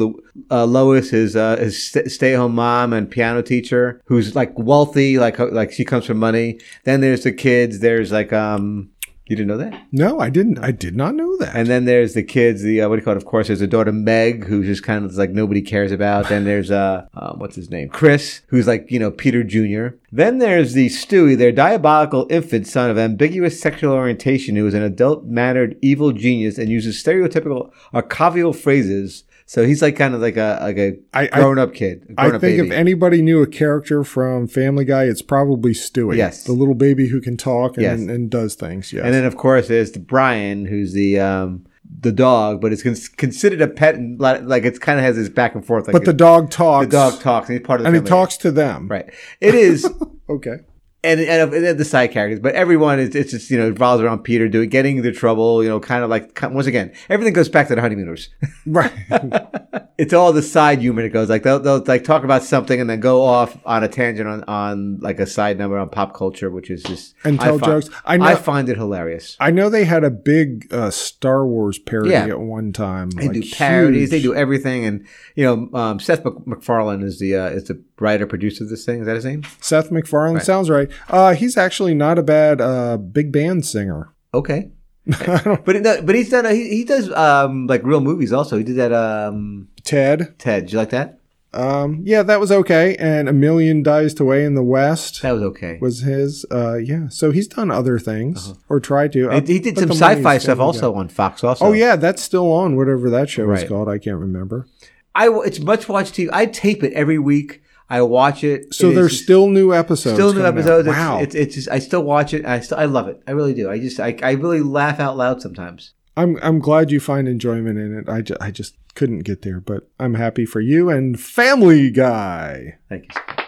Uh, 0.50 0.66
Lois 0.66 1.14
is 1.14 1.36
uh, 1.36 1.58
his 1.58 1.86
stay-at-home 1.86 2.56
mom 2.56 2.92
and 2.92 3.10
piano 3.10 3.44
teacher, 3.44 4.02
who's 4.06 4.36
like 4.36 4.58
wealthy, 4.58 5.20
like 5.20 5.38
like 5.38 5.72
she 5.72 5.86
comes 5.86 6.06
from 6.06 6.18
money. 6.18 6.60
Then 6.86 7.02
there's 7.02 7.24
the 7.24 7.32
kids. 7.32 7.80
There's 7.80 8.12
like 8.12 8.34
um, 8.34 8.90
you 9.28 9.36
didn't 9.36 9.48
know 9.48 9.58
that. 9.58 9.88
no, 9.92 10.20
I 10.20 10.30
didn't. 10.30 10.60
I 10.60 10.70
did 10.70 10.96
not 10.96 11.16
know 11.16 11.36
that. 11.38 11.56
And 11.56 11.68
then 11.68 11.86
there's 11.86 12.14
the 12.14 12.22
kids. 12.22 12.62
The 12.62 12.82
uh, 12.82 12.90
what 12.90 12.98
do 12.98 13.00
you 13.00 13.06
call 13.06 13.14
it? 13.14 13.18
Of 13.18 13.26
course, 13.26 13.48
there's 13.48 13.62
a 13.62 13.68
daughter 13.68 13.92
Meg, 13.92 14.46
who's 14.46 14.68
just 14.68 14.84
kind 14.84 15.04
of 15.04 15.16
like 15.16 15.32
nobody 15.32 15.64
cares 15.64 15.92
about. 15.92 16.30
Then 16.30 16.44
there's 16.46 16.70
uh, 16.70 17.08
uh, 17.16 17.34
what's 17.34 17.56
his 17.56 17.72
name, 17.72 17.90
Chris, 17.90 18.42
who's 18.48 18.68
like 18.68 18.92
you 18.92 19.00
know 19.00 19.10
Peter 19.10 19.44
Jr. 19.44 19.98
Then 20.12 20.38
there's 20.38 20.74
the 20.74 20.90
Stewie, 20.90 21.38
their 21.38 21.52
diabolical 21.52 22.28
infant 22.30 22.68
son 22.68 22.92
of 22.92 22.98
ambiguous 22.98 23.60
sexual 23.60 23.94
orientation, 23.94 24.56
who 24.56 24.68
is 24.68 24.76
an 24.76 24.84
adult-mannered 24.84 25.78
evil 25.82 26.12
genius 26.12 26.58
and 26.58 26.70
uses 26.70 27.04
stereotypical 27.04 27.72
archival 27.94 28.56
phrases. 28.56 29.24
So 29.48 29.64
he's 29.66 29.82
like 29.82 29.96
kind 29.96 30.16
of 30.16 30.22
like 30.22 30.38
a 30.38 30.58
like 30.62 30.78
a 30.78 30.98
I- 31.14 31.30
I- 31.32 31.40
grown-up 31.40 31.74
kid. 31.76 32.16
a 32.18 32.22
I 32.22 32.30
think 32.32 32.42
baby. 32.42 32.68
if 32.68 32.74
anybody 32.74 33.22
knew 33.22 33.44
a 33.44 33.48
character 33.48 34.04
from 34.04 34.48
Family 34.48 34.86
Guy, 34.86 35.04
it's 35.04 35.22
probably 35.22 35.72
Stewie. 35.74 36.18
Yes. 36.18 36.44
the 36.46 36.52
little 36.54 36.74
baby 36.74 37.08
who 37.10 37.22
can 37.22 37.38
talk 37.38 37.78
and, 37.78 37.84
Yes. 37.84 38.00
and 38.00 38.30
does 38.30 38.56
things. 38.56 38.92
Yes, 38.92 39.04
And 39.06 39.14
then, 39.14 39.24
of 39.24 39.38
course, 39.38 39.68
there's 39.68 39.92
the 39.92 40.00
Brian, 40.00 40.66
who's 40.66 40.94
the 40.94 41.20
um, 41.20 41.66
the 42.02 42.12
dog, 42.12 42.60
but 42.60 42.74
it's 42.74 42.82
cons- 42.82 43.08
considered 43.08 43.62
a 43.62 43.68
pet, 43.68 43.94
and 43.96 44.20
like 44.20 44.64
it's 44.66 44.80
kind 44.80 44.98
of 44.98 45.06
has 45.06 45.16
this 45.16 45.30
back 45.30 45.54
and 45.54 45.64
forth. 45.64 45.86
Like 45.88 45.94
but 45.94 46.06
the 46.06 46.14
dog 46.14 46.50
talks. 46.50 46.88
the 46.88 46.92
dog 46.92 47.20
talks, 47.20 47.48
and 47.48 47.60
he's 47.60 47.66
part 47.66 47.80
of 47.80 47.84
the 47.84 47.88
and 47.90 47.96
he 47.96 48.02
talks 48.10 48.38
to 48.38 48.52
them. 48.52 48.88
Right. 48.88 49.06
It 49.40 49.54
is, 49.54 49.88
Okay. 50.30 50.58
And, 51.06 51.20
and, 51.22 51.54
and 51.54 51.80
the 51.80 51.86
side 51.86 52.12
characters, 52.12 52.40
but 52.40 52.56
everyone 52.56 53.00
is 53.00 53.16
it's 53.16 53.32
just 53.32 53.50
you 53.52 53.58
know 53.58 53.70
revolves 53.70 54.02
around 54.04 54.24
Peter 54.24 54.48
doing 54.50 54.70
getting 54.70 54.98
into 54.98 55.12
trouble. 55.12 55.64
You 55.64 55.70
know, 55.70 55.80
kind 55.80 56.04
of 56.04 56.10
like 56.10 56.38
once 56.42 56.68
again, 56.68 56.94
everything 57.10 57.34
goes 57.34 57.48
back 57.50 57.68
to 57.70 57.76
the 57.76 57.82
honeymooners. 57.82 58.30
Right. 58.68 58.92
it's 60.00 60.12
all 60.12 60.34
the 60.34 60.42
side 60.42 60.80
humor 60.80 61.04
that 61.04 61.10
goes 61.10 61.30
like 61.30 61.44
they'll, 61.44 61.60
they'll 61.60 61.84
like 61.86 62.04
talk 62.04 62.24
about 62.24 62.42
something 62.44 62.82
and 62.82 62.90
then 62.90 63.00
go 63.00 63.22
off 63.24 63.56
on 63.64 63.84
a 63.84 63.88
tangent 63.88 64.28
on, 64.28 64.44
on 64.46 65.00
like 65.02 65.20
a 65.20 65.28
side 65.28 65.60
number 65.60 65.78
on 65.78 65.90
pop 65.90 66.16
culture, 66.16 66.50
which 66.50 66.72
is 66.72 66.82
just 66.82 67.14
And 67.24 67.40
I 67.40 67.44
tell 67.44 67.60
find- 67.60 67.84
jokes. 67.84 67.96
I 68.06 68.18
know- 68.18 68.26
I 68.26 68.34
find 68.36 68.70
it 68.70 68.78
hilarious. 68.78 69.38
I 69.40 69.52
know 69.52 69.70
they 69.70 69.86
had 69.86 70.04
a 70.04 70.10
big 70.10 70.68
uh, 70.74 70.90
Star 70.90 71.46
Wars 71.46 71.78
parody 71.78 72.10
Yeah. 72.12 72.26
at 72.26 72.40
one 72.40 72.74
time. 72.74 73.12
They 73.12 73.28
like 73.28 73.34
do 73.42 73.50
parodies. 73.52 74.10
They 74.10 74.22
do 74.22 74.34
everything, 74.34 74.84
and 74.86 75.06
you 75.36 75.44
know, 75.46 75.70
um, 75.80 76.00
Seth 76.00 76.26
Mac- 76.26 76.48
MacFarlane 76.48 77.04
is 77.04 77.20
the 77.20 77.36
uh, 77.36 77.50
is 77.50 77.66
the 77.66 77.82
writer 78.00 78.26
producer 78.26 78.64
of 78.64 78.72
this 78.72 78.84
thing. 78.84 79.02
Is 79.02 79.06
that 79.06 79.16
his 79.16 79.26
name? 79.26 79.44
Seth 79.62 79.92
MacFarlane 79.92 80.40
sounds 80.42 80.70
right. 80.72 80.90
Uh, 81.10 81.34
he's 81.34 81.58
actually 81.58 81.94
not 81.94 82.18
a 82.20 82.24
bad 82.24 82.62
uh, 82.62 82.98
big 82.98 83.32
band 83.32 83.66
singer. 83.66 84.10
Okay. 84.34 84.70
but 85.06 85.66
but 86.06 86.16
he's 86.16 86.30
done. 86.30 86.46
He, 86.54 86.70
he 86.78 86.84
does 86.84 87.12
um 87.14 87.68
like 87.68 87.84
real 87.84 88.02
movies 88.02 88.34
also. 88.34 88.58
He 88.58 88.64
did 88.64 88.78
that 88.78 88.92
um 88.92 89.68
Ted. 89.84 90.34
Ted. 90.40 90.64
Did 90.66 90.72
you 90.74 90.80
like 90.80 90.90
that? 90.90 91.20
Um, 91.54 92.02
yeah, 92.04 92.22
that 92.24 92.42
was 92.42 92.52
okay. 92.52 92.98
And 92.98 93.30
A 93.30 93.34
Million 93.34 93.82
Dies 93.82 94.14
to 94.16 94.26
Way 94.26 94.44
in 94.44 94.56
the 94.56 94.64
West 94.64 95.22
That 95.22 95.32
was 95.32 95.44
okay. 95.44 95.78
was 95.80 96.02
his. 96.02 96.46
Uh, 96.52 96.76
yeah, 96.76 97.08
so 97.08 97.32
he's 97.32 97.48
done 97.48 97.72
other 97.72 97.98
things 97.98 98.54
or 98.68 98.82
tried 98.82 99.14
to. 99.14 99.30
Uh, 99.30 99.40
he 99.42 99.60
did 99.60 99.78
some 99.78 99.92
sci-fi 99.92 100.38
stuff 100.38 100.60
also 100.60 100.94
on 100.96 101.08
Fox. 101.08 101.44
Also. 101.46 101.66
Oh 101.66 101.72
yeah, 101.72 101.96
that's 101.96 102.22
still 102.22 102.52
on. 102.52 102.76
Whatever 102.76 103.10
that 103.12 103.30
show 103.30 103.44
is 103.44 103.62
Right. 103.62 103.70
called, 103.70 103.88
I 103.88 104.00
can't 104.00 104.18
remember. 104.20 104.68
I 105.14 105.30
it's 105.46 105.60
much 105.60 105.88
watched 105.88 106.16
TV. 106.16 106.30
I 106.34 106.46
tape 106.46 106.84
it 106.84 106.92
every 106.92 107.20
week. 107.20 107.62
I 107.90 108.02
watch 108.02 108.44
it. 108.44 108.74
So 108.74 108.90
It 108.90 108.96
there's 108.96 109.22
still 109.22 109.48
new 109.48 109.74
episodes. 109.74 110.16
still 110.16 110.34
new 110.34 110.46
episodes. 110.46 110.88
It's, 110.88 110.96
Wow, 110.98 111.20
It's, 111.20 111.36
it's 111.36 111.56
just 111.56 111.70
I 111.70 111.80
still 111.80 112.04
watch 112.04 112.34
it. 112.34 112.46
I 112.46 112.60
still 112.60 112.78
I 112.80 112.86
love 112.86 113.08
it. 113.08 113.22
I 113.28 113.32
really 113.32 113.54
do. 113.54 113.70
I 113.70 113.80
just 113.80 114.00
I, 114.00 114.18
I 114.24 114.32
really 114.32 114.62
laugh 114.62 115.00
out 115.00 115.18
loud 115.18 115.42
sometimes. 115.42 115.94
I'm 116.18 116.38
I'm 116.42 116.60
glad 116.60 116.92
you 116.92 117.00
find 117.00 117.28
enjoyment 117.28 117.78
in 117.78 117.98
it. 117.98 118.10
I, 118.10 118.22
ju- 118.22 118.38
I 118.42 118.50
just 118.52 118.76
couldn't 118.96 119.20
get 119.20 119.42
there, 119.42 119.60
but 119.60 119.90
I'm 120.00 120.14
happy 120.16 120.46
for 120.46 120.62
you 120.62 120.90
and 120.90 121.20
Family 121.20 121.92
Guy. 121.92 122.78
Thank 122.90 123.14
you. 123.14 123.45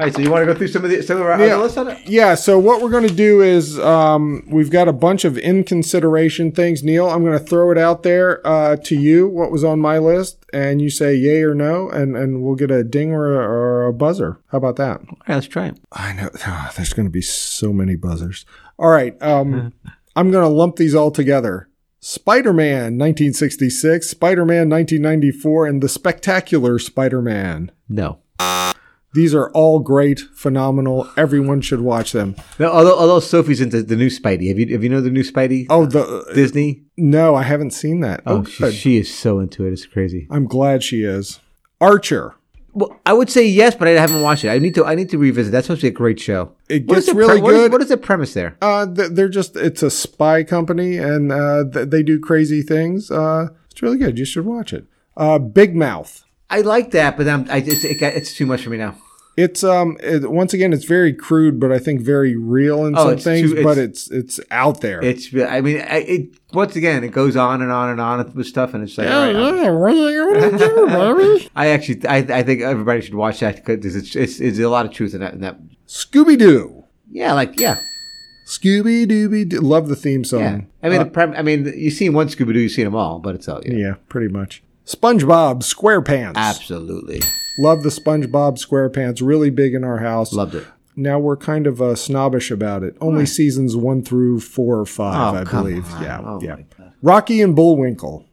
All 0.00 0.06
right, 0.06 0.14
so 0.14 0.22
you 0.22 0.30
want 0.30 0.46
to 0.46 0.52
go 0.52 0.56
through 0.56 0.68
some 0.68 0.82
of 0.82 0.90
the 0.90 1.02
some 1.02 1.18
of 1.18 1.24
our 1.26 1.38
Yeah. 1.38 1.54
other 1.54 1.62
lists 1.64 1.76
on 1.76 1.88
it? 1.88 1.98
Yeah, 2.08 2.34
so 2.34 2.58
what 2.58 2.80
we're 2.80 2.88
going 2.88 3.06
to 3.06 3.14
do 3.14 3.42
is 3.42 3.78
um, 3.80 4.42
we've 4.50 4.70
got 4.70 4.88
a 4.88 4.94
bunch 4.94 5.26
of 5.26 5.36
in 5.36 5.62
consideration 5.62 6.52
things. 6.52 6.82
Neil, 6.82 7.06
I'm 7.10 7.22
going 7.22 7.38
to 7.38 7.44
throw 7.44 7.70
it 7.70 7.76
out 7.76 8.02
there 8.02 8.40
uh, 8.46 8.76
to 8.84 8.96
you, 8.98 9.28
what 9.28 9.50
was 9.50 9.62
on 9.62 9.78
my 9.78 9.98
list, 9.98 10.46
and 10.54 10.80
you 10.80 10.88
say 10.88 11.14
yay 11.14 11.42
or 11.42 11.54
no, 11.54 11.90
and, 11.90 12.16
and 12.16 12.42
we'll 12.42 12.54
get 12.54 12.70
a 12.70 12.82
ding 12.82 13.12
or 13.12 13.34
a, 13.38 13.46
or 13.46 13.86
a 13.88 13.92
buzzer. 13.92 14.40
How 14.50 14.56
about 14.56 14.76
that? 14.76 15.00
All 15.00 15.16
right, 15.28 15.34
let's 15.34 15.46
try 15.46 15.66
it. 15.66 15.78
I 15.92 16.14
know. 16.14 16.30
ah, 16.46 16.72
there's 16.76 16.94
going 16.94 17.06
to 17.06 17.12
be 17.12 17.20
so 17.20 17.70
many 17.70 17.94
buzzers. 17.94 18.46
All 18.78 18.88
right. 18.88 19.20
Um, 19.22 19.74
I'm 20.16 20.30
going 20.30 20.44
to 20.44 20.48
lump 20.48 20.76
these 20.76 20.94
all 20.94 21.10
together. 21.10 21.68
Spider 22.00 22.54
Man 22.54 22.96
1966, 22.96 24.08
Spider 24.08 24.46
Man 24.46 24.70
1994, 24.70 25.66
and 25.66 25.82
The 25.82 25.90
Spectacular 25.90 26.78
Spider 26.78 27.20
Man. 27.20 27.70
No. 27.86 28.20
These 29.12 29.34
are 29.34 29.50
all 29.52 29.80
great, 29.80 30.20
phenomenal. 30.34 31.10
Everyone 31.16 31.60
should 31.60 31.80
watch 31.80 32.12
them. 32.12 32.36
No, 32.60 32.70
although 32.70 32.96
although 32.96 33.18
Sophie's 33.20 33.60
into 33.60 33.82
the 33.82 33.96
new 33.96 34.08
Spidey. 34.08 34.48
Have 34.48 34.58
you 34.58 34.72
have 34.72 34.82
you 34.84 34.88
know 34.88 35.00
the 35.00 35.10
new 35.10 35.24
Spidey? 35.24 35.66
Oh, 35.68 35.84
the 35.86 36.30
Disney. 36.34 36.82
no, 36.96 37.34
I 37.34 37.42
haven't 37.42 37.72
seen 37.72 38.00
that. 38.00 38.22
Oh, 38.26 38.38
Oh, 38.38 38.44
she, 38.44 38.70
she 38.70 38.96
is 38.98 39.12
so 39.12 39.40
into 39.40 39.66
it. 39.66 39.72
It's 39.72 39.84
crazy. 39.86 40.28
I'm 40.30 40.46
glad 40.46 40.82
she 40.84 41.02
is. 41.02 41.40
Archer. 41.80 42.36
Well, 42.72 43.00
I 43.04 43.12
would 43.14 43.28
say 43.28 43.44
yes, 43.44 43.74
but 43.74 43.88
I 43.88 43.92
haven't 43.92 44.22
watched 44.22 44.44
it. 44.44 44.50
I 44.50 44.58
need 44.60 44.76
to. 44.76 44.84
I 44.84 44.94
need 44.94 45.08
to 45.10 45.18
revisit. 45.18 45.50
That's 45.50 45.66
supposed 45.66 45.80
to 45.80 45.86
be 45.86 45.94
a 45.94 45.96
great 45.96 46.20
show. 46.20 46.52
It 46.68 46.86
What 46.86 46.94
gets 46.96 47.12
really 47.12 47.40
what 47.42 47.52
is- 47.54 47.60
good. 47.62 47.72
what 47.72 47.82
is 47.82 47.88
the 47.88 47.96
premise 47.96 48.32
there? 48.34 48.56
Uh, 48.62 48.86
they're 48.88 49.28
just 49.28 49.56
it's 49.56 49.82
a 49.82 49.90
spy 49.90 50.44
company 50.44 50.96
and 50.98 51.32
uh, 51.32 51.64
they 51.64 52.04
do 52.04 52.20
crazy 52.20 52.62
things. 52.62 53.10
Uh, 53.10 53.48
it's 53.72 53.82
really 53.82 53.98
good. 53.98 54.20
You 54.20 54.24
should 54.24 54.44
watch 54.46 54.72
it. 54.72 54.84
Uh, 55.16 55.40
Big 55.40 55.74
Mouth. 55.74 56.24
I 56.50 56.60
like 56.62 56.90
that, 56.92 57.16
but 57.16 57.28
I'm, 57.28 57.46
I 57.50 57.60
just 57.60 57.84
it 57.84 58.00
got, 58.00 58.14
it's 58.14 58.34
too 58.34 58.46
much 58.46 58.62
for 58.62 58.70
me 58.70 58.76
now. 58.78 58.96
It's 59.36 59.62
um 59.64 59.96
it, 60.02 60.28
once 60.30 60.52
again 60.52 60.72
it's 60.72 60.84
very 60.84 61.12
crude, 61.14 61.60
but 61.60 61.70
I 61.72 61.78
think 61.78 62.00
very 62.00 62.36
real 62.36 62.84
in 62.84 62.94
Oh, 62.98 63.10
some 63.10 63.18
things. 63.18 63.52
too- 63.52 63.62
but 63.62 63.78
it's- 63.78 64.08
it's 64.10 64.38
it's 64.38 64.40
out 64.50 64.80
there. 64.80 65.00
It's. 65.02 65.32
I 65.34 65.60
mean, 65.60 65.78
I- 65.78 66.04
it 66.16 66.28
once 66.52 66.74
again, 66.76 67.04
it 67.04 67.12
goes 67.12 67.36
on 67.36 67.62
and 67.62 67.70
on 67.70 67.90
and 67.90 68.00
on 68.00 68.32
with 68.34 68.46
stuff, 68.46 68.74
and 68.74 68.82
it's 68.82 68.98
like, 68.98 69.08
all 69.08 69.20
right, 69.26 69.36
I'm- 69.36 69.78
what 69.78 69.92
are 69.94 70.10
you 70.10 70.58
do, 70.58 70.86
baby? 71.38 71.48
I 71.54 71.68
actually, 71.68 72.04
I, 72.06 72.16
I 72.18 72.42
think 72.42 72.60
everybody 72.60 73.00
should 73.00 73.14
watch 73.14 73.38
that 73.40 73.64
because 73.64 73.94
it's, 73.96 74.16
it's, 74.16 74.40
it's 74.40 74.58
a 74.58 74.68
lot 74.68 74.84
of 74.84 74.92
truth 74.92 75.14
in 75.14 75.20
that. 75.20 75.32
In 75.34 75.40
that. 75.42 75.58
Scooby 75.86 76.36
Doo, 76.36 76.84
Yeah, 77.10 77.32
like 77.32 77.58
yeah, 77.58 77.78
Scooby 78.46 79.06
Dooby 79.06 79.48
Doo. 79.48 79.60
Love 79.60 79.88
the 79.88 79.96
theme 79.96 80.24
song. 80.24 80.40
yeah. 80.40 80.60
I 80.82 80.88
mean, 80.88 81.00
Uh, 81.00 81.04
the 81.04 81.10
prem, 81.10 81.34
I 81.36 81.42
mean, 81.42 81.72
you 81.76 81.90
seen 81.90 82.12
one 82.12 82.28
Scooby 82.28 82.52
Doo, 82.52 82.60
you 82.60 82.68
seen 82.68 82.84
them 82.84 82.96
all, 82.96 83.20
but 83.20 83.34
it's 83.36 83.48
all 83.48 83.60
yeah, 83.64 83.74
yeah, 83.74 83.94
pretty 84.08 84.28
much. 84.28 84.62
SpongeBob 84.90 85.62
SquarePants. 85.62 86.34
absolutely 86.36 87.20
Love 87.58 87.82
the 87.82 87.90
SpongeBob 87.90 88.58
SquarePants. 88.64 89.20
Really 89.24 89.50
big 89.50 89.74
in 89.74 89.84
our 89.84 89.98
house. 89.98 90.32
loved 90.32 90.54
it. 90.54 90.66
Now 90.96 91.18
we're 91.18 91.36
kind 91.36 91.66
of 91.66 91.80
uh, 91.80 91.94
snobbish 91.94 92.50
about 92.50 92.82
it. 92.82 92.96
Only 93.00 93.24
seasons 93.26 93.76
one 93.76 94.02
through 94.02 94.40
four 94.40 94.78
or 94.78 94.86
five, 94.86 95.34
Oh, 95.34 95.38
I 95.38 95.44
believe. 95.44 95.90
on. 95.94 96.02
Yeah, 96.02 96.20
Oh, 96.24 96.40
yeah. 96.42 96.56
Rocky 97.02 97.40
and 97.40 97.54
Bullwinkle. 97.54 98.24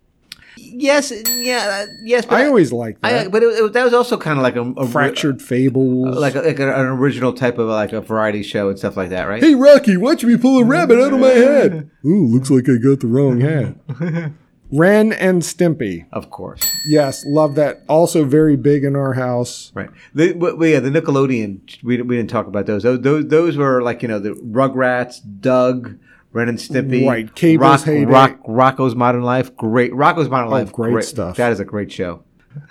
Yes, 0.58 1.14
yeah, 1.36 1.86
uh, 1.88 1.92
yes. 2.04 2.26
But 2.26 2.36
I 2.42 2.48
always 2.48 2.72
liked 2.74 3.00
I, 3.04 3.12
that. 3.14 3.32
but 3.32 3.44
it, 3.44 3.48
it- 3.48 3.74
that 3.74 3.84
was 3.84 3.94
also 3.94 4.18
kind 4.18 4.38
of 4.40 4.44
like 4.44 4.56
a, 4.56 4.62
a 4.82 4.88
Fractured 4.88 5.42
Fables. 5.42 6.18
like 6.18 6.36
a, 6.36 6.42
like 6.42 6.60
a, 6.60 6.74
an 6.80 6.86
original 6.88 7.32
type 7.34 7.58
of 7.58 7.68
like 7.70 7.94
a 7.94 8.02
variety 8.02 8.44
show 8.44 8.70
and 8.70 8.78
stuff 8.80 8.98
like 8.98 9.10
that, 9.10 9.24
right? 9.26 9.42
Hey 9.42 9.56
Rocky, 9.56 9.96
watch 9.98 10.24
me 10.24 10.36
pull 10.38 10.60
a 10.60 10.66
rabbit 10.66 11.00
out 11.00 11.14
of 11.14 11.20
my 11.20 11.28
head. 11.30 11.90
Ooh, 12.06 12.26
looks 12.28 12.50
like 12.50 12.68
I 12.68 12.78
got 12.78 13.00
the 13.02 13.08
wrong 13.08 13.40
hat. 13.42 13.76
Ren 14.72 15.14
and 15.14 15.42
Stimpy. 15.42 16.06
Of 16.12 16.30
course, 16.30 16.62
Yes, 16.86 17.24
love 17.26 17.56
that. 17.56 17.84
Also 17.88 18.26
very 18.26 18.56
big 18.56 18.84
in 18.84 18.96
our 18.96 19.14
house. 19.14 19.72
right. 19.74 19.90
The, 20.14 20.28
yeah, 20.62 20.80
the 20.80 20.90
Nickelodeon. 20.90 21.84
We, 21.84 22.02
we 22.02 22.18
didn't 22.18 22.30
talk 22.30 22.48
about 22.48 22.66
those. 22.66 22.84
those. 22.84 23.02
Those 23.02 23.28
those 23.28 23.58
were 23.58 23.82
like 23.82 24.02
you 24.02 24.08
know 24.08 24.20
the 24.20 24.32
Rugrats, 24.32 25.20
Doug, 25.40 25.98
Ren 26.34 26.50
and 26.50 26.58
Stimpy, 26.58 27.08
Right, 27.08 27.34
Cable's 27.34 27.62
Rock, 27.62 27.84
heyday. 27.84 28.06
Rock, 28.06 28.44
Rocko's 28.44 28.96
Modern 28.96 29.24
Life. 29.24 29.56
Great, 29.56 29.92
Rocko's 29.92 30.30
Modern 30.30 30.50
oh, 30.50 30.52
Life. 30.52 30.70
Oh, 30.70 30.76
great 30.76 31.06
stuff. 31.06 31.38
That 31.38 31.52
is 31.52 31.60
a 31.60 31.66
great 31.66 31.92
show. 31.92 32.24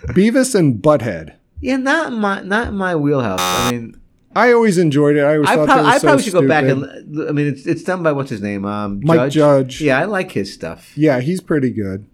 Beavis 0.09 0.55
and 0.55 0.83
Butthead. 0.83 1.37
Yeah, 1.61 1.77
not 1.77 2.13
in 2.13 2.19
my 2.19 2.43
not 2.43 2.69
in 2.69 2.77
my 2.77 2.95
wheelhouse. 2.97 3.41
I 3.41 3.73
mean, 3.73 4.01
I 4.37 4.53
always 4.53 4.77
enjoyed 4.79 5.17
it. 5.17 5.23
I 5.23 5.35
always 5.37 5.49
I, 5.49 5.57
thought 5.57 5.67
prob- 5.67 5.79
that 5.79 5.85
was 5.85 5.95
I 5.95 5.99
so 5.99 6.07
probably 6.07 6.23
should 6.25 6.33
go 6.35 6.47
back 6.49 6.65
stupid. 6.65 6.89
and. 6.91 7.29
I 7.29 7.33
mean, 7.33 7.47
it's 7.47 7.67
it's 7.67 7.83
done 7.83 8.03
by 8.03 8.13
what's 8.13 8.31
his 8.31 8.43
name, 8.43 8.65
um, 8.65 9.01
Mike 9.03 9.31
Judge. 9.31 9.81
Yeah, 9.81 9.99
I 9.99 10.05
like 10.05 10.33
his 10.33 10.53
stuff. 10.53 10.93
Yeah, 10.97 11.21
he's 11.21 11.41
pretty 11.41 11.71
good. 11.71 12.07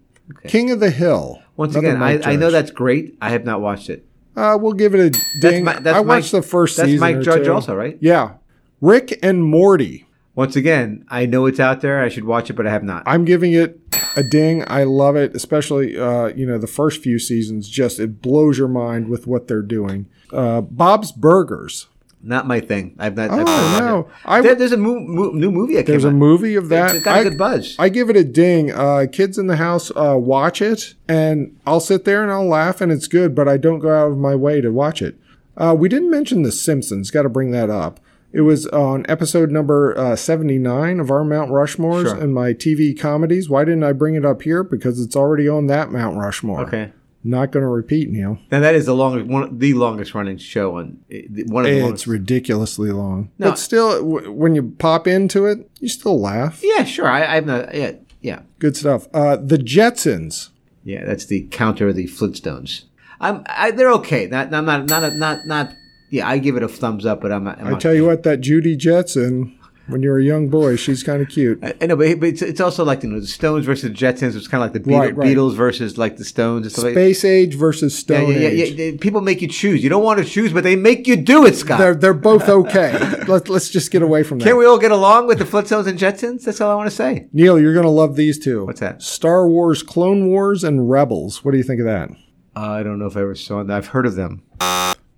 King 0.47 0.70
of 0.70 0.81
the 0.81 0.91
Hill. 0.91 1.43
Once 1.57 1.75
Another 1.75 1.89
again, 1.89 2.03
I, 2.03 2.16
Mike 2.16 2.27
I 2.27 2.33
know 2.37 2.47
Judge. 2.47 2.53
that's 2.53 2.70
great. 2.70 3.18
I 3.20 3.31
have 3.31 3.45
not 3.45 3.61
watched 3.61 3.91
it. 3.91 4.07
Uh, 4.35 4.57
we'll 4.59 4.73
give 4.73 4.95
it 4.95 5.01
a 5.16 5.20
ding. 5.41 5.64
Mi- 5.64 5.73
that's 5.73 5.97
I 5.97 6.01
watched 6.01 6.33
Mike- 6.33 6.43
the 6.43 6.49
first 6.49 6.77
that's 6.77 6.87
season. 6.87 7.01
Mike 7.01 7.16
or 7.16 7.23
Judge 7.23 7.45
two. 7.45 7.53
also, 7.53 7.75
right? 7.75 7.99
Yeah. 8.01 8.35
Rick 8.81 9.18
and 9.23 9.45
Morty. 9.45 10.07
Once 10.35 10.57
again, 10.57 11.05
I 11.09 11.27
know 11.27 11.45
it's 11.45 11.61
out 11.61 11.83
there. 11.83 12.01
I 12.01 12.09
should 12.09 12.25
watch 12.25 12.49
it, 12.49 12.55
but 12.55 12.66
I 12.66 12.70
have 12.70 12.83
not. 12.83 13.03
I'm 13.05 13.27
giving 13.27 13.53
it 13.53 13.79
a 14.16 14.23
ding. 14.23 14.64
I 14.66 14.85
love 14.85 15.14
it, 15.16 15.37
especially 15.37 15.99
uh, 15.99 16.29
you 16.29 16.47
know 16.47 16.57
the 16.57 16.66
first 16.66 17.03
few 17.03 17.18
seasons. 17.18 17.68
Just 17.68 18.01
it 18.01 18.23
blows 18.23 18.57
your 18.57 18.68
mind 18.68 19.09
with 19.09 19.27
what 19.27 19.47
they're 19.49 19.61
doing. 19.61 20.07
Uh, 20.33 20.62
Bob's 20.62 21.12
Burgers. 21.12 21.89
Not 22.25 22.47
my 22.47 22.61
thing. 22.61 22.95
I've 22.99 23.16
not. 23.16 23.31
Oh, 23.31 23.35
I've 23.41 23.47
not 23.47 23.79
no. 23.85 24.09
I- 24.25 24.41
There- 24.43 24.55
there's 24.55 24.70
a 24.73 24.77
mo- 24.77 25.01
mo- 25.01 25.33
new 25.33 25.51
movie 25.51 25.75
that 25.75 25.87
There's 25.87 26.05
a 26.05 26.09
out. 26.09 26.14
movie 26.14 26.55
of 26.55 26.68
that. 26.68 26.95
It's 26.95 27.05
got 27.05 27.16
a 27.16 27.20
I- 27.20 27.23
good 27.25 27.37
buzz. 27.39 27.75
I 27.79 27.89
give 27.89 28.09
it 28.11 28.16
a 28.16 28.23
ding. 28.25 28.70
Uh, 28.70 29.07
kids 29.11 29.39
in 29.39 29.49
the 29.49 29.57
house 29.57 29.91
uh, 29.97 30.16
watch 30.18 30.62
it, 30.62 30.95
and 31.09 31.57
I'll 31.66 31.81
sit 31.81 32.05
there 32.05 32.23
and 32.23 32.31
I'll 32.31 32.47
laugh, 32.47 32.81
and 32.81 32.93
it's 32.93 33.09
good. 33.09 33.35
But 33.35 33.49
I 33.49 33.57
don't 33.57 33.81
go 33.81 33.91
out 33.93 34.12
of 34.12 34.18
my 34.18 34.37
way 34.37 34.61
to 34.61 34.70
watch 34.70 35.03
it. 35.03 35.16
Uh, 35.57 35.75
we 35.77 35.89
didn't 35.89 36.11
mention 36.11 36.43
The 36.43 36.53
Simpsons. 36.53 37.11
Got 37.11 37.23
to 37.23 37.29
bring 37.29 37.51
that 37.51 37.68
up. 37.70 37.99
It 38.33 38.43
was 38.43 38.66
on 38.68 39.05
episode 39.11 39.51
number 39.51 39.93
uh, 39.99 40.16
79 40.16 41.01
of 41.01 41.11
our 41.11 41.23
Mount 41.25 41.51
Rushmores 41.51 42.05
Sure. 42.07 42.14
and 42.18 42.33
my 42.33 42.55
TV 42.55 42.99
comedies. 42.99 43.51
Why 43.51 43.64
didn't 43.64 43.85
I 43.85 43.93
bring 43.93 44.14
it 44.14 44.25
up 44.25 44.41
here? 44.43 44.62
Because 44.64 44.99
it's 45.01 45.14
already 45.16 45.47
on 45.49 45.66
that 45.66 45.91
Mount 45.93 46.16
Rushmore. 46.16 46.61
okay. 46.62 46.93
Not 47.25 47.53
going 47.53 47.62
to 47.62 47.68
repeat, 47.68 48.11
Neil. 48.11 48.39
Now 48.51 48.59
that 48.61 48.75
is 48.75 48.87
the 48.87 48.95
longest 48.95 49.29
one, 49.31 49.59
the 49.59 49.75
longest 49.75 50.12
running 50.14 50.39
show 50.39 50.79
on 50.79 50.99
eh, 51.11 51.23
one 51.47 51.64
of 51.64 51.70
the 51.70 51.77
It's 51.77 51.83
longest. 51.85 52.07
ridiculously 52.09 52.91
long. 52.91 53.31
No. 53.39 53.51
But 53.51 53.59
still, 53.61 54.03
w- 54.03 54.33
when 54.33 54.55
you 54.57 54.75
pop 54.79 55.07
into 55.07 55.47
it, 55.47 55.70
you 55.79 55.89
still 55.89 56.20
laugh. 56.20 56.61
yeah, 56.64 56.83
sure. 56.85 57.07
I, 57.07 57.37
I've 57.37 57.47
not. 57.47 57.73
Yeah, 57.75 57.93
yeah, 58.20 58.41
Good 58.59 58.77
stuff. 58.77 59.07
Uh, 59.14 59.37
the 59.37 59.57
Jetsons. 59.59 60.49
yeah. 60.85 61.05
That's 61.05 61.27
the 61.27 61.43
counter 61.51 61.89
of 61.89 61.95
the 61.97 62.07
Flintstones. 62.09 62.85
I'm. 63.20 63.45
I, 63.47 63.70
they're 63.70 63.93
okay. 63.93 64.27
Not. 64.27 64.51
Not. 64.51 64.64
Not. 64.64 64.87
Not. 64.89 65.14
Not. 65.14 65.47
not 65.47 65.73
yeah, 66.11 66.29
I 66.29 66.39
give 66.39 66.57
it 66.57 66.62
a 66.64 66.68
thumbs 66.68 67.07
up, 67.07 67.20
but 67.20 67.31
I'm 67.33 67.45
not. 67.45 67.61
I'm 67.61 67.68
I 67.68 67.70
not- 67.70 67.81
tell 67.81 67.95
you 67.95 68.05
what, 68.05 68.25
that 68.25 68.41
Judy 68.41 68.77
Jetson, 68.77 69.57
when 69.89 70.03
you're 70.03 70.18
a 70.18 70.22
young 70.22 70.49
boy, 70.49 70.76
she's 70.76 71.03
kind 71.03 71.20
of 71.22 71.28
cute. 71.28 71.59
I 71.80 71.87
know, 71.87 71.97
but, 71.97 72.20
but 72.20 72.28
it's, 72.30 72.43
it's 72.43 72.61
also 72.61 72.85
like 72.85 73.03
you 73.03 73.11
know 73.11 73.20
the 73.20 73.26
Stones 73.26 73.66
versus 73.66 73.83
the 73.91 73.95
Jetsons. 73.97 74.37
It's 74.37 74.47
kind 74.49 74.62
of 74.62 74.72
like 74.72 74.83
the 74.83 74.89
Beatles, 74.91 74.99
Right, 75.01 75.16
right. 75.16 75.28
Beatles 75.37 75.55
versus 75.57 75.99
like 75.99 76.16
the 76.16 76.24
Stones. 76.24 76.66
and 76.66 76.72
stuff 76.72 76.85
like- 76.85 76.95
Space 76.95 77.24
Age 77.24 77.55
versus 77.55 77.97
Stone 77.99 78.33
yeah, 78.33 78.39
yeah, 78.39 78.49
Age. 78.49 78.70
yeah, 78.72 78.85
yeah. 78.93 78.97
People 79.01 79.20
make 79.20 79.43
you 79.43 79.49
choose. 79.49 79.83
You 79.83 79.91
don't 79.91 80.05
want 80.05 80.18
to 80.20 80.24
choose, 80.24 80.53
but 80.53 80.62
they 80.64 80.76
make 80.76 81.07
you 81.07 81.16
do 81.16 81.45
it, 81.47 81.57
Scott. 81.57 81.78
They're 81.78 81.95
they're 81.95 82.14
both 82.14 82.49
okay. 82.49 82.99
let's 83.26 83.49
let's 83.49 83.70
just 83.70 83.91
get 83.91 84.03
away 84.03 84.22
from 84.22 84.39
that. 84.39 84.45
Can't 84.45 84.57
we 84.59 84.66
all 84.66 84.78
get 84.78 84.93
along 84.93 85.26
with 85.26 85.39
the 85.39 85.45
Flintstones 85.45 85.87
and 85.87 85.99
Jetsons? 85.99 86.45
That's 86.45 86.61
all 86.61 86.70
I 86.70 86.74
want 86.74 86.89
to 86.91 86.95
say. 86.97 87.28
Neil, 87.33 87.59
you're 87.59 87.74
gonna 87.74 87.91
love 87.91 88.16
these 88.16 88.39
two. 88.39 88.64
What's 88.66 88.80
that? 88.80 89.03
Star 89.03 89.49
Wars, 89.49 89.83
Clone 89.83 90.28
Wars, 90.28 90.62
and 90.64 90.89
Rebels. 90.91 91.45
What 91.45 91.51
do 91.53 91.59
you 91.59 91.64
think 91.64 91.80
of 91.80 91.87
that? 91.87 92.11
Uh, 92.55 92.70
I 92.70 92.83
don't 92.83 92.99
know 92.99 93.07
if 93.07 93.16
I 93.16 93.20
ever 93.22 93.35
saw 93.35 93.59
them. 93.59 93.70
I've 93.70 93.89
heard 93.89 94.07
of 94.07 94.14
them. 94.14 94.43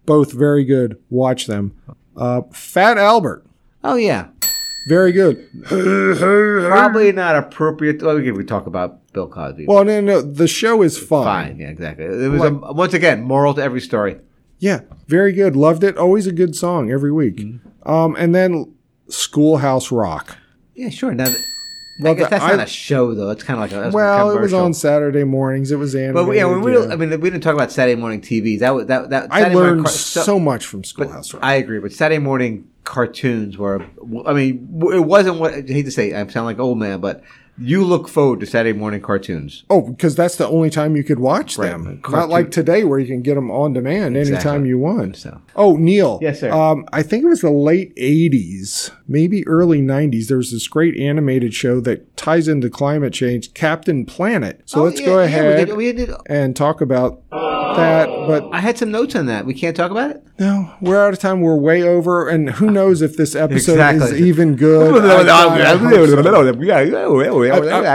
Both 0.06 0.32
very 0.32 0.64
good. 0.64 0.98
Watch 1.10 1.46
them. 1.46 1.76
Uh, 2.16 2.42
Fat 2.52 2.96
Albert, 2.98 3.44
Oh 3.82 3.96
yeah, 3.96 4.28
very 4.86 5.12
good. 5.12 5.48
probably 5.66 7.12
not 7.12 7.36
appropriate. 7.36 8.02
Well, 8.02 8.16
we 8.18 8.44
talk 8.44 8.66
about 8.66 9.12
Bill 9.12 9.28
Cosby. 9.28 9.66
Well, 9.66 9.84
no, 9.84 10.00
no, 10.00 10.20
the 10.20 10.48
show 10.48 10.82
is 10.82 10.98
fine. 10.98 11.24
Fine, 11.48 11.60
yeah, 11.60 11.68
exactly. 11.68 12.04
It 12.04 12.28
was 12.30 12.42
a, 12.42 12.52
once 12.52 12.94
again 12.94 13.22
moral 13.22 13.54
to 13.54 13.62
every 13.62 13.80
story. 13.80 14.18
Yeah, 14.58 14.80
very 15.06 15.32
good. 15.32 15.56
Loved 15.56 15.84
it. 15.84 15.96
Always 15.96 16.26
a 16.26 16.32
good 16.32 16.54
song 16.56 16.90
every 16.90 17.12
week. 17.12 17.36
Mm-hmm. 17.36 17.88
Um, 17.90 18.16
and 18.18 18.34
then 18.34 18.74
Schoolhouse 19.08 19.90
Rock. 19.92 20.38
Yeah, 20.74 20.88
sure. 20.88 21.12
Now, 21.14 21.26
I 21.26 21.34
Love 22.00 22.16
guess 22.16 22.30
that. 22.30 22.40
that's 22.40 22.50
not 22.52 22.60
I- 22.60 22.64
a 22.64 22.66
show 22.66 23.14
though. 23.14 23.30
It's 23.30 23.44
kind 23.44 23.62
of 23.62 23.70
like 23.72 23.86
a 23.86 23.90
Well, 23.94 24.30
it 24.36 24.40
was 24.40 24.52
on 24.52 24.74
Saturday 24.74 25.22
mornings. 25.24 25.70
It 25.70 25.76
was 25.76 25.94
animated. 25.94 26.26
But 26.26 26.32
yeah, 26.36 26.44
when 26.46 26.62
we, 26.62 26.72
yeah. 26.72 26.92
I 26.92 26.96
mean, 26.96 27.10
we 27.20 27.30
didn't 27.30 27.42
talk 27.42 27.54
about 27.54 27.70
Saturday 27.70 28.00
morning 28.00 28.20
TVs. 28.20 28.60
That 28.60 28.70
was 28.74 28.86
that 28.86 29.10
that. 29.10 29.28
I 29.30 29.40
Saturday 29.40 29.54
morning 29.54 29.72
learned 29.74 29.86
car- 29.86 29.92
so, 29.92 30.40
much 30.40 30.66
from 30.66 30.82
Schoolhouse 30.82 31.32
Rock. 31.32 31.44
I 31.44 31.54
agree, 31.54 31.78
but 31.78 31.92
Saturday 31.92 32.18
morning 32.18 32.68
cartoons 32.84 33.58
were. 33.58 33.84
I 34.26 34.32
mean, 34.32 34.68
it 34.92 35.04
wasn't 35.04 35.38
what 35.40 35.52
I 35.54 35.62
hate 35.62 35.84
to 35.84 35.90
say. 35.90 36.14
I 36.14 36.26
sound 36.28 36.46
like 36.46 36.58
old 36.58 36.78
man, 36.78 37.00
but 37.00 37.22
you 37.58 37.84
look 37.84 38.08
forward 38.08 38.40
to 38.40 38.46
Saturday 38.46 38.76
morning 38.78 39.00
cartoons. 39.00 39.64
oh, 39.70 39.80
because 39.82 40.14
that's 40.16 40.36
the 40.36 40.46
only 40.48 40.70
time 40.70 40.96
you 40.96 41.04
could 41.04 41.20
watch 41.20 41.56
Right, 41.56 41.70
them. 41.70 42.00
cartoon- 42.02 42.20
Not 42.20 42.28
like 42.28 42.50
today 42.50 42.84
where 42.84 42.98
you 42.98 43.06
can 43.06 43.22
get 43.22 43.34
them 43.36 43.50
on 43.50 43.72
demand 43.72 44.16
anytime 44.16 44.66
you 44.66 44.78
want. 44.78 45.16
So. 45.16 45.40
Oh, 45.56 45.76
Neil. 45.76 46.18
Yes, 46.22 46.40
sir. 46.40 46.50
Um, 46.50 46.84
I 46.92 47.02
think 47.02 47.24
it 47.24 47.28
was 47.28 47.40
the 47.42 47.50
late 47.50 47.94
80s, 47.96 48.90
maybe 49.06 49.46
early 49.46 49.80
90s. 49.80 50.26
There 50.28 50.36
was 50.36 50.50
this 50.50 50.66
great 50.68 50.96
animated 50.96 51.54
show 51.54 51.80
that 51.80 52.16
ties 52.16 52.48
into 52.48 52.68
climate 52.70 53.12
change, 53.12 53.54
Captain 53.54 54.04
Planet. 54.04 54.62
So 54.66 54.80
Oh, 54.80 54.84
let's 54.84 55.00
yeah, 55.00 55.06
go 55.06 55.18
yeah, 55.18 55.24
ahead 55.24 55.58
we 55.58 55.64
did, 55.66 55.76
we 55.76 55.92
did, 56.06 56.10
and 56.26 56.56
talk 56.56 56.80
about 56.80 57.22
that. 57.30 58.06
But 58.26 58.48
I 58.52 58.60
had 58.60 58.78
some 58.78 58.90
notes 58.90 59.14
on 59.16 59.26
that. 59.26 59.46
We 59.46 59.54
can't 59.54 59.76
talk 59.76 59.90
about 59.90 60.10
it. 60.12 60.22
no, 60.38 60.72
we're 60.80 61.04
out 61.04 61.12
of 61.12 61.18
time. 61.20 61.40
We're 61.40 61.56
way 61.56 61.82
over. 61.82 62.28
And 62.28 62.50
who 62.50 62.70
knows 62.70 63.02
if 63.02 63.16
this 63.16 63.34
episode 63.34 63.78
is 63.94 64.12
even 64.20 64.56
good. 64.56 65.04
I- 65.04 65.64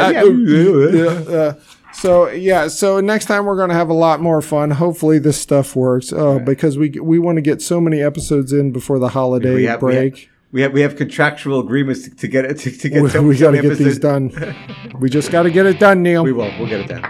I 0.10 0.14
hope 0.14 1.79
so. 1.94 2.30
Yeah, 2.30 2.68
so 2.68 3.00
next 3.00 3.26
time 3.26 3.46
we're 3.46 3.56
going 3.56 3.70
to 3.70 3.76
have 3.76 3.90
a 3.90 3.94
lot 3.94 4.22
more 4.22 4.42
fun. 4.42 4.72
Hopefully 4.72 5.20
this 5.20 5.40
stuff 5.40 5.76
works 5.76 6.12
uh, 6.14 6.40
because 6.40 6.78
we 6.78 6.90
we 7.02 7.20
want 7.20 7.38
to 7.38 7.42
get 7.42 7.62
so 7.62 7.80
many 7.82 8.02
episodes 8.02 8.54
in 8.54 8.72
before 8.72 9.00
the 9.00 9.10
holiday 9.10 9.54
We 9.54 9.64
have, 9.66 9.82
we 9.82 9.96
have, 9.96 10.02
break. 10.14 10.30
we 10.52 10.62
have 10.62 10.74
we 10.74 10.82
have 10.82 10.96
contractual 10.96 11.60
agreements 11.60 12.04
to, 12.04 12.16
to 12.16 12.28
get 12.28 12.46
it 12.46 12.58
to, 12.60 12.72
to 12.72 12.90
get. 12.90 13.02
We, 13.02 13.20
we 13.20 13.38
got 13.38 13.52
to 13.52 13.62
get 13.62 13.78
these 13.78 14.00
done. 14.00 14.32
We 15.00 15.10
just 15.10 15.32
got 15.32 15.44
to 15.44 15.52
get 15.52 15.66
it 15.66 15.80
done, 15.80 16.04
Neil. 16.04 16.24
We 16.24 16.34
will. 16.34 16.52
We'll 16.60 16.68
get 16.68 16.82
it 16.82 16.88
done. 16.88 17.04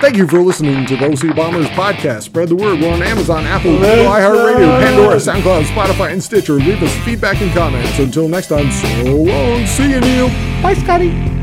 Thank 0.00 0.16
you 0.16 0.28
for 0.28 0.40
listening 0.42 0.86
to 0.86 0.96
the 0.96 1.06
OC 1.06 1.34
Bombers 1.34 1.66
podcast. 1.68 2.22
Spread 2.22 2.50
the 2.50 2.54
word. 2.54 2.80
We're 2.80 2.92
on 2.92 3.02
Amazon, 3.02 3.44
Apple, 3.46 3.72
Google, 3.72 3.88
iHeartRadio, 3.88 4.80
Pandora, 4.80 5.16
SoundCloud, 5.16 5.64
Spotify, 5.64 6.12
and 6.12 6.22
Stitcher. 6.22 6.52
Leave 6.52 6.82
us 6.82 6.94
feedback 7.04 7.40
and 7.40 7.50
comments. 7.52 7.98
Until 7.98 8.28
next 8.28 8.48
time, 8.48 8.70
so 8.70 9.16
long. 9.16 9.66
See 9.66 9.90
you, 9.90 10.00
Neil. 10.00 10.28
Bye, 10.62 10.74
Scotty. 10.74 11.35